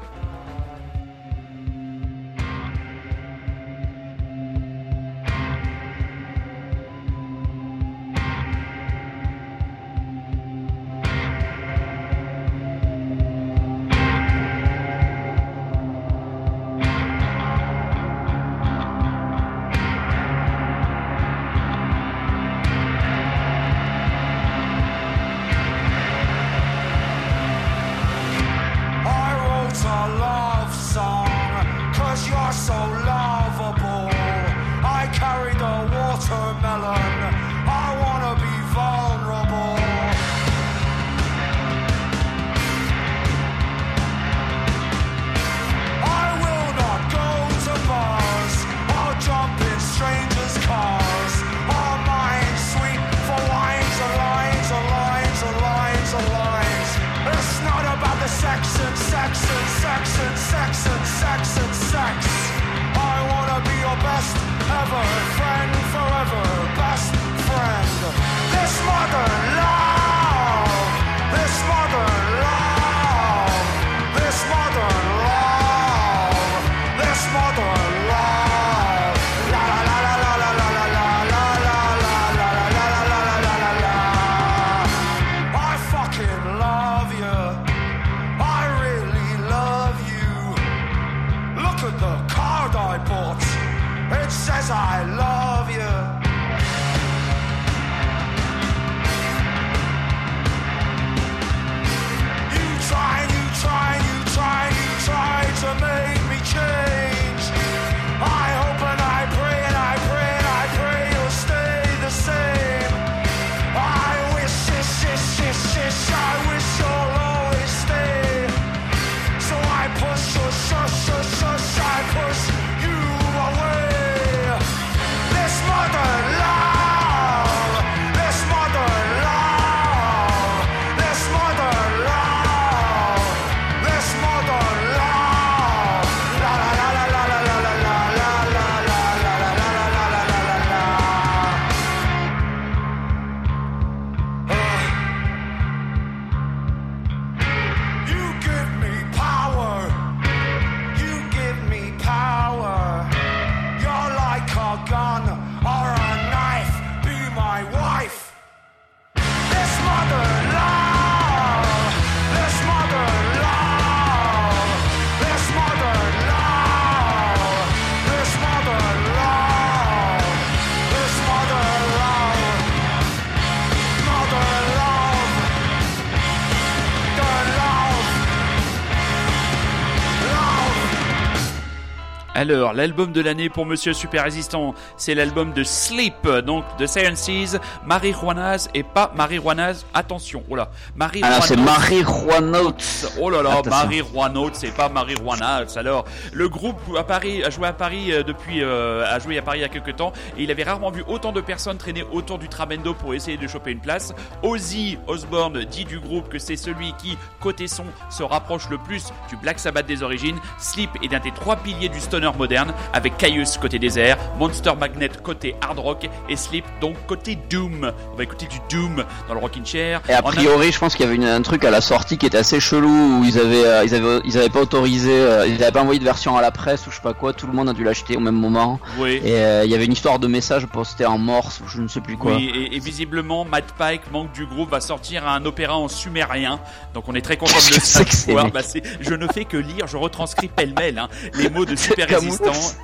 Alors, 182.51 182.73
l'album 182.73 183.13
de 183.13 183.21
l'année 183.21 183.51
pour 183.51 183.67
Monsieur 183.67 183.93
Super 183.93 184.25
Résistant, 184.25 184.75
c'est 184.97 185.15
l'album 185.15 185.53
de 185.53 185.63
Sleep, 185.63 186.27
donc 186.47 186.65
de 186.79 186.87
Sciences, 186.87 187.59
Marijuanas 187.85 188.69
et 188.73 188.83
pas 188.83 189.13
Marijuanas. 189.15 189.85
Attention, 189.93 190.43
oh 190.49 190.57
là, 190.57 190.71
Ah 190.73 190.79
Marijuanas. 190.97 191.39
là, 191.39 191.41
c'est 191.43 191.57
Marijuanotes. 191.57 193.13
Oh 193.21 193.29
là 193.29 193.43
là, 193.43 193.51
Attention. 193.51 193.71
Marijuanotes, 193.71 194.55
c'est 194.55 194.75
pas 194.75 194.89
Marijuanas. 194.89 195.75
Alors, 195.77 196.07
le 196.33 196.49
groupe 196.49 196.81
à 196.97 197.05
Paris 197.05 197.45
a 197.45 197.51
joué 197.51 197.67
à 197.69 197.75
Paris 197.75 198.13
euh, 198.13 198.23
depuis, 198.23 198.63
euh, 198.63 199.05
a 199.07 199.19
joué 199.19 199.37
à 199.37 199.43
Paris 199.43 199.59
il 199.59 199.63
y 199.63 199.65
a 199.65 199.69
quelques 199.69 199.97
temps 199.97 200.13
et 200.39 200.45
il 200.45 200.51
avait 200.51 200.63
rarement 200.63 200.91
vu 200.91 201.05
autant 201.07 201.33
de 201.33 201.43
personnes 201.43 201.77
traîner 201.77 202.05
autour 202.13 202.39
du 202.39 202.49
Tramendo 202.49 202.95
pour 202.95 203.13
essayer 203.13 203.37
de 203.37 203.47
choper 203.47 203.73
une 203.73 203.81
place. 203.81 204.15
Ozzy 204.43 204.97
Osbourne 205.07 205.65
dit 205.65 205.85
du 205.85 206.01
groupe 206.01 206.31
que 206.31 206.39
c'est 206.39 206.57
celui 206.57 206.95
qui, 206.95 207.19
côté 207.41 207.69
son, 207.69 207.85
se 208.09 208.23
rapproche 208.23 208.71
le 208.71 208.79
plus 208.79 209.13
du 209.29 209.37
Black 209.37 209.59
Sabbath 209.59 209.87
des 209.87 210.03
origines. 210.03 210.39
Sleep 210.59 210.91
est 211.03 211.15
un 211.15 211.21
des 211.21 211.33
trois 211.33 211.57
piliers 211.57 211.91
du 211.91 212.01
stoner 212.01 212.31
moderne 212.39 212.73
avec 212.93 213.17
Caius 213.19 213.59
côté 213.59 213.79
désert, 213.79 214.17
Monster 214.39 214.73
Magnet 214.79 215.11
côté 215.23 215.55
hard 215.61 215.79
rock 215.79 216.09
et 216.29 216.37
Sleep 216.37 216.65
donc 216.81 216.95
côté 217.07 217.37
Doom. 217.51 217.93
On 218.13 218.17
va 218.17 218.23
écouter 218.23 218.47
du 218.47 218.59
Doom 218.71 219.05
dans 219.29 219.35
le 219.35 219.41
Rockin' 219.41 219.65
Chair. 219.67 220.01
Et 220.09 220.13
a 220.15 220.23
priori, 220.23 220.73
je 220.73 220.79
pense 220.79 220.95
qu'il 220.95 221.05
y 221.05 221.09
avait 221.09 221.17
une- 221.17 221.25
un 221.25 221.43
truc 221.43 221.65
à 221.65 221.71
la 221.71 221.81
sortie 221.81 222.17
qui 222.19 222.27
était 222.27 222.39
assez 222.39 222.61
chelou 222.61 222.89
où 223.21 223.25
ils 223.25 223.39
avaient, 223.39 223.65
euh, 223.67 223.85
ils 223.85 223.95
avaient, 223.95 224.21
ils 224.25 224.39
avaient 224.39 224.49
pas 224.49 224.61
autorisé, 224.61 225.11
euh, 225.13 225.47
ils 225.47 225.63
avaient 225.63 225.73
pas 225.73 225.83
envoyé 225.83 225.99
de 226.01 226.05
version 226.05 226.37
à 226.37 226.43
la 226.43 226.51
presse 226.51 226.87
ou 226.87 226.91
je 226.91 226.97
sais 226.97 227.03
pas 227.03 227.15
quoi. 227.15 227.33
Tout 227.33 227.47
le 227.47 227.53
monde 227.53 227.69
a 227.69 227.73
dû 227.73 227.85
l'acheter 227.85 228.17
au 228.17 228.21
même 228.21 228.37
moment. 228.37 228.79
Oui. 228.99 229.21
Et 229.25 229.33
euh, 229.35 229.65
il 229.65 229.71
y 229.71 229.75
avait 229.75 229.85
une 229.85 229.93
histoire 229.93 230.19
de 230.19 230.27
message 230.29 230.67
posté 230.67 231.05
en 231.05 231.19
morse 231.19 231.61
ou 231.61 231.69
je 231.69 231.81
ne 231.83 231.89
sais 231.89 232.01
plus 232.01 232.17
quoi. 232.17 232.37
Oui, 232.37 232.51
et, 232.55 232.77
et 232.77 232.79
visiblement, 232.79 233.45
Matt 233.45 233.75
Pike, 233.79 234.11
manque 234.13 234.33
du 234.33 234.47
groupe, 234.47 234.71
va 234.71 234.81
sortir 234.81 235.27
un 235.29 235.45
opéra 235.45 235.77
en 235.77 235.89
sumérien. 235.89 236.61
Donc 236.95 237.05
on 237.09 237.15
est 237.15 237.21
très 237.23 237.37
content 237.37 237.59
de 237.71 237.75
le 237.75 237.81
savoir. 237.81 238.51
Bah, 238.51 238.61
je 239.01 239.15
ne 239.15 239.27
fais 239.27 239.45
que 239.45 239.57
lire, 239.57 239.87
je 239.87 239.97
retranscris 239.97 240.49
pêle-mêle 240.49 240.99
hein, 240.99 241.09
les 241.35 241.49
mots 241.51 241.65
de 241.65 241.75
Super 241.89 242.07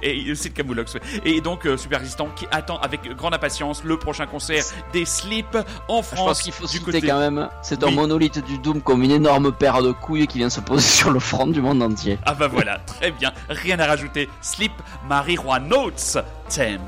Et 0.02 0.34
c'est 0.34 0.48
de 0.50 0.54
Camoulox. 0.54 0.96
Et 1.24 1.40
donc 1.40 1.66
euh, 1.66 1.76
super 1.76 2.00
résistant 2.00 2.28
qui 2.36 2.46
attend 2.50 2.78
avec 2.78 3.14
grande 3.16 3.34
impatience 3.34 3.82
le 3.84 3.98
prochain 3.98 4.26
concert 4.26 4.64
des 4.92 5.04
Sleep 5.04 5.56
en 5.88 5.98
Je 6.02 6.06
France. 6.06 6.26
pense 6.26 6.42
qu'il 6.42 6.52
faut 6.52 6.66
du 6.66 6.72
citer 6.78 6.84
côté- 6.84 7.06
quand 7.06 7.18
même, 7.18 7.48
c'est 7.62 7.82
un 7.82 7.88
Oui. 7.88 7.94
monolithe 7.94 8.44
du 8.44 8.58
Doom 8.58 8.80
comme 8.82 9.02
une 9.02 9.10
énorme 9.12 9.52
paire 9.52 9.82
de 9.82 9.92
couilles 9.92 10.26
qui 10.26 10.38
vient 10.38 10.50
se 10.50 10.60
poser 10.60 10.86
sur 10.88 11.10
le 11.10 11.20
front 11.20 11.46
du 11.46 11.60
monde 11.60 11.82
entier. 11.82 12.18
Ah 12.24 12.34
bah 12.34 12.48
voilà, 12.48 12.78
très 12.78 13.10
bien, 13.10 13.32
rien 13.48 13.78
à 13.80 13.86
rajouter. 13.86 14.28
Sleep 14.40 14.72
Marijuana 15.08 15.66
Notes 15.66 16.18
thème. 16.48 16.80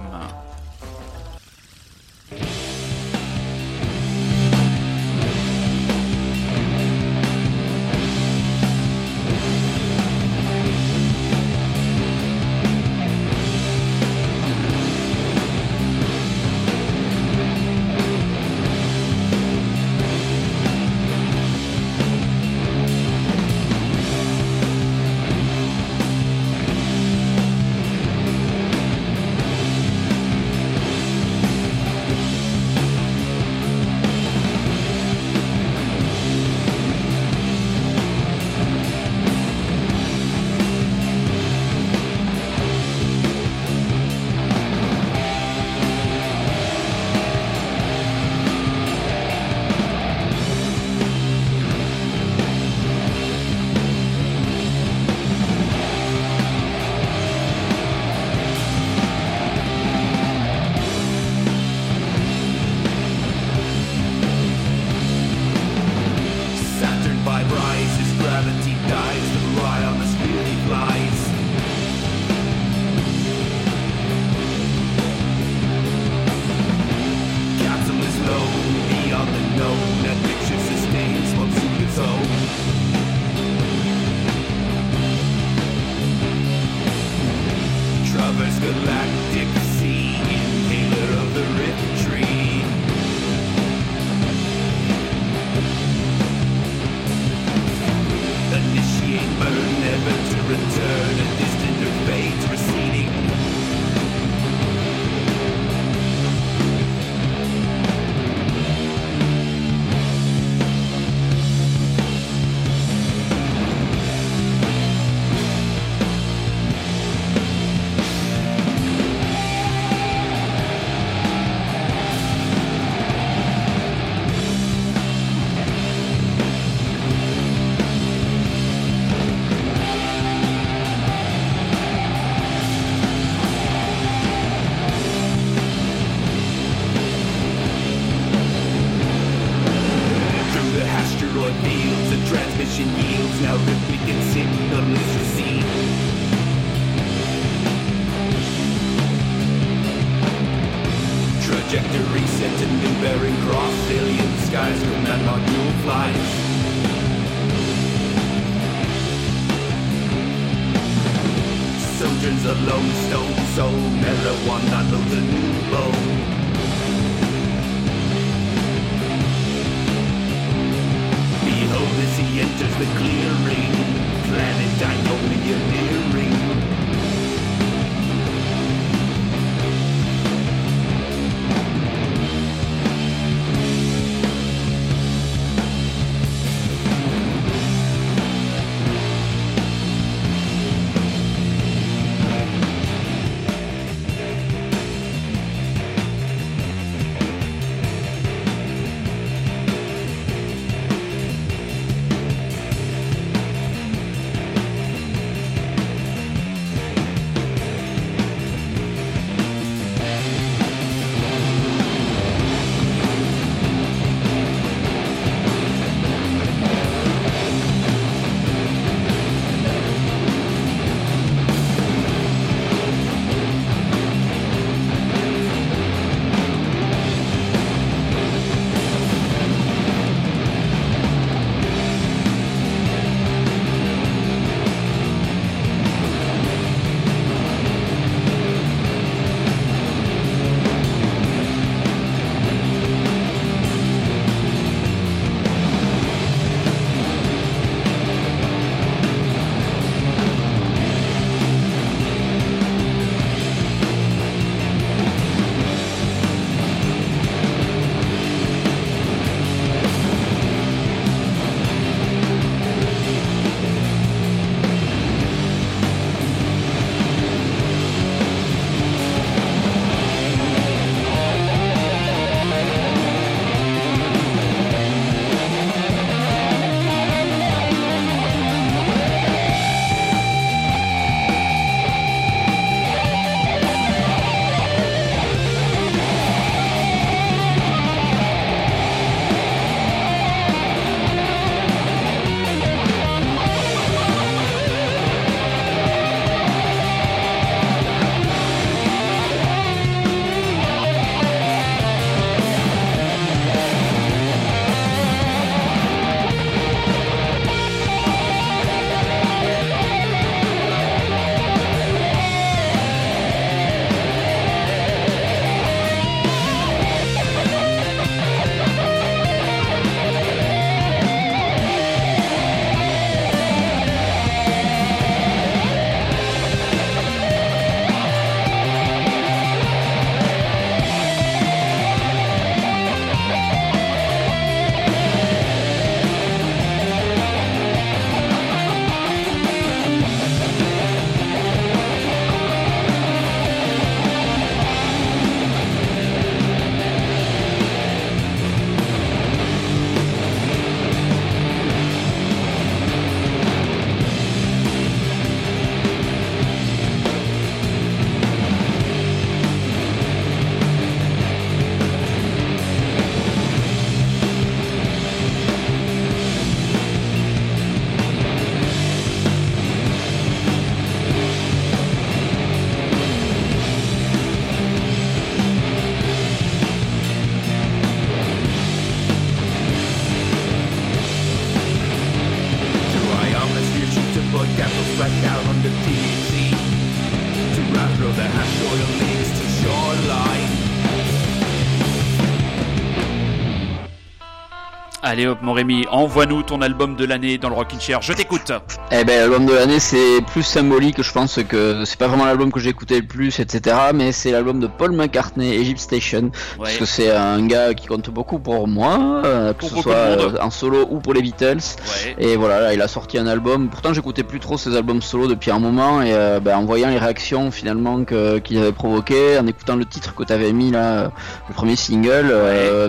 Allez 395.17 395.29
hop, 395.29 395.39
mon 395.41 395.55
Rémi, 395.55 395.87
envoie-nous 395.91 396.43
ton 396.43 396.61
album 396.61 396.95
de 396.95 397.07
l'année 397.07 397.39
dans 397.39 397.49
le 397.49 397.55
Rockin' 397.55 397.81
Chair. 397.81 398.03
Je 398.03 398.13
t'écoute. 398.13 398.53
Eh 398.93 399.03
ben, 399.03 399.19
l'album 399.19 399.47
de 399.47 399.55
l'année, 399.55 399.81
c'est 399.81 400.21
plus 400.31 400.43
symbolique. 400.43 401.01
Je 401.01 401.11
pense 401.11 401.39
que 401.43 401.87
c'est 401.87 401.99
pas 401.99 402.07
vraiment 402.07 402.27
l'album 402.27 402.53
que 402.53 402.61
j'ai 402.61 402.69
écouté 402.69 403.01
le 403.01 403.07
plus, 403.07 403.41
etc. 403.41 403.77
Mais 403.95 404.13
c'est 404.13 404.31
l'album 404.31 404.61
de 404.61 404.67
Paul 404.67 404.93
McCartney, 404.93 405.55
Egypt 405.55 405.79
Station. 405.81 406.33
Parce 406.59 406.77
que 406.77 406.85
c'est 406.85 407.11
un 407.11 407.47
gars 407.47 407.73
qui 407.73 407.87
compte 407.87 408.11
beaucoup 408.11 408.39
pour 408.39 408.69
moi, 408.69 409.23
euh, 409.25 409.55
que 409.55 409.61
Pour 409.61 409.71
ce 409.71 409.81
soit 409.81 409.95
euh, 409.95 410.37
en 410.43 410.51
solo 410.51 410.87
ou 410.91 411.01
pour 411.01 411.15
les 411.15 411.23
Beatles. 411.23 411.57
Ouais. 411.57 412.17
Et 412.19 412.37
voilà, 412.37 412.61
là, 412.61 412.75
il 412.75 412.83
a 412.83 412.87
sorti 412.87 413.17
un 413.17 413.27
album. 413.27 413.71
Pourtant, 413.71 413.95
j'écoutais 413.95 414.23
plus 414.23 414.39
trop 414.39 414.59
ses 414.59 414.77
albums 414.77 415.01
solo 415.01 415.29
depuis 415.29 415.51
un 415.51 415.61
moment. 415.61 416.03
Et 416.03 416.13
euh, 416.13 416.41
ben, 416.41 416.59
en 416.59 416.67
voyant 416.67 416.91
les 416.91 416.99
réactions 416.99 417.51
finalement 417.51 418.05
qu'il 418.05 418.59
avait 418.59 418.73
provoqué, 418.73 419.39
en 419.39 419.47
écoutant 419.47 419.77
le 419.77 419.87
titre 419.87 420.15
que 420.15 420.25
t'avais 420.25 420.53
mis 420.53 420.71
là, 420.71 421.11
le 421.49 421.55
premier 421.55 421.77
single, 421.77 422.35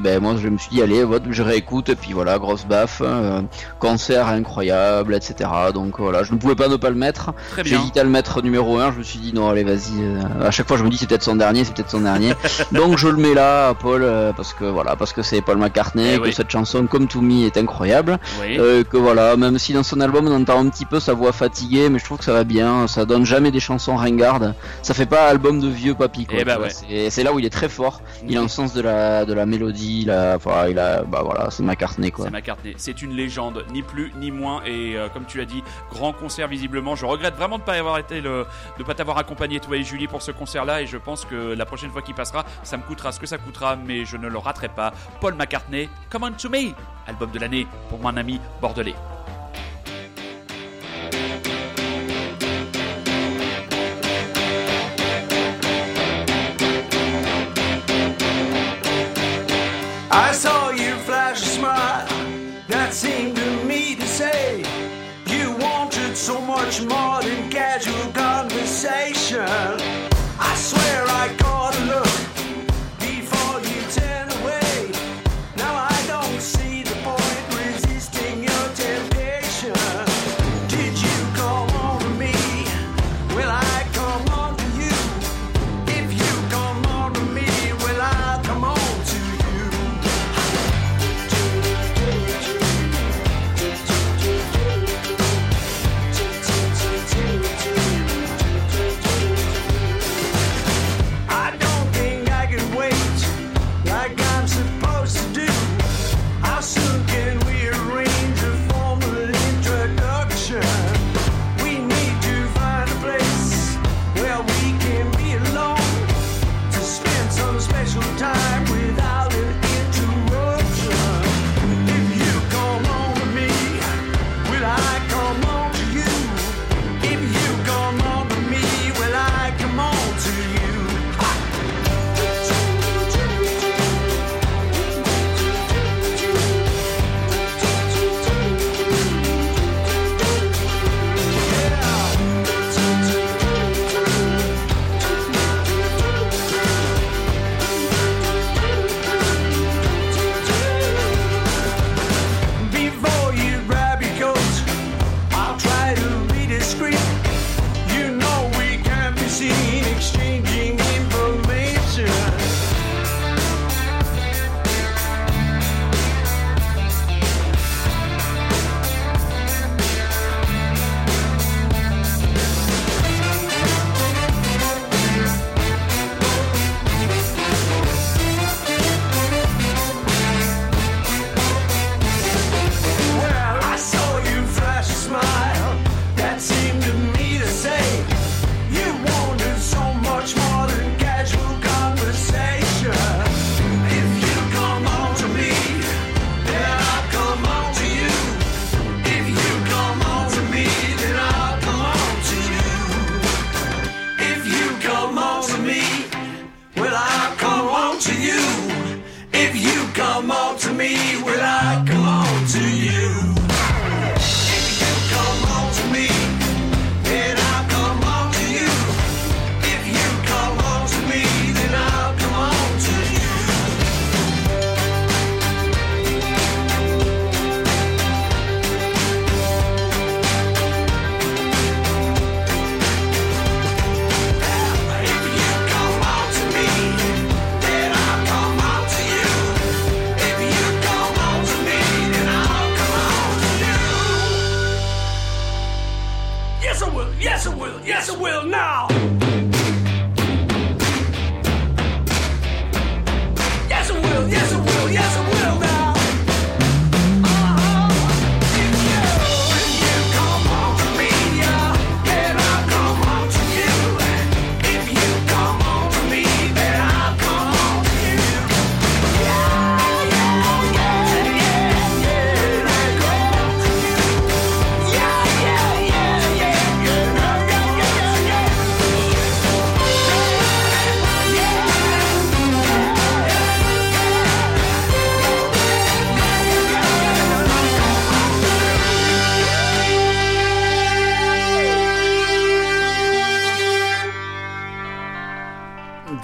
ben 0.04 0.20
moi 0.20 0.36
je 0.38 0.49
me 0.49 0.58
suis 0.58 0.72
dit 0.72 0.82
allez, 0.82 1.06
je 1.30 1.41
réécoute. 1.41 1.88
Et 1.88 1.95
puis 1.95 2.16
voilà, 2.18 2.39
grosse 2.39 2.65
baffe, 2.65 3.02
euh, 3.06 3.41
concert 3.80 4.27
incroyable, 4.27 5.14
etc. 5.15 5.49
Donc 5.73 5.99
voilà, 5.99 6.23
je 6.23 6.34
ne 6.34 6.38
pouvais 6.38 6.56
pas 6.56 6.68
ne 6.68 6.76
pas 6.76 6.89
le 6.89 6.95
mettre. 6.95 7.31
J'ai 7.64 7.76
hésité 7.76 7.99
à 7.99 8.03
le 8.03 8.10
mettre 8.10 8.41
numéro 8.41 8.80
1 8.80 8.91
Je 8.94 8.98
me 8.98 9.03
suis 9.03 9.19
dit 9.19 9.34
non, 9.34 9.49
allez, 9.49 9.64
vas-y. 9.64 10.02
euh, 10.02 10.48
à 10.48 10.52
chaque 10.52 10.68
fois, 10.68 10.77
je 10.77 10.84
me 10.84 10.89
dis 10.89 10.98
c'est 10.98 11.07
peut-être 11.07 11.23
son 11.23 11.35
dernier, 11.35 11.64
c'est 11.64 11.73
peut-être 11.73 11.91
son 11.91 12.02
dernier. 12.02 12.34
Donc 12.72 12.98
je 12.98 13.07
le 13.07 13.18
mets 13.18 13.34
là, 13.34 13.73
Paul, 13.76 14.02
euh, 14.03 14.34
parce 14.34 14.53
que 14.53 14.65
voilà, 14.65 14.95
parce 14.95 15.14
que 15.14 15.22
c'est 15.22 15.41
Paul 15.41 15.57
McCartney, 15.57 16.14
Eh 16.15 16.18
que 16.18 16.23
oui. 16.23 16.34
cette 16.34 16.49
chanson 16.49 16.88
comme 16.88 17.07
To 17.07 17.22
Me 17.22 17.45
est 17.45 17.57
incroyable. 17.57 18.18
Oui. 18.41 18.57
Euh, 18.60 18.84
que 18.84 18.98
voilà, 18.98 19.35
même 19.38 19.60
si 19.60 19.73
dans 19.73 19.84
son 19.84 19.99
album 20.02 20.27
on 20.27 20.35
entend 20.41 20.60
un 20.60 20.69
petit 20.69 20.85
peu 20.85 20.99
sa 20.99 21.14
voix 21.14 21.31
fatiguée, 21.31 21.89
mais 21.89 21.99
je 21.99 22.06
trouve 22.06 22.18
que 22.18 22.23
ça 22.26 22.34
va 22.34 22.44
bien, 22.44 22.88
ça 22.88 23.06
donne 23.06 23.26
jamais 23.26 23.52
des 23.52 23.60
chansons 23.60 23.95
ringardes, 23.95 24.53
ça 24.81 24.94
fait 24.94 25.06
pas 25.06 25.27
album 25.27 25.60
de 25.60 25.68
vieux 25.68 25.94
papy 25.94 26.26
quoi. 26.26 26.38
Eh 26.41 26.44
bah 26.45 26.57
ouais. 26.60 26.69
c'est- 27.10 27.23
là 27.23 27.34
où 27.34 27.39
il 27.39 27.45
est 27.45 27.49
très 27.52 27.69
fort, 27.69 28.02
il 28.27 28.38
a 28.38 28.41
un 28.41 28.48
sens 28.48 28.73
de 28.73 28.81
la, 28.81 29.26
de 29.26 29.34
la 29.34 29.45
mélodie, 29.45 30.07
enfin, 30.35 30.68
il 30.69 30.80
a, 30.80 31.03
bah 31.03 31.22
voilà, 31.23 31.49
c'est 31.52 31.64
McCartney 31.64 32.07
quoi. 32.12 32.26
C'est 32.26 32.32
McCartney, 32.32 32.74
c'est 32.78 33.02
une 33.02 33.14
légende, 33.14 33.66
ni 33.72 33.82
plus 33.82 34.12
ni 34.18 34.32
moins. 34.32 34.62
Et 34.66 34.96
euh, 34.96 35.10
comme 35.10 35.26
tu 35.26 35.38
l'as 35.38 35.46
dit, 35.46 35.64
grand 35.92 36.14
concert 36.14 36.48
visiblement. 36.48 36.96
Je 36.96 37.06
regrette 37.06 37.36
vraiment 37.36 37.58
de 37.58 37.64
pas 37.64 37.74
avoir 37.74 37.98
été 37.98 38.22
le, 38.22 38.46
de 38.78 38.84
pas 38.84 38.94
t'avoir 38.94 39.18
accompagné 39.18 39.60
toi 39.60 39.78
et 39.78 39.84
Julie 39.84 40.08
pour 40.08 40.22
ce 40.22 40.32
concert-là. 40.32 40.82
Et 40.82 40.88
je 40.88 40.98
pense 40.98 41.26
que 41.26 41.54
la 41.54 41.66
prochaine 41.66 41.92
fois 41.92 42.02
qu'il 42.02 42.16
passera, 42.16 42.46
ça 42.64 42.78
me 42.78 42.84
coûtera 42.84 43.12
ce 43.12 43.20
que 43.20 43.26
ça 43.26 43.38
coûtera, 43.38 43.76
mais 43.76 44.06
je 44.06 44.18
ne 44.18 44.28
le 44.28 44.38
raterai 44.38 44.70
pas. 44.70 44.94
Paul 45.22 45.36
McCartney, 45.36 45.90
Come 46.10 46.24
on 46.24 46.32
to 46.32 46.50
me, 46.50 46.74
album 47.08 47.32
de 47.32 47.40
l'année 47.40 47.68
pour 47.90 48.00
mon 48.00 48.16
ami 48.16 48.40
bordelais. 48.62 48.96
I 60.10 60.32
saw 60.34 60.66
seemed 62.98 63.36
to 63.36 63.64
me 63.64 63.94
to 63.94 64.07
say 64.07 64.64
you 65.28 65.52
wanted 65.57 66.18
so 66.18 66.41
much 66.41 66.82
more 66.82 67.22
than 67.22 67.48
casual 67.48 68.11
conversation. 68.11 69.97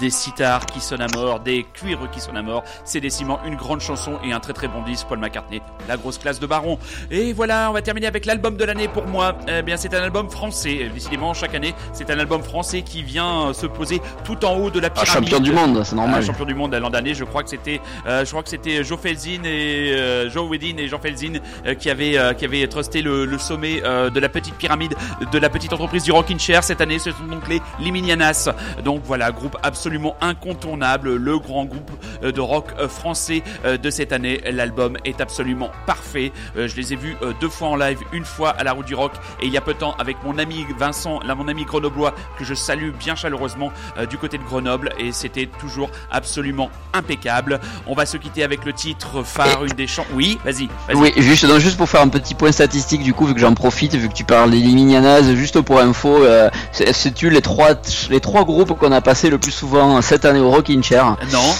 Des 0.04 0.10
sitars 0.10 0.66
qui 0.66 0.80
sonnent 0.80 1.00
à 1.00 1.06
mort, 1.16 1.40
des 1.40 1.64
cuivres 1.72 2.10
qui 2.10 2.20
sonnent 2.20 2.36
à 2.36 2.42
mort. 2.42 2.62
C'est 2.84 3.00
décimant, 3.00 3.40
une 3.46 3.56
grande 3.56 3.80
chanson 3.80 4.18
et 4.22 4.34
un 4.34 4.40
très 4.40 4.52
très 4.52 4.68
bon 4.68 4.82
disque, 4.82 5.06
Paul 5.08 5.18
McCartney, 5.18 5.62
la 5.88 5.96
grosse 5.96 6.18
classe 6.18 6.40
de 6.40 6.46
Baron. 6.46 6.78
Et 7.10 7.32
voilà, 7.32 7.70
on 7.70 7.72
va 7.72 7.82
terminer 7.82 8.06
avec 8.06 8.26
l'album 8.26 8.56
de 8.56 8.64
l'année 8.64 8.88
pour 8.88 9.06
moi. 9.06 9.36
Eh 9.48 9.62
bien, 9.62 9.76
c'est 9.76 9.94
un 9.94 10.02
album 10.02 10.30
français. 10.30 10.90
Décidément, 10.92 11.34
chaque 11.34 11.54
année, 11.54 11.74
c'est 11.92 12.10
un 12.10 12.18
album 12.18 12.42
français 12.42 12.82
qui 12.82 13.02
vient 13.02 13.48
euh, 13.48 13.52
se 13.52 13.66
poser 13.66 14.00
tout 14.24 14.44
en 14.44 14.54
haut 14.56 14.70
de 14.70 14.80
la 14.80 14.88
Ah, 14.88 15.02
pyramide. 15.02 15.28
champion 15.30 15.40
du 15.40 15.52
monde, 15.52 15.82
c'est 15.84 15.96
normal. 15.96 16.20
Ah, 16.22 16.26
champion 16.26 16.44
du 16.44 16.54
monde 16.54 16.74
l'an 16.74 16.90
dernier, 16.90 17.14
je 17.14 17.24
crois 17.24 17.42
que 17.42 17.50
c'était, 17.50 17.80
euh, 18.06 18.24
je 18.24 18.30
crois 18.30 18.42
que 18.42 18.48
c'était 18.48 18.82
Joe 18.84 18.98
Felzin 18.98 19.42
et 19.44 19.92
euh, 19.94 20.30
Joe 20.30 20.48
Wedin 20.50 20.76
et 20.78 20.88
Jean 20.88 20.98
Felzin 20.98 21.34
euh, 21.66 21.74
qui 21.74 21.90
avaient 21.90 22.16
euh, 22.18 22.32
qui 22.34 22.44
avaient 22.44 22.66
trusté 22.66 23.02
le, 23.02 23.24
le 23.24 23.38
sommet 23.38 23.82
euh, 23.84 24.10
de 24.10 24.20
la 24.20 24.28
petite 24.28 24.54
pyramide 24.54 24.94
de 25.32 25.38
la 25.38 25.48
petite 25.48 25.72
entreprise 25.72 26.02
du 26.02 26.12
Rockin' 26.12 26.38
Chair. 26.38 26.62
Cette 26.64 26.80
année, 26.80 26.98
ce 26.98 27.10
sont 27.10 27.24
donc 27.30 27.46
les 27.48 27.60
Liminianas. 27.80 28.48
Donc 28.84 29.02
voilà, 29.04 29.30
groupe 29.32 29.56
absolument 29.62 30.16
incontournable, 30.20 31.16
le 31.16 31.38
grand 31.38 31.64
groupe 31.64 31.90
de 32.22 32.40
rock 32.40 32.68
français 32.88 33.42
de 33.64 33.90
cette 33.90 34.12
année. 34.12 34.40
L'album 34.50 34.96
est 35.04 35.20
absolument 35.20 35.70
parfait. 35.86 36.32
Euh, 36.56 36.68
je 36.68 36.76
les 36.76 36.92
ai 36.92 36.96
vus 36.96 37.16
euh, 37.22 37.32
deux 37.40 37.48
fois 37.48 37.68
en 37.68 37.76
live, 37.76 37.98
une 38.12 38.24
fois 38.24 38.50
à 38.50 38.64
la 38.64 38.72
route 38.72 38.86
du 38.86 38.94
rock 38.94 39.12
et 39.40 39.46
il 39.46 39.52
y 39.52 39.56
a 39.56 39.60
peu 39.60 39.74
de 39.74 39.78
temps 39.78 39.94
avec 39.98 40.16
mon 40.24 40.38
ami 40.38 40.66
Vincent, 40.78 41.20
là 41.24 41.34
mon 41.34 41.48
ami 41.48 41.64
grenoblois 41.64 42.14
que 42.38 42.44
je 42.44 42.54
salue 42.54 42.90
bien 42.90 43.14
chaleureusement 43.14 43.72
euh, 43.98 44.06
du 44.06 44.16
côté 44.18 44.38
de 44.38 44.42
Grenoble 44.44 44.92
et 44.98 45.12
c'était 45.12 45.46
toujours 45.58 45.90
absolument 46.10 46.70
impeccable. 46.92 47.60
On 47.86 47.94
va 47.94 48.06
se 48.06 48.16
quitter 48.16 48.44
avec 48.44 48.64
le 48.64 48.72
titre 48.72 49.22
phare, 49.22 49.64
une 49.64 49.72
des 49.72 49.86
chansons. 49.86 50.08
Oui, 50.14 50.38
vas-y. 50.44 50.68
vas-y. 50.88 50.96
Oui, 50.96 51.12
juste, 51.18 51.46
donc, 51.46 51.58
juste 51.58 51.76
pour 51.76 51.88
faire 51.88 52.00
un 52.02 52.08
petit 52.08 52.34
point 52.34 52.52
statistique, 52.52 53.02
du 53.02 53.12
coup, 53.14 53.26
vu 53.26 53.34
que 53.34 53.40
j'en 53.40 53.54
profite, 53.54 53.94
vu 53.94 54.08
que 54.08 54.14
tu 54.14 54.24
parles 54.24 54.50
des 54.50 54.58
Liminianas, 54.58 55.34
juste 55.34 55.60
pour 55.60 55.80
info, 55.80 56.24
c'est- 56.72 56.92
sais-tu 56.92 57.30
les 57.30 57.42
trois, 57.42 57.70
les 58.10 58.20
trois 58.20 58.44
groupes 58.44 58.78
qu'on 58.78 58.92
a 58.92 59.00
passé 59.00 59.30
le 59.30 59.38
plus 59.38 59.52
souvent 59.52 60.00
cette 60.02 60.24
année 60.24 60.40
au 60.40 60.50
Rockin' 60.50 60.82
Chair? 60.82 61.16
Non. 61.32 61.54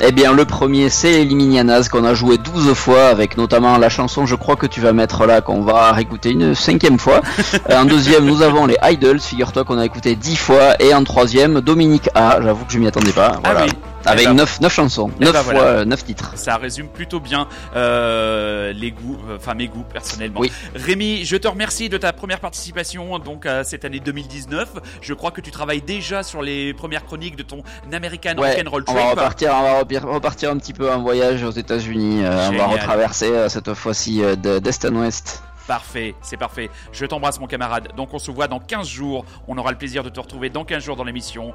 Eh 0.00 0.10
bien, 0.10 0.32
le 0.32 0.44
premier, 0.44 0.88
c'est 0.88 1.12
les 1.12 1.24
Liminianas, 1.24 1.88
qu'on 1.90 2.04
a 2.04 2.14
joué 2.14 2.36
12 2.36 2.74
fois, 2.74 3.06
avec 3.06 3.36
notamment 3.36 3.78
la 3.78 3.88
chanson, 3.88 4.26
je 4.26 4.34
crois 4.34 4.56
que 4.56 4.66
tu 4.66 4.80
vas 4.80 4.92
mettre 4.92 5.24
là, 5.24 5.40
qu'on 5.40 5.62
va 5.62 5.92
réécouter 5.92 6.30
une 6.30 6.54
cinquième 6.54 6.98
fois. 6.98 7.20
Euh, 7.70 7.78
en 7.78 7.84
deuxième, 7.84 8.24
nous 8.24 8.42
avons 8.42 8.66
les 8.66 8.76
Idols, 8.82 9.20
figure-toi 9.20 9.64
qu'on 9.64 9.78
a 9.78 9.84
écouté 9.84 10.16
10 10.16 10.36
fois. 10.36 10.82
Et 10.82 10.92
en 10.92 11.04
troisième, 11.04 11.60
Dominique 11.60 12.10
A, 12.14 12.40
j'avoue 12.42 12.64
que 12.64 12.72
je 12.72 12.78
m'y 12.78 12.86
attendais 12.86 13.12
pas. 13.12 13.38
Voilà. 13.42 13.60
Ah 13.60 13.66
oui. 13.66 13.93
Avec 14.06 14.22
Eh 14.24 14.26
ben- 14.28 14.34
9, 14.34 14.60
9 14.60 14.72
chansons, 14.72 15.10
Eh 15.20 15.24
9 15.24 15.32
ben 15.32 15.42
fois, 15.42 15.52
voilà. 15.54 15.68
euh, 15.70 15.84
9 15.84 16.04
titres. 16.04 16.32
Ça 16.36 16.56
résume 16.56 16.88
plutôt 16.88 17.20
bien 17.20 17.48
euh, 17.74 18.72
les 18.72 18.90
goûts, 18.90 19.18
euh, 19.28 19.36
enfin 19.36 19.54
mes 19.54 19.68
goûts 19.68 19.84
personnellement. 19.84 20.40
Oui. 20.40 20.52
Rémi, 20.74 21.24
je 21.24 21.36
te 21.36 21.48
remercie 21.48 21.88
de 21.88 21.96
ta 21.98 22.12
première 22.12 22.40
participation 22.40 23.18
donc 23.18 23.46
à 23.46 23.64
cette 23.64 23.84
année 23.84 24.00
2019. 24.00 24.68
Je 25.00 25.14
crois 25.14 25.30
que 25.30 25.40
tu 25.40 25.50
travailles 25.50 25.82
déjà 25.82 26.22
sur 26.22 26.42
les 26.42 26.74
premières 26.74 27.04
chroniques 27.04 27.36
de 27.36 27.42
ton 27.42 27.62
American 27.92 28.36
Ouais, 28.38 28.54
Rock'n'Roll 28.54 28.84
on 28.88 28.94
va 28.94 29.00
Trip. 29.00 29.10
repartir, 29.10 29.52
on 29.54 29.62
va 29.62 30.12
repartir 30.12 30.50
un 30.50 30.58
petit 30.58 30.72
peu 30.72 30.92
en 30.92 31.00
voyage 31.02 31.42
aux 31.42 31.50
États-Unis. 31.50 32.24
euh, 32.24 32.48
on 32.50 32.56
va 32.56 32.66
retraverser 32.66 33.30
euh, 33.30 33.48
cette 33.48 33.72
fois-ci 33.74 34.20
de- 34.20 34.58
d'est 34.58 34.84
en 34.84 34.94
ouest. 34.96 35.42
Parfait, 35.66 36.14
c'est 36.20 36.36
parfait. 36.36 36.68
Je 36.92 37.06
t'embrasse 37.06 37.40
mon 37.40 37.46
camarade. 37.46 37.88
Donc 37.96 38.12
on 38.12 38.18
se 38.18 38.30
voit 38.30 38.48
dans 38.48 38.60
15 38.60 38.86
jours. 38.86 39.24
On 39.48 39.56
aura 39.56 39.70
le 39.70 39.78
plaisir 39.78 40.02
de 40.02 40.10
te 40.10 40.20
retrouver 40.20 40.50
dans 40.50 40.64
15 40.64 40.82
jours 40.84 40.96
dans 40.96 41.04
l'émission. 41.04 41.52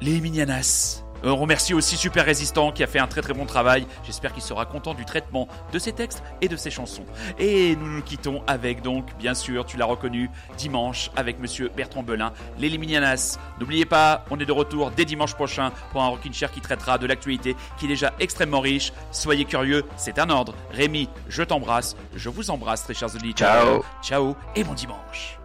Les 0.00 0.20
Minianas. 0.20 1.03
Euh, 1.24 1.30
On 1.30 1.36
remercie 1.36 1.74
aussi 1.74 1.96
Super 1.96 2.24
Résistant 2.24 2.72
qui 2.72 2.82
a 2.82 2.86
fait 2.86 2.98
un 2.98 3.06
très 3.06 3.22
très 3.22 3.34
bon 3.34 3.46
travail. 3.46 3.86
J'espère 4.04 4.32
qu'il 4.32 4.42
sera 4.42 4.66
content 4.66 4.94
du 4.94 5.04
traitement 5.04 5.48
de 5.72 5.78
ses 5.78 5.92
textes 5.92 6.22
et 6.40 6.48
de 6.48 6.56
ses 6.56 6.70
chansons. 6.70 7.04
Et 7.38 7.76
nous 7.76 7.88
nous 7.88 8.02
quittons 8.02 8.42
avec 8.46 8.82
donc, 8.82 9.16
bien 9.18 9.34
sûr, 9.34 9.64
tu 9.64 9.76
l'as 9.76 9.84
reconnu, 9.86 10.30
dimanche 10.56 11.10
avec 11.16 11.38
Monsieur 11.38 11.70
Bertrand 11.76 12.02
Belin, 12.02 12.32
les 12.58 12.68
Liminianas. 12.68 13.38
N'oubliez 13.60 13.86
pas, 13.86 14.24
on 14.30 14.38
est 14.38 14.46
de 14.46 14.52
retour 14.52 14.90
dès 14.90 15.04
dimanche 15.04 15.34
prochain 15.34 15.72
pour 15.92 16.02
un 16.02 16.08
Rockin' 16.08 16.32
Chair 16.32 16.50
qui 16.50 16.60
traitera 16.60 16.98
de 16.98 17.06
l'actualité 17.06 17.56
qui 17.78 17.86
est 17.86 17.88
déjà 17.88 18.12
extrêmement 18.20 18.60
riche. 18.60 18.92
Soyez 19.10 19.44
curieux, 19.44 19.84
c'est 19.96 20.18
un 20.18 20.30
ordre. 20.30 20.54
Rémi, 20.72 21.08
je 21.28 21.42
t'embrasse, 21.42 21.96
je 22.14 22.28
vous 22.28 22.50
embrasse 22.50 22.84
très 22.84 22.94
chers 22.94 23.14
auditeurs. 23.14 23.64
Ciao. 23.64 23.84
Ciao 24.02 24.36
et 24.54 24.64
bon 24.64 24.74
dimanche. 24.74 25.38